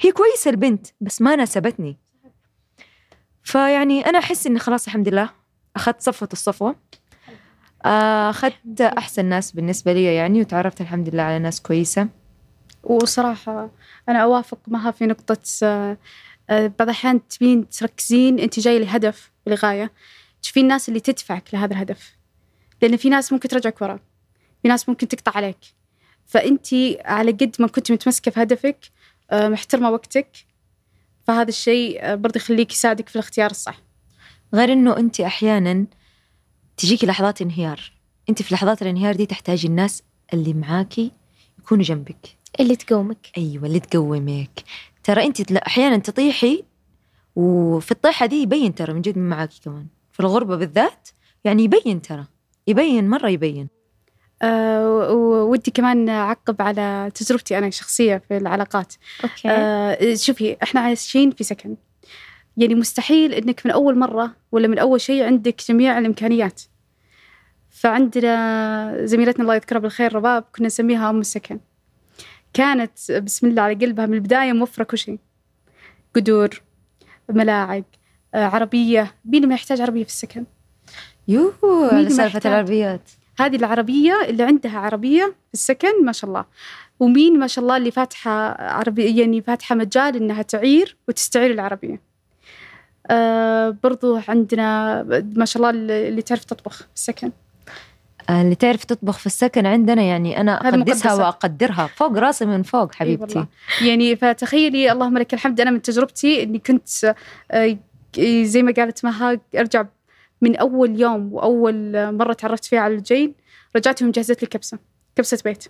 هي 0.00 0.12
كويسة 0.12 0.50
البنت 0.50 0.86
بس 1.00 1.22
ما 1.22 1.36
ناسبتني. 1.36 1.96
فيعني 3.42 4.06
أنا 4.06 4.18
أحس 4.18 4.46
إني 4.46 4.58
خلاص 4.58 4.86
الحمد 4.86 5.08
لله 5.08 5.30
أخذت 5.76 6.00
صفوة 6.00 6.28
الصفوة. 6.32 6.76
آه، 7.84 8.30
أخذت 8.30 8.80
أحسن 8.80 9.24
ناس 9.24 9.52
بالنسبة 9.52 9.92
لي 9.92 10.14
يعني 10.14 10.40
وتعرفت 10.40 10.80
الحمد 10.80 11.08
لله 11.08 11.22
على 11.22 11.38
ناس 11.38 11.62
كويسة. 11.62 12.08
وصراحة 12.82 13.70
أنا 14.08 14.18
أوافق 14.18 14.58
معها 14.68 14.90
في 14.90 15.06
نقطة 15.06 15.42
آه، 15.62 15.98
آه، 16.50 16.66
بعض 16.66 16.82
الأحيان 16.82 17.28
تبين 17.28 17.68
تركزين 17.68 18.38
أنت 18.38 18.60
جاية 18.60 18.78
لهدف 18.78 19.30
ولغاية 19.46 19.92
تشوفين 20.42 20.62
الناس 20.62 20.88
اللي 20.88 21.00
تدفعك 21.00 21.54
لهذا 21.54 21.72
الهدف. 21.72 22.16
لأن 22.82 22.96
في 22.96 23.08
ناس 23.08 23.32
ممكن 23.32 23.48
ترجعك 23.48 23.82
ورا. 23.82 23.98
في 24.62 24.68
ناس 24.68 24.88
ممكن 24.88 25.08
تقطع 25.08 25.32
عليك. 25.36 25.58
فأنت 26.26 26.66
على 27.04 27.32
قد 27.32 27.56
ما 27.58 27.66
كنت 27.66 27.92
متمسكة 27.92 28.30
في 28.30 28.42
هدفك 28.42 28.78
محترمة 29.32 29.90
وقتك. 29.90 30.28
فهذا 31.26 31.48
الشيء 31.48 32.14
برضه 32.14 32.36
يخليك 32.36 32.72
يساعدك 32.72 33.08
في 33.08 33.14
الاختيار 33.16 33.50
الصح. 33.50 33.80
غير 34.54 34.72
إنه 34.72 34.96
أنت 34.96 35.20
أحيانا 35.20 35.86
تجيكي 36.76 37.06
لحظات 37.06 37.42
انهيار. 37.42 37.92
أنت 38.28 38.42
في 38.42 38.54
لحظات 38.54 38.82
الانهيار 38.82 39.16
دي 39.16 39.26
تحتاجي 39.26 39.68
الناس 39.68 40.02
اللي 40.32 40.54
معاكي 40.54 41.10
يكونوا 41.58 41.84
جنبك. 41.84 42.36
اللي 42.60 42.76
تقومك. 42.76 43.30
أيوة 43.38 43.66
اللي 43.66 43.80
تقومك. 43.80 44.64
ترى 45.04 45.26
أنت 45.26 45.52
أحيانا 45.52 45.96
تطيحي 45.96 46.64
وفي 47.36 47.90
الطيحة 47.90 48.26
دي 48.26 48.36
يبين 48.42 48.74
ترى 48.74 48.92
من 48.92 49.00
جد 49.00 49.18
من 49.18 49.28
معاكي 49.28 49.60
كمان. 49.64 49.86
في 50.12 50.20
الغربة 50.20 50.56
بالذات 50.56 51.08
يعني 51.44 51.64
يبين 51.64 52.02
ترى. 52.02 52.26
يبين 52.66 53.08
مرة 53.08 53.28
يبين. 53.28 53.68
أه 54.42 55.12
ودي 55.12 55.70
كمان 55.70 56.08
أعقب 56.08 56.62
على 56.62 57.10
تجربتي 57.14 57.58
أنا 57.58 57.66
الشخصية 57.66 58.22
في 58.28 58.36
العلاقات. 58.36 58.94
أوكي. 59.24 59.48
أه 59.48 60.14
شوفي 60.14 60.56
إحنا 60.62 60.80
عايشين 60.80 61.30
في 61.30 61.44
سكن. 61.44 61.76
يعني 62.56 62.74
مستحيل 62.74 63.34
إنك 63.34 63.66
من 63.66 63.72
أول 63.72 63.98
مرة 63.98 64.36
ولا 64.52 64.68
من 64.68 64.78
أول 64.78 65.00
شيء 65.00 65.24
عندك 65.24 65.62
جميع 65.68 65.98
الإمكانيات. 65.98 66.62
فعندنا 67.70 69.06
زميلتنا 69.06 69.42
الله 69.42 69.54
يذكرها 69.54 69.78
بالخير 69.78 70.14
رباب 70.14 70.44
كنا 70.56 70.66
نسميها 70.66 71.10
أم 71.10 71.20
السكن. 71.20 71.60
كانت 72.52 73.12
بسم 73.12 73.46
الله 73.46 73.62
على 73.62 73.74
قلبها 73.74 74.06
من 74.06 74.14
البداية 74.14 74.52
موفرة 74.52 74.84
كل 74.84 74.98
شيء. 74.98 75.18
قدور 76.16 76.62
ملاعق 77.28 77.84
آه، 78.34 78.44
عربية. 78.44 79.14
مين 79.24 79.48
ما 79.48 79.54
يحتاج 79.54 79.80
عربية 79.80 80.04
في 80.04 80.08
السكن؟ 80.08 80.44
يوه 81.28 81.54
على 81.94 82.10
سالفة؟ 82.10 82.40
العربيات. 82.44 83.10
هذه 83.40 83.56
العربية 83.56 84.12
اللي 84.28 84.42
عندها 84.42 84.78
عربية 84.78 85.24
في 85.24 85.54
السكن 85.54 86.04
ما 86.04 86.12
شاء 86.12 86.30
الله 86.30 86.44
ومين 87.00 87.38
ما 87.38 87.46
شاء 87.46 87.62
الله 87.62 87.76
اللي 87.76 87.90
فاتحة 87.90 88.62
عربية 88.62 89.20
يعني 89.20 89.42
فاتحة 89.42 89.74
مجال 89.74 90.16
إنها 90.16 90.42
تعير 90.42 90.96
وتستعير 91.08 91.50
العربية 91.50 92.00
آه 93.10 93.76
برضو 93.82 94.18
عندنا 94.28 95.02
ما 95.36 95.44
شاء 95.44 95.62
الله 95.62 95.70
اللي 96.08 96.22
تعرف 96.22 96.44
تطبخ 96.44 96.76
في 96.76 96.94
السكن 96.96 97.32
آه، 98.30 98.42
اللي 98.42 98.54
تعرف 98.54 98.84
تطبخ 98.84 99.18
في 99.18 99.26
السكن 99.26 99.66
عندنا 99.66 100.02
يعني 100.02 100.40
أقدسها 100.40 100.76
مقدسات. 100.76 101.18
وأقدرها 101.18 101.86
فوق 101.86 102.12
راسي 102.18 102.46
من 102.46 102.62
فوق 102.62 102.94
حبيبتي 102.94 103.38
والله. 103.38 103.48
يعني 103.82 104.16
فتخيلي 104.16 104.92
اللهم 104.92 105.18
لك 105.18 105.34
الحمد 105.34 105.60
أنا 105.60 105.70
من 105.70 105.82
تجربتي 105.82 106.42
إني 106.42 106.58
كنت 106.58 106.88
آه، 107.50 107.78
زي 108.42 108.62
ما 108.62 108.72
قالت 108.72 109.04
مها 109.04 109.40
أرجع 109.56 109.84
من 110.40 110.56
أول 110.56 111.00
يوم 111.00 111.32
وأول 111.32 111.92
مرة 112.12 112.32
تعرفت 112.32 112.64
فيها 112.64 112.80
على 112.80 112.94
الجيل 112.94 113.34
رجعت 113.76 114.02
ومجهزت 114.02 114.42
لي 114.42 114.48
كبسة 114.48 114.78
كبسة 115.16 115.38
بيت. 115.44 115.64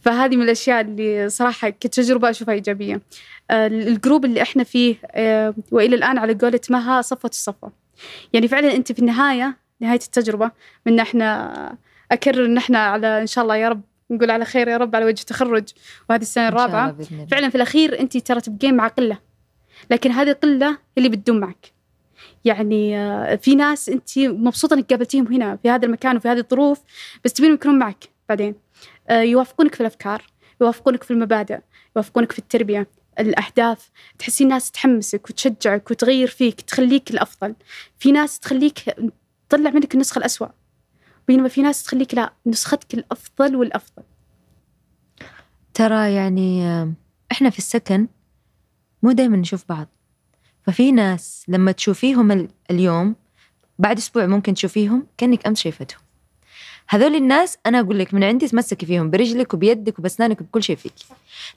فهذه 0.00 0.36
من 0.36 0.42
الأشياء 0.42 0.80
اللي 0.80 1.28
صراحة 1.28 1.68
كتجربة 1.68 2.30
أشوفها 2.30 2.54
إيجابية. 2.54 3.00
آه، 3.50 3.66
الجروب 3.66 4.24
اللي 4.24 4.42
إحنا 4.42 4.64
فيه 4.64 4.96
آه، 5.04 5.54
وإلى 5.72 5.96
الآن 5.96 6.18
على 6.18 6.34
قولة 6.34 6.60
مها 6.70 7.02
صفوة 7.02 7.30
الصفوة. 7.30 7.72
يعني 8.32 8.48
فعلا 8.48 8.74
أنت 8.74 8.92
في 8.92 8.98
النهاية 8.98 9.56
نهاية 9.80 10.00
التجربة 10.04 10.50
من 10.86 11.00
إحنا 11.00 11.78
أكرر 12.12 12.44
إن 12.44 12.56
إحنا 12.56 12.78
على 12.78 13.20
إن 13.20 13.26
شاء 13.26 13.44
الله 13.44 13.56
يا 13.56 13.68
رب 13.68 13.80
نقول 14.10 14.30
على 14.30 14.44
خير 14.44 14.68
يا 14.68 14.76
رب 14.76 14.96
على 14.96 15.04
وجه 15.04 15.22
تخرج 15.22 15.68
وهذه 16.10 16.22
السنة 16.22 16.48
الرابعة. 16.48 16.96
فعلا 17.30 17.48
في 17.48 17.54
الأخير 17.54 18.00
أنت 18.00 18.16
ترى 18.16 18.40
تبقين 18.40 18.76
مع 18.76 18.88
قلة 18.88 19.18
لكن 19.90 20.10
هذه 20.10 20.30
القلة 20.30 20.78
اللي 20.98 21.08
بتدوم 21.08 21.36
معك. 21.40 21.72
يعني 22.44 22.98
آه، 22.98 23.36
في 23.36 23.54
ناس 23.54 23.88
أنت 23.88 24.18
مبسوطة 24.18 24.74
إنك 24.74 24.90
قابلتيهم 24.90 25.26
هنا 25.32 25.56
في 25.56 25.70
هذا 25.70 25.86
المكان 25.86 26.16
وفي 26.16 26.28
هذه 26.28 26.38
الظروف 26.38 26.80
بس 27.24 27.32
تبين 27.32 27.54
يكونون 27.54 27.78
معك 27.78 28.04
بعدين. 28.28 28.54
آه، 29.08 29.20
يوافقونك 29.20 29.74
في 29.74 29.80
الأفكار 29.80 30.22
يوافقونك 30.60 31.02
في 31.02 31.10
المبادئ 31.10 31.58
يوافقونك 31.96 32.32
في 32.32 32.38
التربية 32.38 32.88
الأهداف. 33.20 33.90
تحسين 34.18 34.48
ناس 34.48 34.70
تحمسك 34.70 35.30
وتشجعك 35.30 35.90
وتغير 35.90 36.28
فيك 36.28 36.60
تخليك 36.60 37.10
الأفضل. 37.10 37.54
في 37.98 38.12
ناس 38.12 38.40
تخليك 38.40 38.78
تطلع 39.48 39.70
منك 39.70 39.94
النسخة 39.94 40.18
الأسوأ 40.18 40.48
بينما 41.28 41.48
في 41.48 41.62
ناس 41.62 41.82
تخليك 41.82 42.14
لا 42.14 42.32
نسختك 42.46 42.94
الأفضل 42.94 43.56
والأفضل. 43.56 44.02
ترى 45.74 46.14
يعني 46.14 46.66
آه، 46.66 46.92
إحنا 47.32 47.50
في 47.50 47.58
السكن 47.58 48.08
مو 49.02 49.12
دائما 49.12 49.36
نشوف 49.36 49.64
بعض. 49.68 49.88
ففي 50.68 50.92
ناس 50.92 51.44
لما 51.48 51.72
تشوفيهم 51.72 52.32
ال- 52.32 52.48
اليوم 52.70 53.14
بعد 53.78 53.98
أسبوع 53.98 54.26
ممكن 54.26 54.54
تشوفيهم 54.54 55.06
كأنك 55.18 55.46
أمس 55.46 55.58
شايفتهم. 55.60 55.98
هذول 56.88 57.14
الناس 57.14 57.58
أنا 57.66 57.80
أقول 57.80 57.98
لك 57.98 58.14
من 58.14 58.24
عندي 58.24 58.48
تمسكي 58.48 58.86
فيهم 58.86 59.10
برجلك 59.10 59.54
وبيدك 59.54 59.98
وبأسنانك 59.98 60.40
وبكل 60.40 60.62
شيء 60.62 60.76
فيك 60.76 60.92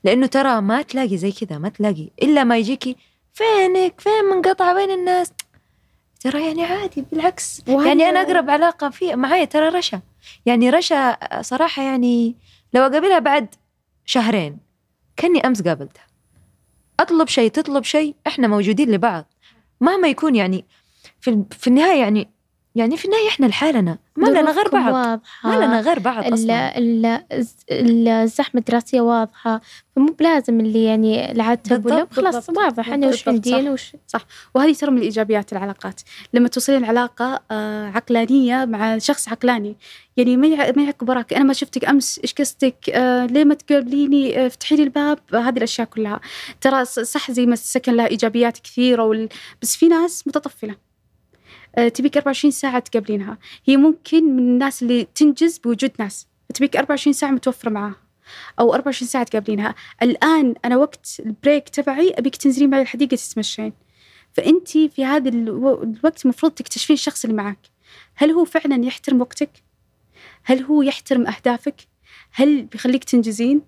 لأنه 0.04 0.28
ترى 0.28 0.62
ما 0.62 0.82
تلاقي 0.82 1.18
زي 1.18 1.32
كذا 1.32 1.58
ما 1.58 1.70
تلاقي. 1.70 2.10
إلا 2.24 2.44
ما 2.44 2.58
يجيكي 2.58 2.96
فينك؟ 3.34 4.02
فين 4.02 4.26
منقطعه 4.32 4.74
بين 4.74 4.92
الناس؟ 4.92 5.32
ترى 6.20 6.48
يعني 6.48 6.64
عادي 6.64 7.06
بالعكس. 7.12 7.62
يعني 7.68 8.04
أنا 8.10 8.22
أقرب 8.22 8.50
علاقة 8.50 8.90
في 8.90 9.16
معايا 9.16 9.46
ترى 9.46 9.70
رشا. 9.70 10.02
يعني 10.46 10.70
رشا 10.70 11.18
صراحة 11.42 11.84
يعني 11.84 12.36
لو 12.74 12.82
أقابلها 12.82 13.20
بعد 13.20 13.56
شهرين 14.06 14.58
كأني 15.18 15.48
أمس 15.48 15.62
قابلتها. 15.62 16.11
أطلب 17.02 17.28
شيء 17.28 17.52
تطلب 17.52 17.84
شيء 17.84 18.16
إحنا 18.28 18.48
موجودين 18.48 18.92
لبعض. 18.92 19.34
مهما 19.82 20.08
يكون 20.08 20.36
يعني 20.36 20.66
في 21.22 21.44
في 21.52 21.68
النهاية 21.68 22.00
يعني 22.00 22.30
يعني 22.76 22.98
في 22.98 23.06
النهاية 23.06 23.28
إحنا 23.28 23.46
لحالنا. 23.46 23.98
ما 24.16 24.28
لنا 24.28 24.52
غير 24.52 24.70
بعض. 24.70 24.94
واضحة 24.94 25.50
ما 25.50 25.66
لنا 25.66 25.82
غير 25.82 26.00
بعض 26.00 26.24
ال- 27.72 28.08
الزحمة 28.08 28.60
الدراسية 28.60 29.02
واضحة. 29.02 29.62
فمو 29.96 30.06
بلازم 30.20 30.60
اللي 30.60 30.84
يعني 30.84 31.32
العتب 31.32 31.86
ولا 31.86 32.08
خلاص. 32.12 32.50
واضح. 32.50 32.90
أنا 32.90 33.08
وش 33.08 33.28
عندي 33.28 33.50
صح. 33.52 33.58
أنا 33.58 33.72
وش 33.72 33.96
وهذه 34.56 34.74
ترى 34.74 34.92
من 34.92 35.02
ايجابيات 35.02 35.54
العلاقات. 35.54 36.02
لما 36.34 36.48
توصلين 36.48 36.86
علاقه 36.86 37.42
آه، 37.52 37.86
عقلانية 37.90 38.66
مع 38.66 38.98
شخص 38.98 39.30
عقلاني. 39.30 39.78
يعني 40.18 40.38
ما 40.38 40.72
ما 40.72 40.84
يعق 40.84 41.04
براك 41.04 41.34
أنا 41.34 41.44
ما 41.44 41.54
شفتك 41.54 41.86
أمس 41.86 42.20
إيش 42.24 42.34
قصدك 42.34 42.90
آه، 42.90 43.26
ليه 43.26 43.44
ما 43.44 43.54
تقابليني؟ 43.54 44.40
آه، 44.44 44.48
افتحي 44.48 44.76
لي 44.76 44.84
الباب. 44.84 45.20
آه، 45.34 45.38
هذه 45.38 45.58
الأشياء 45.58 45.88
كلها. 45.88 46.20
ترى 46.62 46.86
صح 46.86 47.32
زي 47.32 47.46
ما 47.46 47.54
السكن 47.54 47.94
لها 47.94 48.08
إيجابيات 48.08 48.58
كثيرة 48.58 49.04
وال... 49.04 49.30
بس 49.62 49.76
في 49.76 49.88
ناس 49.88 50.28
متطفلة. 50.28 50.72
آه، 50.72 50.91
تبيك 51.94 52.18
24 52.18 52.52
ساعة 52.52 52.80
تقابلينها. 52.80 53.38
هي 53.66 53.78
ممكن 53.78 54.24
من 54.36 54.40
الناس 54.40 54.84
اللي 54.84 55.08
تنجز 55.16 55.58
بوجود 55.58 55.92
ناس. 56.00 56.28
تبيك 56.54 56.78
24 56.78 57.14
ساعة 57.14 57.32
متوفرة 57.32 57.70
معاها 57.70 57.96
أو 58.60 58.74
24 58.74 59.08
ساعة 59.10 59.24
تقابلينها. 59.24 59.76
الآن 60.02 60.56
أنا 60.66 60.78
وقت 60.78 61.08
البريك 61.26 61.70
تبعي 61.70 62.10
أبيك 62.18 62.36
تنزلين 62.36 62.70
معي 62.70 62.82
الحديقة 62.82 63.16
تتمشين. 63.16 63.74
فأنت 64.34 64.70
في 64.70 65.06
هذا 65.06 65.30
الو- 65.30 65.84
الوقت 65.84 66.24
المفروض 66.26 66.52
تكتشفين 66.52 66.94
الشخص 66.94 67.24
اللي 67.26 67.36
معك 67.38 67.60
هل 68.16 68.32
هو 68.32 68.46
فعلا 68.46 68.86
يحترم 68.86 69.22
وقتك؟ 69.22 69.50
هل 70.44 70.64
هو 70.64 70.82
يحترم 70.82 71.28
أهدافك؟ 71.28 71.76
هل 72.34 72.62
بيخليك 72.64 73.04
تنجزين؟ 73.04 73.62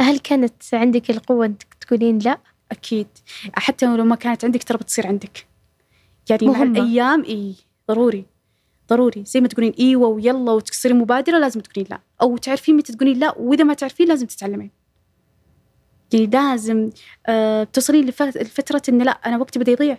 هل 0.00 0.18
كانت 0.18 0.62
عندك 0.72 1.10
القوة 1.10 1.46
إنك 1.46 1.66
تقولين 1.80 2.18
لا؟ 2.18 2.38
أكيد. 2.72 3.06
حتى 3.54 3.96
لو 3.96 4.04
ما 4.04 4.16
كانت 4.16 4.44
عندك 4.44 4.62
ترى 4.62 4.78
بتصير 4.78 5.06
عندك. 5.06 5.46
يعني 6.30 6.46
مع 6.46 6.52
مهمة. 6.52 6.78
الأيام 6.80 7.24
إي 7.24 7.54
ضروري 7.88 8.26
ضروري. 8.90 9.24
زي 9.26 9.40
ما 9.40 9.48
تقولين 9.48 9.72
إيوه 9.78 10.08
ويلا 10.08 10.50
وتصيرين 10.52 10.98
مبادرة 10.98 11.38
لازم 11.38 11.60
تقولين 11.60 11.86
لا. 11.90 12.00
أو 12.22 12.36
تعرفين 12.36 12.76
متى 12.76 12.92
تقولين 12.92 13.18
لا 13.18 13.38
وإذا 13.38 13.64
ما 13.64 13.74
تعرفين 13.74 14.08
لازم 14.08 14.26
تتعلمين. 14.26 14.70
يعني 16.12 16.26
لازم 16.26 16.90
آه 17.26 17.64
توصلين 17.64 18.06
لف- 18.06 18.22
لفترة 18.22 18.82
إن 18.88 19.02
لا 19.02 19.10
أنا 19.10 19.38
وقتي 19.38 19.58
بدأ 19.58 19.72
يضيع. 19.72 19.98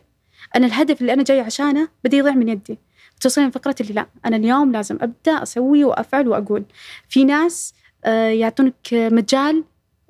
أنا 0.55 0.65
الهدف 0.65 1.01
اللي 1.01 1.13
أنا 1.13 1.23
جاي 1.23 1.39
عشانه 1.39 1.87
بدأ 2.03 2.17
يضيع 2.17 2.33
من 2.33 2.49
يدي. 2.49 2.77
توصلين 3.21 3.47
لفقره 3.47 3.75
اللي 3.81 3.93
لا. 3.93 4.05
أنا 4.25 4.35
اليوم 4.35 4.71
لازم 4.71 4.97
أبدأ 5.01 5.43
أسوي 5.43 5.83
وأفعل 5.83 6.27
وأقول. 6.27 6.63
في 7.09 7.23
ناس 7.23 7.73
آه 8.05 8.29
يعطونك 8.29 8.75
مجال 8.93 9.63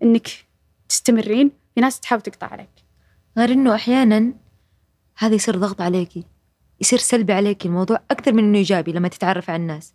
إنك 0.03 0.27
تستمرين 0.89 1.51
في 1.75 1.81
ناس 1.81 1.99
تحاول 1.99 2.21
تقطع 2.21 2.47
عليك. 2.47 2.69
غير 3.37 3.51
إنه 3.51 3.75
أحيانا 3.75 4.33
هذا 5.19 5.35
يصير 5.35 5.57
ضغط 5.57 5.81
عليكي 5.81 6.23
يصير 6.81 6.99
سلبي 6.99 7.33
عليكي 7.33 7.67
الموضوع 7.67 8.01
أكثر 8.11 8.33
من 8.33 8.43
إنه 8.43 8.57
إيجابي 8.57 8.91
لما 8.91 9.07
تتعرف 9.07 9.49
على 9.49 9.61
الناس. 9.61 9.93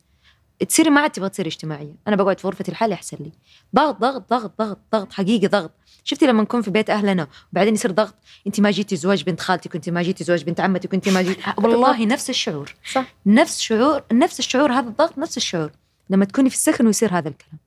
تصيري 0.69 0.91
ما 0.91 1.01
عاد 1.01 1.11
تبغى 1.11 1.29
تصيري 1.29 1.49
اجتماعيه 1.49 1.95
أنا 2.09 2.17
بقعد 2.17 2.41
في 2.41 2.47
غرفتي 2.47 2.73
لحالي 2.73 2.95
احسن 2.95 3.17
لي. 3.21 3.33
ضغط 3.75 4.01
ضغط 4.01 4.31
ضغط 4.31 4.53
ضغط 4.59 4.79
ضغط 4.93 5.13
حقيقي 5.13 5.47
ضغط. 5.47 5.71
شفتي 6.05 6.27
لما 6.27 6.43
نكون 6.43 6.63
في 6.63 6.71
بيت 6.71 6.91
أهلنا 6.91 7.29
وبعدين 7.53 7.75
يصير 7.75 7.91
ضغط؟ 7.91 8.15
انت 8.47 8.61
ما 8.61 8.71
جيتي 8.71 8.97
زواج 8.97 9.23
بنت 9.23 9.41
خالتك 9.41 9.75
وانت 9.75 9.89
ما 9.89 10.03
جيتي 10.03 10.25
زواج 10.25 10.45
بنت 10.45 10.61
عمتك 10.61 10.93
وانت 10.93 11.09
ما 11.09 11.23
جيتي 11.23 11.41
والله 11.63 12.07
نفس 12.07 12.31
الشعور. 12.31 12.75
صح. 12.93 13.15
نفس 13.27 13.61
شعور 13.61 14.03
نفس 14.13 14.39
الشعور 14.39 14.73
هذا 14.73 14.89
الضغط 14.89 15.19
نفس 15.19 15.37
الشعور. 15.37 15.71
لما 16.11 16.25
تكوني 16.25 16.51
في 16.51 16.57
السكن 16.57 16.87
ويصير 16.87 17.19
هذا 17.19 17.29
الكلام. 17.29 17.59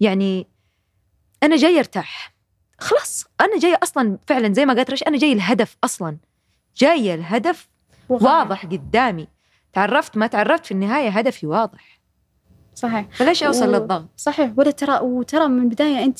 يعني 0.00 0.46
أنا 1.42 1.56
جاي 1.56 1.78
أرتاح. 1.78 2.34
خلاص. 2.78 3.26
أنا 3.40 3.58
جاي 3.58 3.74
أصلا 3.74 4.18
فعلا 4.26 4.52
زي 4.54 4.66
ما 4.66 4.74
قالت 4.74 4.90
رش 4.90 5.02
أنا 5.02 5.18
جاي 5.18 5.32
الهدف 5.32 5.76
أصلا. 5.84 6.16
جاي 6.76 7.14
الهدف 7.14 7.68
واضح. 8.08 8.66
قدامي. 8.66 9.28
تعرفت 9.72 10.16
ما 10.16 10.26
تعرفت 10.26 10.66
في 10.66 10.72
النهاية 10.72 11.08
هدفي 11.08 11.46
واضح. 11.46 11.98
صحيح. 12.74 13.06
فليش 13.12 13.42
أوصل 13.42 13.68
و- 13.68 13.72
للضغط 13.72 14.08
صحيح. 14.16 14.52
ولا 14.56 14.70
ترى 14.70 14.98
وترى 15.02 15.48
من 15.48 15.62
البداية 15.62 16.04
أنت 16.04 16.18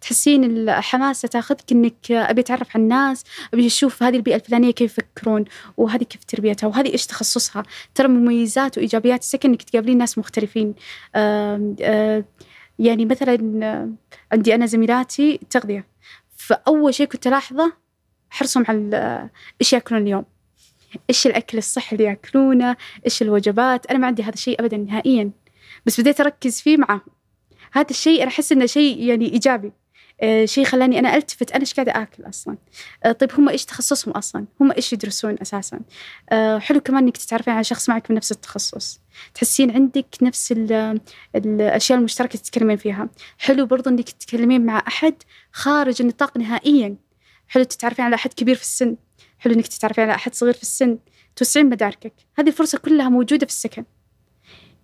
تحسين 0.00 0.44
الحماسة 0.44 1.28
تاخذك 1.28 1.72
إنك 1.72 2.10
أبي 2.10 2.40
أتعرف 2.40 2.76
على 2.76 2.82
الناس 2.82 3.24
أبي 3.54 3.66
أشوف 3.66 4.02
هذه 4.02 4.16
البيئة 4.16 4.36
الفلانية 4.36 4.70
كيف 4.70 4.98
يفكرون 4.98 5.44
وهذه 5.76 6.02
كيف 6.04 6.24
تربيتها 6.24 6.66
وهذه 6.66 6.92
إيش 6.92 7.06
تخصصها. 7.06 7.62
ترى 7.94 8.08
مميزات 8.08 8.78
وإيجابيات 8.78 9.20
السكن 9.20 9.48
إنك 9.48 9.62
تقابلين 9.62 9.98
ناس 9.98 10.18
مختلفين. 10.18 10.74
آم، 11.16 11.76
آه، 11.82 12.24
يعني 12.78 13.04
مثلا 13.06 13.92
عندي 14.32 14.54
أنا 14.54 14.66
زميلاتي 14.66 15.40
تغذية. 15.50 15.86
فأول 16.36 16.94
شيء 16.94 17.06
كنت 17.06 17.26
ألاحظه 17.26 17.72
حرصهم 18.30 18.64
على 18.68 19.28
إيش 19.60 19.72
يأكلون 19.72 20.02
اليوم. 20.02 20.24
إيش 21.10 21.26
الأكل 21.26 21.58
الصحي 21.58 21.96
اللي 21.96 22.08
يأكلونه 22.08 22.76
إيش 23.06 23.22
الوجبات. 23.22 23.86
أنا 23.86 23.98
ما 23.98 24.06
عندي 24.06 24.22
هذا 24.22 24.34
الشيء 24.34 24.60
أبدا 24.60 24.76
نهائيا. 24.76 25.30
بس 25.86 26.00
بديت 26.00 26.20
أركز 26.20 26.60
فيه 26.60 26.76
معه 26.76 27.00
هذا 27.72 27.90
الشيء 27.90 28.22
أنا 28.22 28.30
أحس 28.30 28.52
إنه 28.52 28.66
شيء 28.66 29.02
يعني 29.02 29.32
إيجابي. 29.32 29.72
آه، 30.22 30.44
شيء 30.44 30.64
خلاني 30.64 30.98
أنا 30.98 31.16
ألتفت. 31.16 31.50
أنا 31.52 31.60
إيش 31.60 31.74
قاعدة 31.74 31.92
آكل 32.02 32.28
أصلا؟ 32.28 32.56
آه، 33.04 33.12
طيب 33.12 33.30
هم 33.38 33.48
إيش 33.48 33.64
تخصصهم 33.64 34.14
أصلا؟ 34.14 34.44
هم 34.60 34.72
إيش 34.72 34.92
يدرسون 34.92 35.36
أساسا؟ 35.42 35.80
آه، 36.30 36.58
حلو 36.58 36.80
كمان 36.80 37.04
إنك 37.04 37.16
تتعرفين 37.16 37.54
على 37.54 37.64
شخص 37.64 37.88
معك 37.88 38.10
من 38.10 38.16
نفس 38.16 38.32
التخصص. 38.32 39.00
تحسين 39.34 39.70
عندك 39.70 40.06
نفس 40.22 40.52
ال- 40.52 41.00
الأشياء 41.36 41.98
المشتركة 41.98 42.38
تتكلمين 42.38 42.76
فيها. 42.76 43.08
حلو 43.38 43.66
برضو 43.66 43.90
إنك 43.90 44.10
تتكلمين 44.10 44.66
مع 44.66 44.82
أحد 44.88 45.14
خارج 45.52 46.02
النطاق 46.02 46.36
نهائيا. 46.36 46.96
حلو 47.50 47.64
تتعرفين 47.64 48.04
على 48.04 48.14
أحد 48.14 48.32
كبير 48.32 48.54
في 48.54 48.62
السن. 48.62 48.96
حلو 49.38 49.54
إنك 49.54 49.66
تتعرفين 49.66 50.04
على 50.04 50.14
أحد 50.14 50.34
صغير 50.34 50.54
في 50.54 50.62
السن. 50.62 50.98
توسعين 51.36 51.66
مداركك. 51.66 52.12
هذه 52.38 52.48
الفرصة 52.48 52.78
كلها 52.78 53.08
موجودة 53.08 53.46
في 53.46 53.52
السكن. 53.52 53.84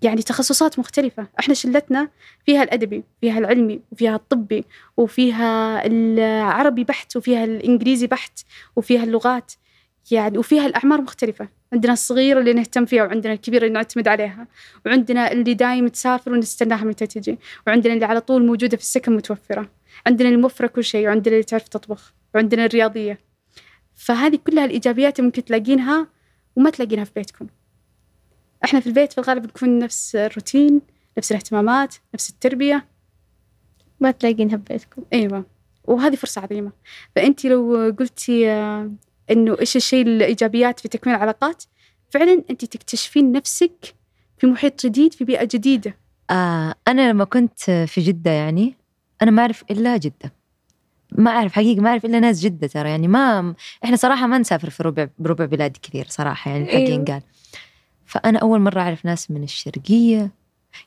يعني 0.03 0.23
تخصصات 0.23 0.79
مختلفة. 0.79 1.27
إحنا 1.41 1.55
شلتنا 1.55 2.09
فيها 2.47 2.63
الأدبي 2.63 3.05
فيها 3.21 3.39
العلمي 3.39 3.81
وفيها 3.93 4.17
الطبي 4.17 4.65
وفيها 4.97 5.83
العربي 5.87 6.85
بحت 6.85 7.17
وفيها 7.17 7.45
الإنجليزي 7.45 8.07
بحت 8.07 8.41
وفيها 8.77 9.05
اللغات. 9.05 9.53
يعني 10.11 10.39
وفيها 10.39 10.67
الأعمار 10.67 11.01
مختلفة. 11.01 11.49
عندنا 11.73 11.93
الصغيرة 11.93 12.41
اللي 12.41 12.53
نهتم 12.53 12.87
فيها 12.87 13.05
وعندنا 13.05 13.33
الكبيرة 13.33 13.63
اللي 13.63 13.75
نعتمد 13.75 14.09
عليها. 14.09 14.47
وعندنا 14.87 15.33
اللي 15.33 15.55
دايم 15.55 15.89
تسافر 15.89 16.33
ونستناها 16.33 16.85
متى 16.85 17.07
تجي. 17.07 17.39
وعندنا 17.67 17.95
اللي 17.95 18.05
على 18.05 18.21
طول 18.21 18.47
موجودة 18.47 18.77
في 18.77 18.83
السكن 18.83 19.17
متوفرة. 19.17 19.71
عندنا 20.07 20.29
اللي 20.29 20.41
موفرة 20.41 20.67
كل 20.67 20.85
شيء 20.85 21.07
وعندنا 21.07 21.35
اللي 21.35 21.45
تعرف 21.45 21.69
تطبخ. 21.69 22.16
وعندنا 22.35 22.65
الرياضية. 22.65 23.19
فهذه 23.95 24.37
كلها 24.37 24.65
الإيجابيات 24.65 25.19
اللي 25.19 25.27
ممكن 25.27 25.45
تلاقينها 25.45 26.09
وما 26.57 26.71
تلاقينها 26.71 27.05
في 27.05 27.11
بيتكم. 27.17 27.47
إحنا 28.65 28.81
في 28.81 28.87
البيت 28.87 29.13
في 29.13 29.19
الغالب 29.19 29.45
نكون 29.45 29.79
نفس 29.79 30.17
الروتين 30.17 30.81
نفس 31.19 31.31
الاهتمامات 31.33 31.95
نفس 32.15 32.31
التربية. 32.31 32.87
ما 34.01 34.11
تلاقينها 34.11 34.57
ببيتكم 34.57 35.03
أيوه. 35.13 35.45
وهذه 35.85 36.15
فرصة 36.15 36.41
عظيمة. 36.41 36.73
فأنت 37.17 37.45
لو 37.45 37.95
قلتي 37.99 38.51
آه، 38.51 38.91
إنه 39.31 39.57
إيش 39.61 39.77
الشيء 39.77 40.07
الإيجابيات 40.07 40.81
في 40.81 40.89
تكوين 40.89 41.17
العلاقات 41.17 41.65
فعلا 42.11 42.43
أنت 42.51 42.65
تكتشفين 42.65 43.33
نفسك 43.33 43.95
في 44.39 44.47
محيط 44.47 44.87
جديد 44.87 45.15
في 45.15 45.25
بيئة 45.25 45.45
جديدة. 45.45 45.97
آه 46.31 46.75
أنا 46.89 47.11
لما 47.11 47.25
كنت 47.25 47.71
في 47.71 48.01
جدة 48.01 48.31
يعني 48.31 48.75
أنا 49.23 49.31
ما 49.31 49.43
أعرف 49.43 49.65
إلا 49.71 49.97
جدة. 49.97 50.33
ما 51.13 51.31
أعرف 51.31 51.53
حقيقة 51.53 51.81
ما 51.81 51.91
أعرف 51.91 52.05
إلا 52.05 52.21
ناس 52.21 52.41
جدة 52.41 52.67
ترى 52.67 52.91
يعني 52.91 53.09
ما 53.09 53.55
إحنا 53.85 53.97
صراحة 53.97 54.27
ما 54.27 54.39
نسافر 54.39 54.71
في 54.71 54.83
ربع 54.83 55.09
بربع 55.19 55.45
بلاد 55.45 55.77
كثير 55.83 56.07
صراحة 56.09 56.51
يعني 56.51 56.65
الحق 56.65 56.75
أيوه. 56.77 56.91
ينقال 56.91 57.23
فأنا 58.07 58.39
أول 58.39 58.61
مرة 58.61 58.81
أعرف 58.81 59.05
ناس 59.05 59.31
من 59.31 59.43
الشرقية 59.43 60.31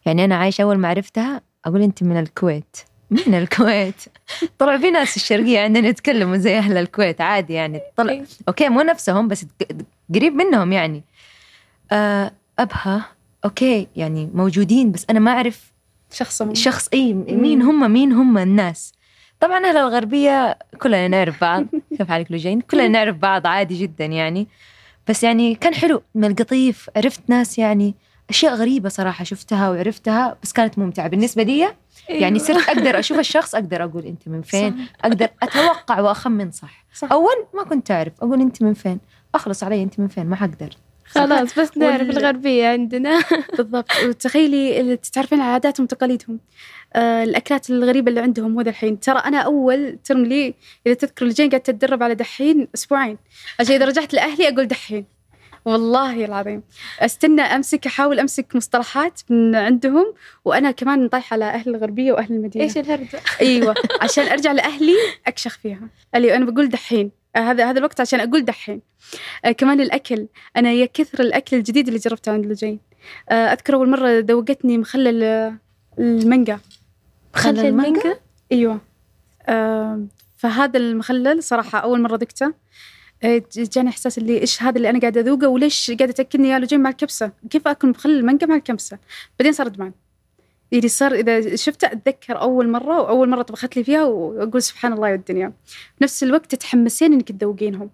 يعني 0.05 0.26
أنا 0.26 0.36
عايشة 0.36 0.61
أول 0.61 0.78
ما 0.78 0.88
عرفتها 0.88 1.41
أقول 1.65 1.82
أنت 1.82 2.03
من 2.03 2.20
الكويت. 2.20 2.78
من 3.11 3.34
الكويت. 3.34 3.95
طلع 4.59 4.78
في 4.78 4.91
ناس 4.91 5.15
الشرقية 5.15 5.59
عندنا 5.59 5.88
يتكلموا 5.88 6.38
زي 6.38 6.57
أهل 6.57 6.78
الكويت 6.78 7.22
عادي 7.22 7.53
يعني. 7.53 7.82
طلع 7.95 8.11
أيوه. 8.11 8.26
okay 8.47 8.69
مو 8.70 8.82
نفسهم 8.82 9.28
بس 9.28 9.45
قريب 10.15 10.34
منهم 10.34 10.72
يعني. 10.72 11.03
آه 11.91 12.32
أبها 12.59 13.05
okay 13.45 13.88
يعني 13.95 14.30
موجودين 14.34 14.91
بس 14.91 15.05
أنا 15.09 15.20
ما 15.20 15.32
أعرف 15.32 15.74
شخصهم. 16.11 16.53
شخص 16.55 16.89
اي 16.93 17.13
مين 17.13 17.61
هم 17.61 17.91
مين 17.91 18.11
هم 18.11 18.38
الناس. 18.38 18.93
طبعا 19.39 19.65
أهل 19.65 19.77
الغربية 19.77 20.57
كلنا 20.81 21.07
نعرف 21.07 21.41
بعض. 21.41 21.65
كيف 21.97 22.09
حالك 22.09 22.31
لوجين. 22.31 22.61
كلنا 22.61 22.87
نعرف 22.87 23.15
بعض 23.15 23.47
عادي 23.47 23.81
جدا 23.81 24.05
يعني. 24.05 24.47
بس 25.07 25.23
يعني 25.23 25.55
كان 25.55 25.73
حلو 25.73 26.01
من 26.15 26.25
القطيف. 26.31 26.89
عرفت 26.95 27.21
ناس 27.27 27.59
يعني 27.59 27.95
أشياء 28.29 28.53
غريبة 28.55 28.89
صراحة 28.89 29.23
شفتها 29.23 29.69
وعرفتها 29.69 30.37
بس 30.43 30.53
كانت 30.53 30.79
ممتعة. 30.79 31.07
بالنسبة 31.07 31.43
لي 31.43 31.67
يعني 32.09 32.39
صرت 32.39 32.69
أقدر 32.69 32.99
أشوف 32.99 33.19
الشخص 33.19 33.55
أقدر 33.55 33.83
أقول 33.83 34.05
أنت 34.05 34.27
من 34.27 34.41
فين؟ 34.41 34.71
صح. 34.71 35.05
أقدر 35.05 35.29
أتوقع 35.43 35.99
وأخمن 35.99 36.51
صح. 36.51 36.85
صح. 36.93 37.11
أول 37.11 37.45
ما 37.53 37.63
كنت 37.63 37.91
أعرف 37.91 38.13
أقول 38.21 38.41
أنت 38.41 38.61
من 38.63 38.73
فين؟ 38.73 38.99
أخلص 39.35 39.63
علي 39.63 39.83
أنت 39.83 39.99
من 39.99 40.07
فين؟ 40.07 40.25
ما 40.25 40.35
حقدر. 40.35 40.69
خلاص 41.10 41.60
بس 41.60 41.78
نعرف 41.78 42.01
وال- 42.07 42.18
الغربية 42.18 42.68
عندنا. 42.68 43.24
بالضبط. 43.57 43.91
وتخيلي 44.05 44.80
اللي 44.82 44.97
تتعرفين 44.97 45.41
على 45.41 45.51
عاداتهم 45.53 45.84
وتقاليدهم. 45.84 46.39
آه 46.95 47.24
الأكلات 47.24 47.70
الغريبة 47.70 48.10
اللي 48.10 48.20
عندهم 48.22 48.53
هو 48.55 48.62
ذا 48.62 48.70
الحين. 48.70 48.99
ترى 48.99 49.20
أنا 49.20 49.38
أول 49.38 49.97
ترم 50.03 50.26
لي 50.26 50.53
إذا 50.88 50.93
تذكر 50.93 51.26
الجين 51.26 51.49
قعدت 51.49 51.70
أتدرب 51.70 52.03
على 52.03 52.16
دحين 52.16 52.68
أسبوعين. 52.76 53.18
عشان 53.60 53.76
إذا 53.76 53.86
رجعت 53.86 54.14
لأهلي 54.14 54.47
أقول 54.49 54.68
دحين. 54.68 55.05
والله 55.66 56.26
العظيم. 56.26 56.64
أستنى 56.99 57.41
أمسك 57.41 57.86
أحاول 57.86 58.20
أمسك 58.20 58.55
مصطلحات 58.55 59.22
من 59.30 59.55
عندهم 59.55 60.14
وأنا 60.45 60.72
كمان 60.72 61.07
طايحة 61.07 61.34
على 61.34 61.45
أهل 61.45 61.76
الغربية 61.76 62.12
وأهل 62.12 62.34
المدينة. 62.34 62.66
إيش 62.66 62.78
الهرجة؟ 62.78 63.20
أيوه. 63.41 63.76
عشان 64.01 64.24
أرجع 64.28 64.51
لأهلي 64.51 64.93
أكشخ 65.28 65.57
فيها. 65.57 65.89
اللي 66.16 66.36
أنا 66.36 66.45
بقول 66.45 66.70
دحين. 66.70 67.12
هذا 67.36 67.69
هذا 67.69 67.80
الوقت 67.80 68.01
عشان 68.01 68.19
أقول 68.19 68.45
دحين. 68.45 68.82
آه 69.45 69.51
كمان 69.51 69.82
الأكل. 69.82 70.27
أنا 70.57 70.71
يا 70.71 70.86
كثر 70.86 71.19
الأكل 71.19 71.57
الجديد 71.57 71.88
اللي 71.88 71.99
جربته 71.99 72.32
عند 72.32 72.45
لجين. 72.45 72.80
آه 73.30 73.34
أذكر 73.34 73.75
أول 73.75 73.89
مرة 73.89 74.19
ذوقتني 74.19 74.77
مخلل 74.77 75.23
آه، 75.23 75.57
المانجا. 75.99 76.59
خلي 77.34 77.69
المانجا؟ 77.69 78.19
أيوه. 78.51 78.82
آه 79.47 80.05
فهذا 80.38 80.77
المخلل 80.80 81.43
صراحة 81.43 81.80
أول 81.80 82.01
مرة 82.01 82.15
ذقته. 82.15 82.53
آه، 83.23 83.43
جاني 83.55 83.89
إحساس 83.89 84.17
اللي 84.17 84.41
إيش 84.41 84.63
هذا 84.63 84.77
اللي 84.77 84.89
أنا 84.89 84.99
قاعدة 84.99 85.21
أذوقه 85.21 85.47
وليش 85.47 85.91
قاعدة 85.91 86.13
تأكلني 86.13 86.49
يا 86.49 86.59
لجين 86.59 86.80
مع 86.80 86.89
الكبسة؟ 86.89 87.32
كيف 87.49 87.67
أكل 87.67 87.89
مخلل 87.89 88.19
المانجا 88.19 88.47
مع 88.47 88.55
الكبسة؟ 88.55 88.97
بعدين 89.39 89.53
صار 89.53 89.67
ادمان 89.67 89.91
يعني 90.72 90.88
صار 90.88 91.13
إذا 91.13 91.55
شفته 91.55 91.86
أتذكر 91.86 92.41
أول 92.41 92.70
مرة 92.70 93.01
وأول 93.01 93.30
مرة 93.30 93.41
طبخت 93.41 93.78
لي 93.78 93.84
فيها 93.84 94.03
وأقول 94.03 94.61
سبحان 94.61 94.93
الله 94.93 95.09
يا 95.09 95.15
الدنيا. 95.15 95.53
في 95.65 96.03
نفس 96.03 96.24
الوقت 96.24 96.51
تتحمسين 96.51 97.13
إنك 97.13 97.32
تذوقينهم. 97.32 97.89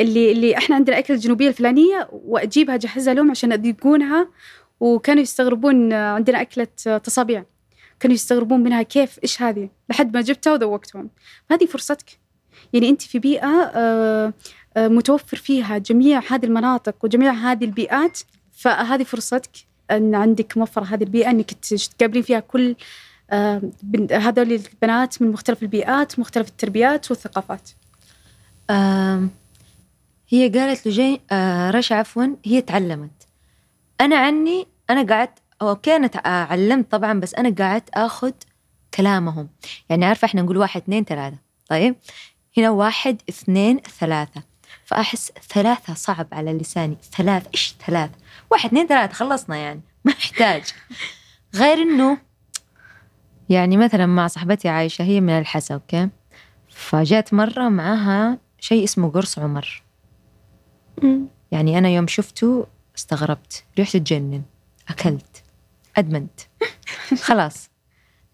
اللي 0.00 0.32
اللي 0.32 0.56
إحنا 0.56 0.76
عندنا 0.76 0.98
اكل 0.98 1.14
الجنوبية 1.14 1.48
الفلانية 1.48 2.08
وأجيبها 2.12 2.74
اجهزها 2.74 3.14
لهم 3.14 3.30
عشان 3.30 3.52
يذوقونها 3.52 4.28
وكانوا 4.80 5.22
يستغربون 5.22 5.92
عندنا 5.92 6.40
أكلة 6.40 6.98
تصابيع. 6.98 7.44
كانوا 8.00 8.14
يستغربون 8.14 8.60
منها 8.60 8.82
كيف 8.82 9.18
إيش 9.22 9.42
هذه؟ 9.42 9.68
لحد 9.90 10.14
ما 10.16 10.20
جبتها 10.20 10.52
وذوقتهم. 10.52 11.10
هذه 11.50 11.66
فرصتك. 11.66 12.06
يعني 12.72 12.88
أنت 12.88 13.02
في 13.02 13.18
بيئة 13.18 13.70
آه، 13.74 14.32
آه، 14.76 14.88
متوفر 14.88 15.36
فيها 15.36 15.78
جميع 15.78 16.20
هذه 16.30 16.44
المناطق 16.46 17.04
وجميع 17.04 17.32
هذه 17.32 17.64
البيئات 17.64 18.18
فهذه 18.52 19.02
فرصتك. 19.02 19.50
أن 19.90 20.14
عندك 20.14 20.56
موفر 20.56 20.82
هذه 20.82 21.02
البيئة 21.04 21.30
أنك 21.30 21.50
تقابلين 21.50 22.22
فيها 22.22 22.40
كل 22.40 22.76
آه، 23.30 23.62
هذول 24.12 24.52
البنات 24.52 25.22
من 25.22 25.32
مختلف 25.32 25.62
البيئات 25.62 26.18
مختلف 26.18 26.48
التربيات 26.48 27.10
والثقافات. 27.10 27.70
هي 30.28 30.48
قالت 30.48 30.86
له 30.86 30.92
جاي 30.92 31.20
آه 31.30 31.70
رشا 31.70 31.94
عفوا 31.94 32.26
هي 32.44 32.60
تعلمت. 32.60 33.10
أنا 34.00 34.16
عني 34.18 34.66
أنا 34.90 35.14
قعدت 35.14 35.38
okay 35.62 35.96
أنا 35.96 36.06
تع- 36.06 36.28
علمت 36.28 36.90
طبعا 36.90 37.20
بس 37.20 37.34
أنا 37.34 37.54
قعدت 37.58 37.88
آخذ 37.94 38.32
كلامهم. 38.94 39.48
يعني 39.88 40.04
عارفة 40.04 40.24
إحنا 40.26 40.42
نقول 40.42 40.56
واحد 40.56 40.80
اثنين 40.82 41.04
ثلاثة. 41.04 41.36
طيب؟ 41.68 41.94
هنا 42.58 42.70
واحد 42.70 43.22
اثنين 43.28 43.78
ثلاثة. 44.00 44.42
فأحس 44.84 45.32
ثلاثة 45.48 45.94
صعب 45.94 46.26
على 46.32 46.52
لساني. 46.52 46.96
ثلاث 47.16 47.46
إيش 47.54 47.74
ثلاث؟ 47.86 48.10
واحد 48.50 48.68
اثنين 48.68 48.86
ثلاثة 48.86 49.12
خلصنا 49.12 49.56
يعني. 49.56 49.80
ما 50.04 50.12
يحتاج 50.12 50.64
غير 51.54 51.78
إنه 51.78 52.18
يعني 53.48 53.76
مثلا 53.76 54.06
مع 54.06 54.26
صاحبتي 54.26 54.68
عايشة 54.68 55.02
هي 55.02 55.20
من 55.20 55.38
الحسا 55.38 55.74
okay؟ 55.74 56.08
فجأت 56.68 57.34
مرة 57.34 57.68
معاها 57.68 58.38
شيء 58.60 58.84
اسمه 58.84 59.10
قرص 59.10 59.38
عمر. 59.38 59.82
يعني 61.52 61.78
أنا 61.78 61.88
يوم 61.88 62.06
شفته 62.06 62.66
استغربت. 62.98 63.64
ريحته 63.78 63.98
تجنن. 63.98 64.42
أكلت. 64.88 65.42
أدمنت. 65.96 66.40
خلاص. 67.22 67.70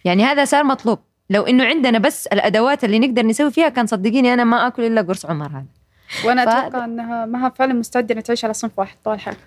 يعني 0.04 0.24
هذا 0.24 0.44
صار 0.44 0.64
مطلوب. 0.64 0.98
لو 1.30 1.42
إنه 1.42 1.64
عندنا 1.64 1.98
بس 1.98 2.26
الأدوات 2.26 2.84
اللي 2.84 2.98
نقدر 2.98 3.26
نسوي 3.26 3.50
فيها 3.50 3.68
كان 3.68 3.86
صدقيني 3.86 4.34
أنا 4.34 4.44
ما 4.44 4.66
أكل 4.66 4.84
إلا 4.84 5.02
قرص 5.02 5.26
عمر 5.26 5.46
هذا. 5.46 5.66
وأنا 6.24 6.44
ف- 6.44 6.48
أتوقع 6.48 6.84
إنها 6.84 7.26
ما 7.26 7.46
هي 7.46 7.52
فعلا 7.58 7.74
مستعدة 7.74 8.12
إنها 8.12 8.22
تعيش 8.22 8.44
على 8.44 8.54
صنف 8.54 8.78
واحد 8.78 8.96
طول 9.04 9.20
حياتها 9.20 9.46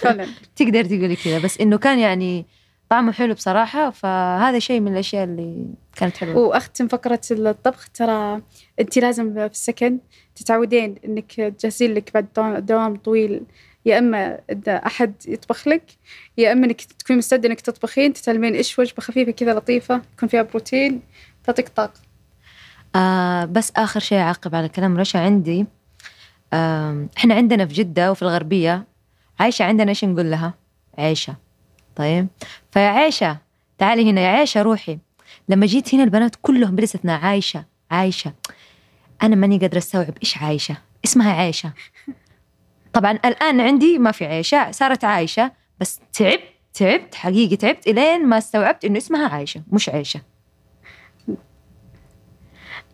فعلا. 0.00 0.26
تقدر 0.56 0.84
تقولي 0.84 1.16
كذا 1.16 1.38
بس 1.38 1.60
إنه 1.60 1.78
كان 1.78 1.98
يعني 1.98 2.46
طعمه 2.90 3.12
حلو 3.12 3.34
بصراحة 3.34 3.90
فهذا 3.90 4.58
شيء 4.58 4.80
من 4.80 4.92
الأشياء 4.92 5.24
اللي 5.24 5.66
كانت 5.96 6.16
حلوة. 6.16 6.36
وأختم 6.36 6.88
فقرة 6.88 7.20
الطبخ 7.30 7.88
ترى 7.94 8.40
انت 8.80 8.98
لازم 8.98 9.34
في 9.34 9.46
السكن 9.46 9.98
تتعودين 10.36 10.94
إنك 11.04 11.32
تجهزين 11.34 11.94
لك 11.94 12.10
بعد 12.14 12.26
دوام- 12.66 12.96
طويل. 12.96 13.42
يا 13.86 13.98
إما 13.98 14.38
أحد 14.68 15.14
يطبخ 15.28 15.68
لك 15.68 15.82
يا 16.38 16.52
إما 16.52 16.66
إنك 16.66 16.80
تكوني 16.82 17.18
مستعدة 17.18 17.48
إنك 17.48 17.60
تطبخين 17.60 18.12
تتعلمين 18.12 18.54
إيش 18.54 18.78
وجبة 18.78 19.02
خفيفة 19.02 19.32
كذا 19.32 19.54
لطيفة 19.54 20.02
يكون 20.16 20.28
فيها 20.28 20.42
بروتين 20.42 21.00
تعطيك 21.44 21.68
طاقة. 21.68 22.00
آه 22.94 23.44
بس 23.44 23.72
آخر 23.76 24.00
شيء 24.00 24.18
أعقب 24.18 24.54
على 24.54 24.68
كلام 24.68 24.98
رشا 24.98 25.18
عندي. 25.18 25.66
آه 26.52 27.06
إحنا 27.18 27.34
عندنا 27.34 27.66
في 27.66 27.74
جدة 27.74 28.10
وفي 28.10 28.22
الغربية 28.22 28.84
عايشة 29.40 29.64
عندنا 29.64 29.88
إيش 29.88 30.04
نقول 30.04 30.30
لها؟ 30.30 30.54
عيشة. 30.98 31.36
طيب؟ 31.96 32.28
فيا 32.70 32.88
عيشة 32.88 33.38
تعالي 33.78 34.10
هنا 34.10 34.20
يا 34.20 34.28
عيشة 34.28 34.62
روحي. 34.62 34.98
لما 35.48 35.66
جيت 35.66 35.94
هنا 35.94 36.04
البنات 36.04 36.36
كلهم 36.42 36.76
بلا 36.76 36.84
استثناء 36.84 37.20
عايشة 37.20 37.64
عايشة. 37.90 38.32
أنا 39.22 39.36
ماني 39.36 39.58
قادرة 39.58 39.78
أستوعب 39.78 40.14
إيش 40.22 40.38
عايشة. 40.38 40.76
اسمها 41.04 41.32
عايشة 41.32 41.72
طبعا 42.92 43.12
الآن 43.12 43.60
عندي 43.60 43.98
ما 43.98 44.12
في 44.12 44.24
عيشة 44.26 44.70
صارت 44.70 45.04
عايشة 45.04 45.52
بس 45.80 46.00
تعبت 46.12 46.42
تعبت 46.74 47.14
حقيقي 47.14 47.56
تعبت 47.56 47.86
إلين 47.86 48.26
ما 48.26 48.38
استوعبت 48.38 48.84
إنه 48.84 48.98
اسمها 48.98 49.28
عايشة 49.28 49.62
مش 49.72 49.88
عيشة. 49.88 50.20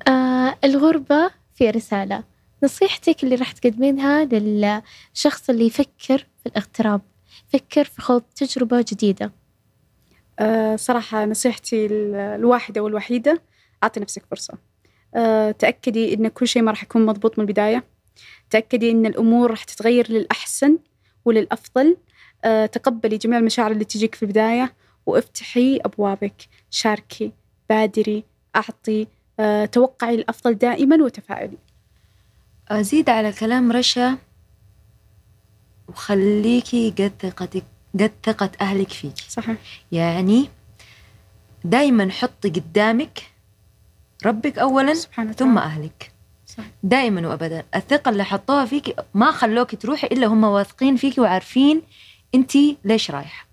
آه 0.09 0.57
الغربة 0.65 1.31
في 1.55 1.71
رسالة. 1.71 2.25
نصيحتك 2.63 3.25
اللي 3.25 3.35
راح 3.35 3.53
تقدمينها 3.53 4.25
للشخص 4.25 5.51
اللي 5.51 5.67
يفكر 5.67 6.19
في 6.43 6.47
الاغتراب 6.47 7.01
يفكر 7.55 7.85
في 7.85 8.03
خوض 8.03 8.23
تجربة 8.37 8.85
جديدة. 8.89 9.33
أه 10.39 10.77
صراحة 10.77 11.25
نصيحتي 11.25 11.87
ال- 11.87 12.15
الواحدة 12.15 12.81
والوحيدة 12.81 13.43
أعطي 13.83 14.01
نفسك 14.01 14.23
فرصة. 14.31 14.55
أه 15.15 15.51
تأكدي 15.51 16.15
إن 16.15 16.29
كل 16.29 16.49
شيء 16.49 16.63
ما 16.63 16.71
راح 16.71 16.83
يكون 16.83 17.07
مضبوط 17.07 17.39
من 17.39 17.45
البداية. 17.45 17.85
تأكدي 18.51 18.91
إن 18.91 19.07
الأمور 19.07 19.51
راح 19.51 19.65
تتغير 19.65 20.13
للأحسن 20.13 20.79
وللأفضل. 21.25 21.97
أه 22.45 22.67
تقبلي 22.67 23.17
جميع 23.17 23.39
المشاعر 23.39 23.71
اللي 23.71 23.85
تجيك 23.85 24.15
في 24.15 24.23
البداية 24.23 24.75
وافتحي 25.07 25.77
أبوابك. 25.85 26.35
شاركي 26.71 27.33
بادري 27.71 28.25
أعطي 28.57 29.07
توقعي 29.73 30.15
الأفضل 30.15 30.55
دائما 30.55 30.97
وتفائلي 31.05 31.59
أزيد 32.69 33.11
على 33.11 33.33
كلام 33.33 33.73
رشا 33.73 34.19
وخليكي 35.89 36.91
قد 36.91 37.13
ثقتك 37.21 37.65
قد 37.95 38.13
ثقة 38.25 38.51
أهلك 38.61 38.89
فيك. 38.89 39.17
صحيح. 39.29 39.57
يعني 39.93 40.49
دايما 41.65 42.11
حطي 42.11 42.49
قدامك 42.49 43.23
ربك 44.27 44.59
أولا 44.59 44.95
سبحانه 44.95 45.33
ثم 45.33 45.57
وتعالى. 45.57 45.73
أهلك. 45.73 46.13
دائما 46.83 47.29
وأبدا. 47.29 47.65
الثقة 47.75 48.09
اللي 48.09 48.25
حطوها 48.25 48.65
فيك 48.65 48.97
ما 49.15 49.31
خلوك 49.31 49.75
تروحي 49.75 50.07
إلا 50.07 50.27
هم 50.27 50.45
واثقين 50.45 50.97
فيك 50.97 51.19
وعارفين 51.19 51.83
أنت 52.35 52.53
ليش 52.85 53.11
رايحة. 53.11 53.47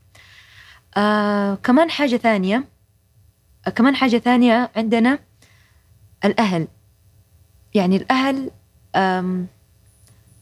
آه 0.97 1.55
كمان 1.55 1.89
حاجة 1.89 2.17
ثانية. 2.17 2.67
آه 3.67 3.69
كمان 3.69 3.95
حاجة 3.95 4.17
ثانية 4.17 4.71
عندنا. 4.75 5.19
الأهل. 6.25 6.67
يعني 7.73 7.95
الأهل 7.95 8.51
آم، 8.95 9.47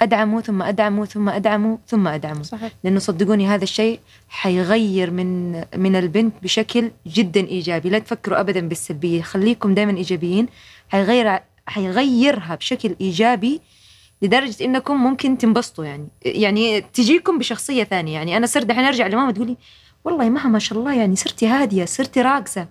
أدعموا 0.02 0.42
ثم 0.42 0.62
أدعموا 0.62 1.06
ثم 1.06 1.30
أدعموا 1.30 1.78
ثم 1.88 2.08
أدعموا. 2.08 2.44
صحيح. 2.44 2.72
لأنه 2.84 3.00
صدقوني 3.00 3.48
هذا 3.48 3.64
الشيء 3.64 4.00
حيغير 4.30 5.12
من 5.12 5.52
من 5.76 5.96
البنت 5.96 6.34
بشكل 6.44 6.92
جدا 7.08 7.48
إيجابي. 7.48 7.90
لا 7.90 8.00
تفكروا 8.00 8.40
أبدا 8.40 8.68
بالسلبية. 8.68 9.22
خليكم 9.22 9.74
دائما 9.74 9.98
إيجابيين. 9.98 10.48
حيغير 10.90 11.40
حيغيرها 11.68 12.56
بشكل 12.56 12.96
إيجابي 13.02 13.62
لدرجة 14.22 14.66
إنكم 14.66 15.04
ممكن 15.04 15.38
تنبسطوا 15.38 15.86
يعني. 15.86 16.08
يعني 16.26 16.82
تجيكم 16.82 17.38
بشخصية 17.40 17.84
ثانية. 17.84 18.14
يعني 18.14 18.38
أنا 18.38 18.46
صرت 18.46 18.70
الحين 18.70 18.86
أرجع 18.86 19.08
لماما 19.08 19.32
تقولي 19.32 19.58
والله 20.04 20.30
ماما 20.30 20.50
ما 20.50 20.60
شاء 20.60 20.80
الله 20.80 20.94
يعني 20.94 21.16
صرتي 21.16 21.48
هادية 21.48 21.86
صرتي 21.86 22.22
راقصة 22.22 22.68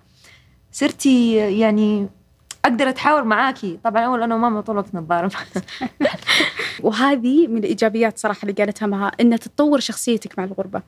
صرتي 0.71 1.35
يعني 1.35 2.07
أقدر 2.65 2.89
أتحاور 2.89 3.23
معاكي. 3.23 3.79
طبعا 3.83 4.05
أول 4.05 4.23
أنا 4.23 4.35
وماما 4.35 4.61
طول 4.61 4.75
الوقت 4.75 4.95
نتضارب 4.95 5.31
وهذه 6.83 7.47
من 7.47 7.57
الإيجابيات 7.57 8.17
صراحة 8.17 8.39
اللي 8.43 8.53
قالتها 8.53 8.85
معها 8.85 9.11
إن 9.21 9.39
تتطور 9.39 9.79
شخصيتك 9.79 10.39
مع 10.39 10.43
الغربة. 10.43 10.81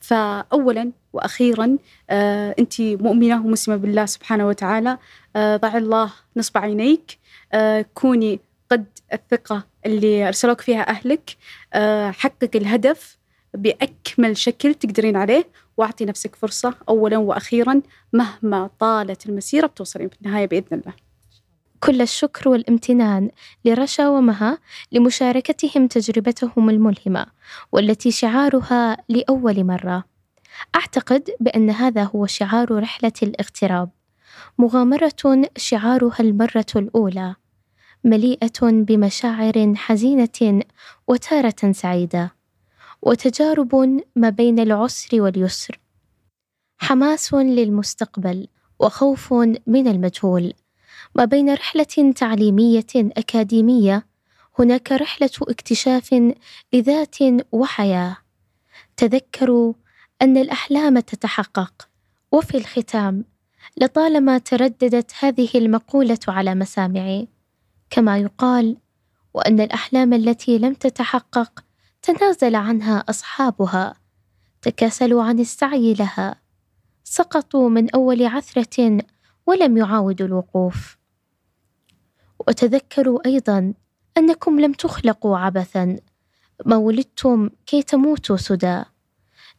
فأولا 0.00 0.90
وأخيرا 1.12 1.78
آه 2.10 2.54
أنت 2.58 2.80
مؤمنة 2.80 3.46
ومسلمة 3.46 3.76
بالله 3.76 4.06
سبحانه 4.06 4.48
وتعالى. 4.48 4.98
آه 5.36 5.56
ضع 5.56 5.76
الله 5.76 6.12
نصب 6.36 6.58
عينيك. 6.58 7.18
آه 7.52 7.84
كوني 7.94 8.40
قد 8.70 8.84
الثقة 9.12 9.64
اللي 9.86 10.28
أرسلوك 10.28 10.60
فيها 10.60 10.90
أهلك. 10.90 11.36
آه 11.74 12.10
حقق 12.10 12.50
الهدف 12.54 13.18
بأكمل 13.54 14.36
شكل 14.36 14.74
تقدرين 14.74 15.16
عليه. 15.16 15.46
وأعطي 15.76 16.04
نفسك 16.04 16.34
فرصة 16.34 16.74
أولا 16.88 17.18
وأخيرا 17.18 17.80
مهما 18.12 18.70
طالت 18.78 19.26
المسيرة 19.26 19.66
بتوصلين 19.66 20.08
في 20.08 20.16
النهاية 20.22 20.46
بإذن 20.46 20.66
الله. 20.72 21.03
كل 21.84 22.02
الشكر 22.02 22.48
والامتنان 22.48 23.30
لرشا 23.64 24.08
ومها 24.08 24.58
لمشاركتهم 24.92 25.86
تجربتهم 25.86 26.70
الملهمة 26.70 27.26
والتي 27.72 28.10
شعارها 28.10 28.96
لأول 29.08 29.64
مرة. 29.64 30.04
أعتقد 30.74 31.30
بأن 31.40 31.70
هذا 31.70 32.04
هو 32.04 32.26
شعار 32.26 32.78
رحلة 32.82 33.12
الاغتراب، 33.22 33.90
مغامرة 34.58 35.48
شعارها 35.56 36.20
المرة 36.20 36.66
الأولى، 36.76 37.34
مليئة 38.04 38.60
بمشاعر 38.62 39.74
حزينة 39.76 40.62
وتارة 41.08 41.72
سعيدة، 41.72 42.34
وتجارب 43.02 44.00
ما 44.16 44.28
بين 44.28 44.58
العسر 44.58 45.22
واليسر، 45.22 45.80
حماس 46.78 47.34
للمستقبل 47.34 48.48
وخوف 48.78 49.32
من 49.66 49.88
المجهول. 49.88 50.52
ما 51.14 51.24
بين 51.24 51.54
رحلة 51.54 52.12
تعليمية 52.16 52.86
أكاديمية 52.94 54.06
هناك 54.58 54.92
رحلة 54.92 55.30
اكتشاف 55.42 56.32
لذات 56.72 57.16
وحياة. 57.52 58.16
تذكروا 58.96 59.74
أن 60.22 60.36
الأحلام 60.36 60.98
تتحقق. 60.98 61.88
وفي 62.32 62.56
الختام 62.56 63.24
لطالما 63.76 64.38
ترددت 64.38 65.12
هذه 65.20 65.48
المقولة 65.54 66.18
على 66.28 66.54
مسامعي 66.54 67.28
كما 67.90 68.18
يقال 68.18 68.76
وأن 69.34 69.60
الأحلام 69.60 70.12
التي 70.12 70.58
لم 70.58 70.74
تتحقق 70.74 71.64
تنازل 72.02 72.54
عنها 72.54 73.04
أصحابها 73.08 73.94
تكاسلوا 74.62 75.22
عن 75.22 75.38
السعي 75.38 75.94
لها 75.94 76.36
سقطوا 77.04 77.68
من 77.68 77.90
أول 77.90 78.26
عثرة 78.26 78.98
ولم 79.46 79.76
يعاودوا 79.76 80.26
الوقوف. 80.26 81.03
وتذكروا 82.48 83.26
أيضا 83.26 83.74
أنكم 84.18 84.60
لم 84.60 84.72
تخلقوا 84.72 85.38
عبثا. 85.38 85.96
ما 86.66 86.76
ولدتم 86.76 87.50
كي 87.66 87.82
تموتوا 87.82 88.36
سدى. 88.36 88.82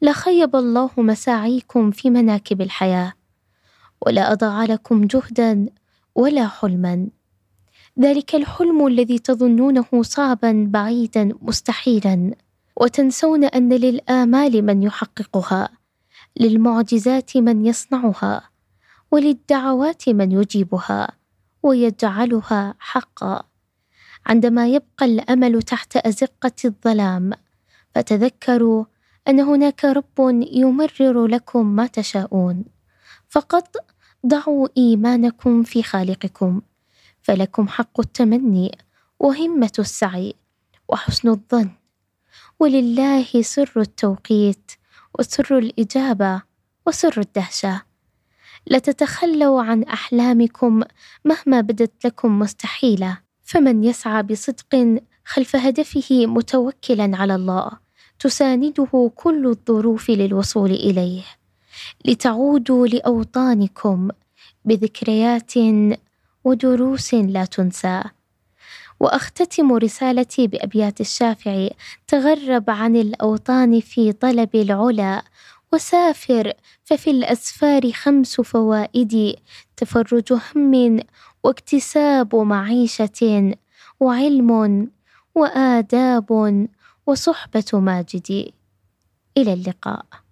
لا 0.02 0.12
خيب 0.14 0.56
الله 0.56 0.90
مساعيكم 0.98 1.92
في 1.92 2.10
مناكب 2.10 2.62
الحياة. 2.62 3.14
ولا 4.06 4.32
أضاع 4.32 4.64
لكم 4.64 5.08
جهدا 5.08 5.66
ولا 6.16 6.48
حلما. 6.48 7.08
ذلك 8.00 8.36
الحلم 8.36 8.88
الذي 8.88 9.20
تظنونه 9.20 9.86
صعبا 10.02 10.68
بعيدا 10.70 11.34
مستحيلا. 11.42 12.36
وتنسون 12.82 13.44
أن 13.44 13.74
للآمال 13.74 14.66
من 14.66 14.84
يحققها 14.84 15.70
للمعجزات 16.40 17.38
من 17.38 17.66
يصنعها 17.66 18.50
وللدعوات 19.12 20.10
من 20.10 20.32
يجيبها. 20.32 21.25
ويجعلها 21.66 22.76
حقا. 22.80 23.44
عندما 24.26 24.68
يبقى 24.68 25.06
الأمل 25.06 25.62
تحت 25.62 25.98
أزقة 25.98 26.52
الظلام 26.66 27.32
فتذكروا 27.96 28.86
أن 29.28 29.40
هناك 29.40 29.86
رب 29.86 30.20
يمرر 30.52 31.28
لكم 31.28 31.76
ما 31.76 31.88
تشاءون. 31.88 32.66
فقط 33.30 33.76
ضعوا 34.28 34.68
إيمانكم 34.78 35.64
في 35.64 35.84
خالقكم 35.84 36.62
فلكم 37.22 37.68
حق 37.68 38.00
التمني 38.00 38.78
وهمة 39.20 39.72
السعي 39.80 40.34
وحسن 40.90 41.30
الظن. 41.30 41.70
ولله 42.60 43.42
سر 43.42 43.72
التوقيت 43.78 44.72
وسر 45.20 45.58
الإجابة 45.58 46.42
وسر 46.88 47.22
الدهشة. 47.22 47.95
لا 48.68 48.80
تتخلوا 48.80 49.64
عن 49.64 49.84
أحلامكم 49.84 50.84
مهما 51.26 51.62
بدت 51.62 52.06
لكم 52.06 52.40
مستحيلة. 52.40 53.18
فمن 53.44 53.84
يسعى 53.84 54.24
بصدق 54.24 55.00
خلف 55.26 55.56
هدفه 55.56 56.26
متوكلا 56.26 57.18
على 57.18 57.36
الله 57.36 57.72
تسانده 58.20 59.12
كل 59.16 59.48
الظروف 59.48 60.10
للوصول 60.10 60.72
إليه. 60.72 61.22
لتعودوا 62.06 62.88
لأوطانكم 62.88 64.10
بذكريات 64.66 65.54
ودروس 66.44 67.14
لا 67.14 67.46
تنسى. 67.46 68.04
وأختتم 69.00 69.74
رسالتي 69.74 70.48
بأبيات 70.48 71.02
الشافعي 71.02 71.72
تغرب 72.08 72.70
عن 72.70 72.96
الأوطان 72.96 73.80
في 73.80 74.12
طلب 74.12 74.56
العلا 74.56 75.24
وسافر 75.76 76.54
ففي 76.84 77.10
الأسفار 77.10 77.92
خمس 77.92 78.42
فوائد 78.42 79.36
تفرج 79.78 80.34
هم 80.56 81.00
واكتساب 81.44 82.36
معيشة 82.36 83.54
وعلم 84.00 84.90
وآداب 85.36 86.68
وصحبة 87.08 87.66
ماجد. 87.74 88.52
إلى 89.38 89.54
اللقاء. 89.54 90.25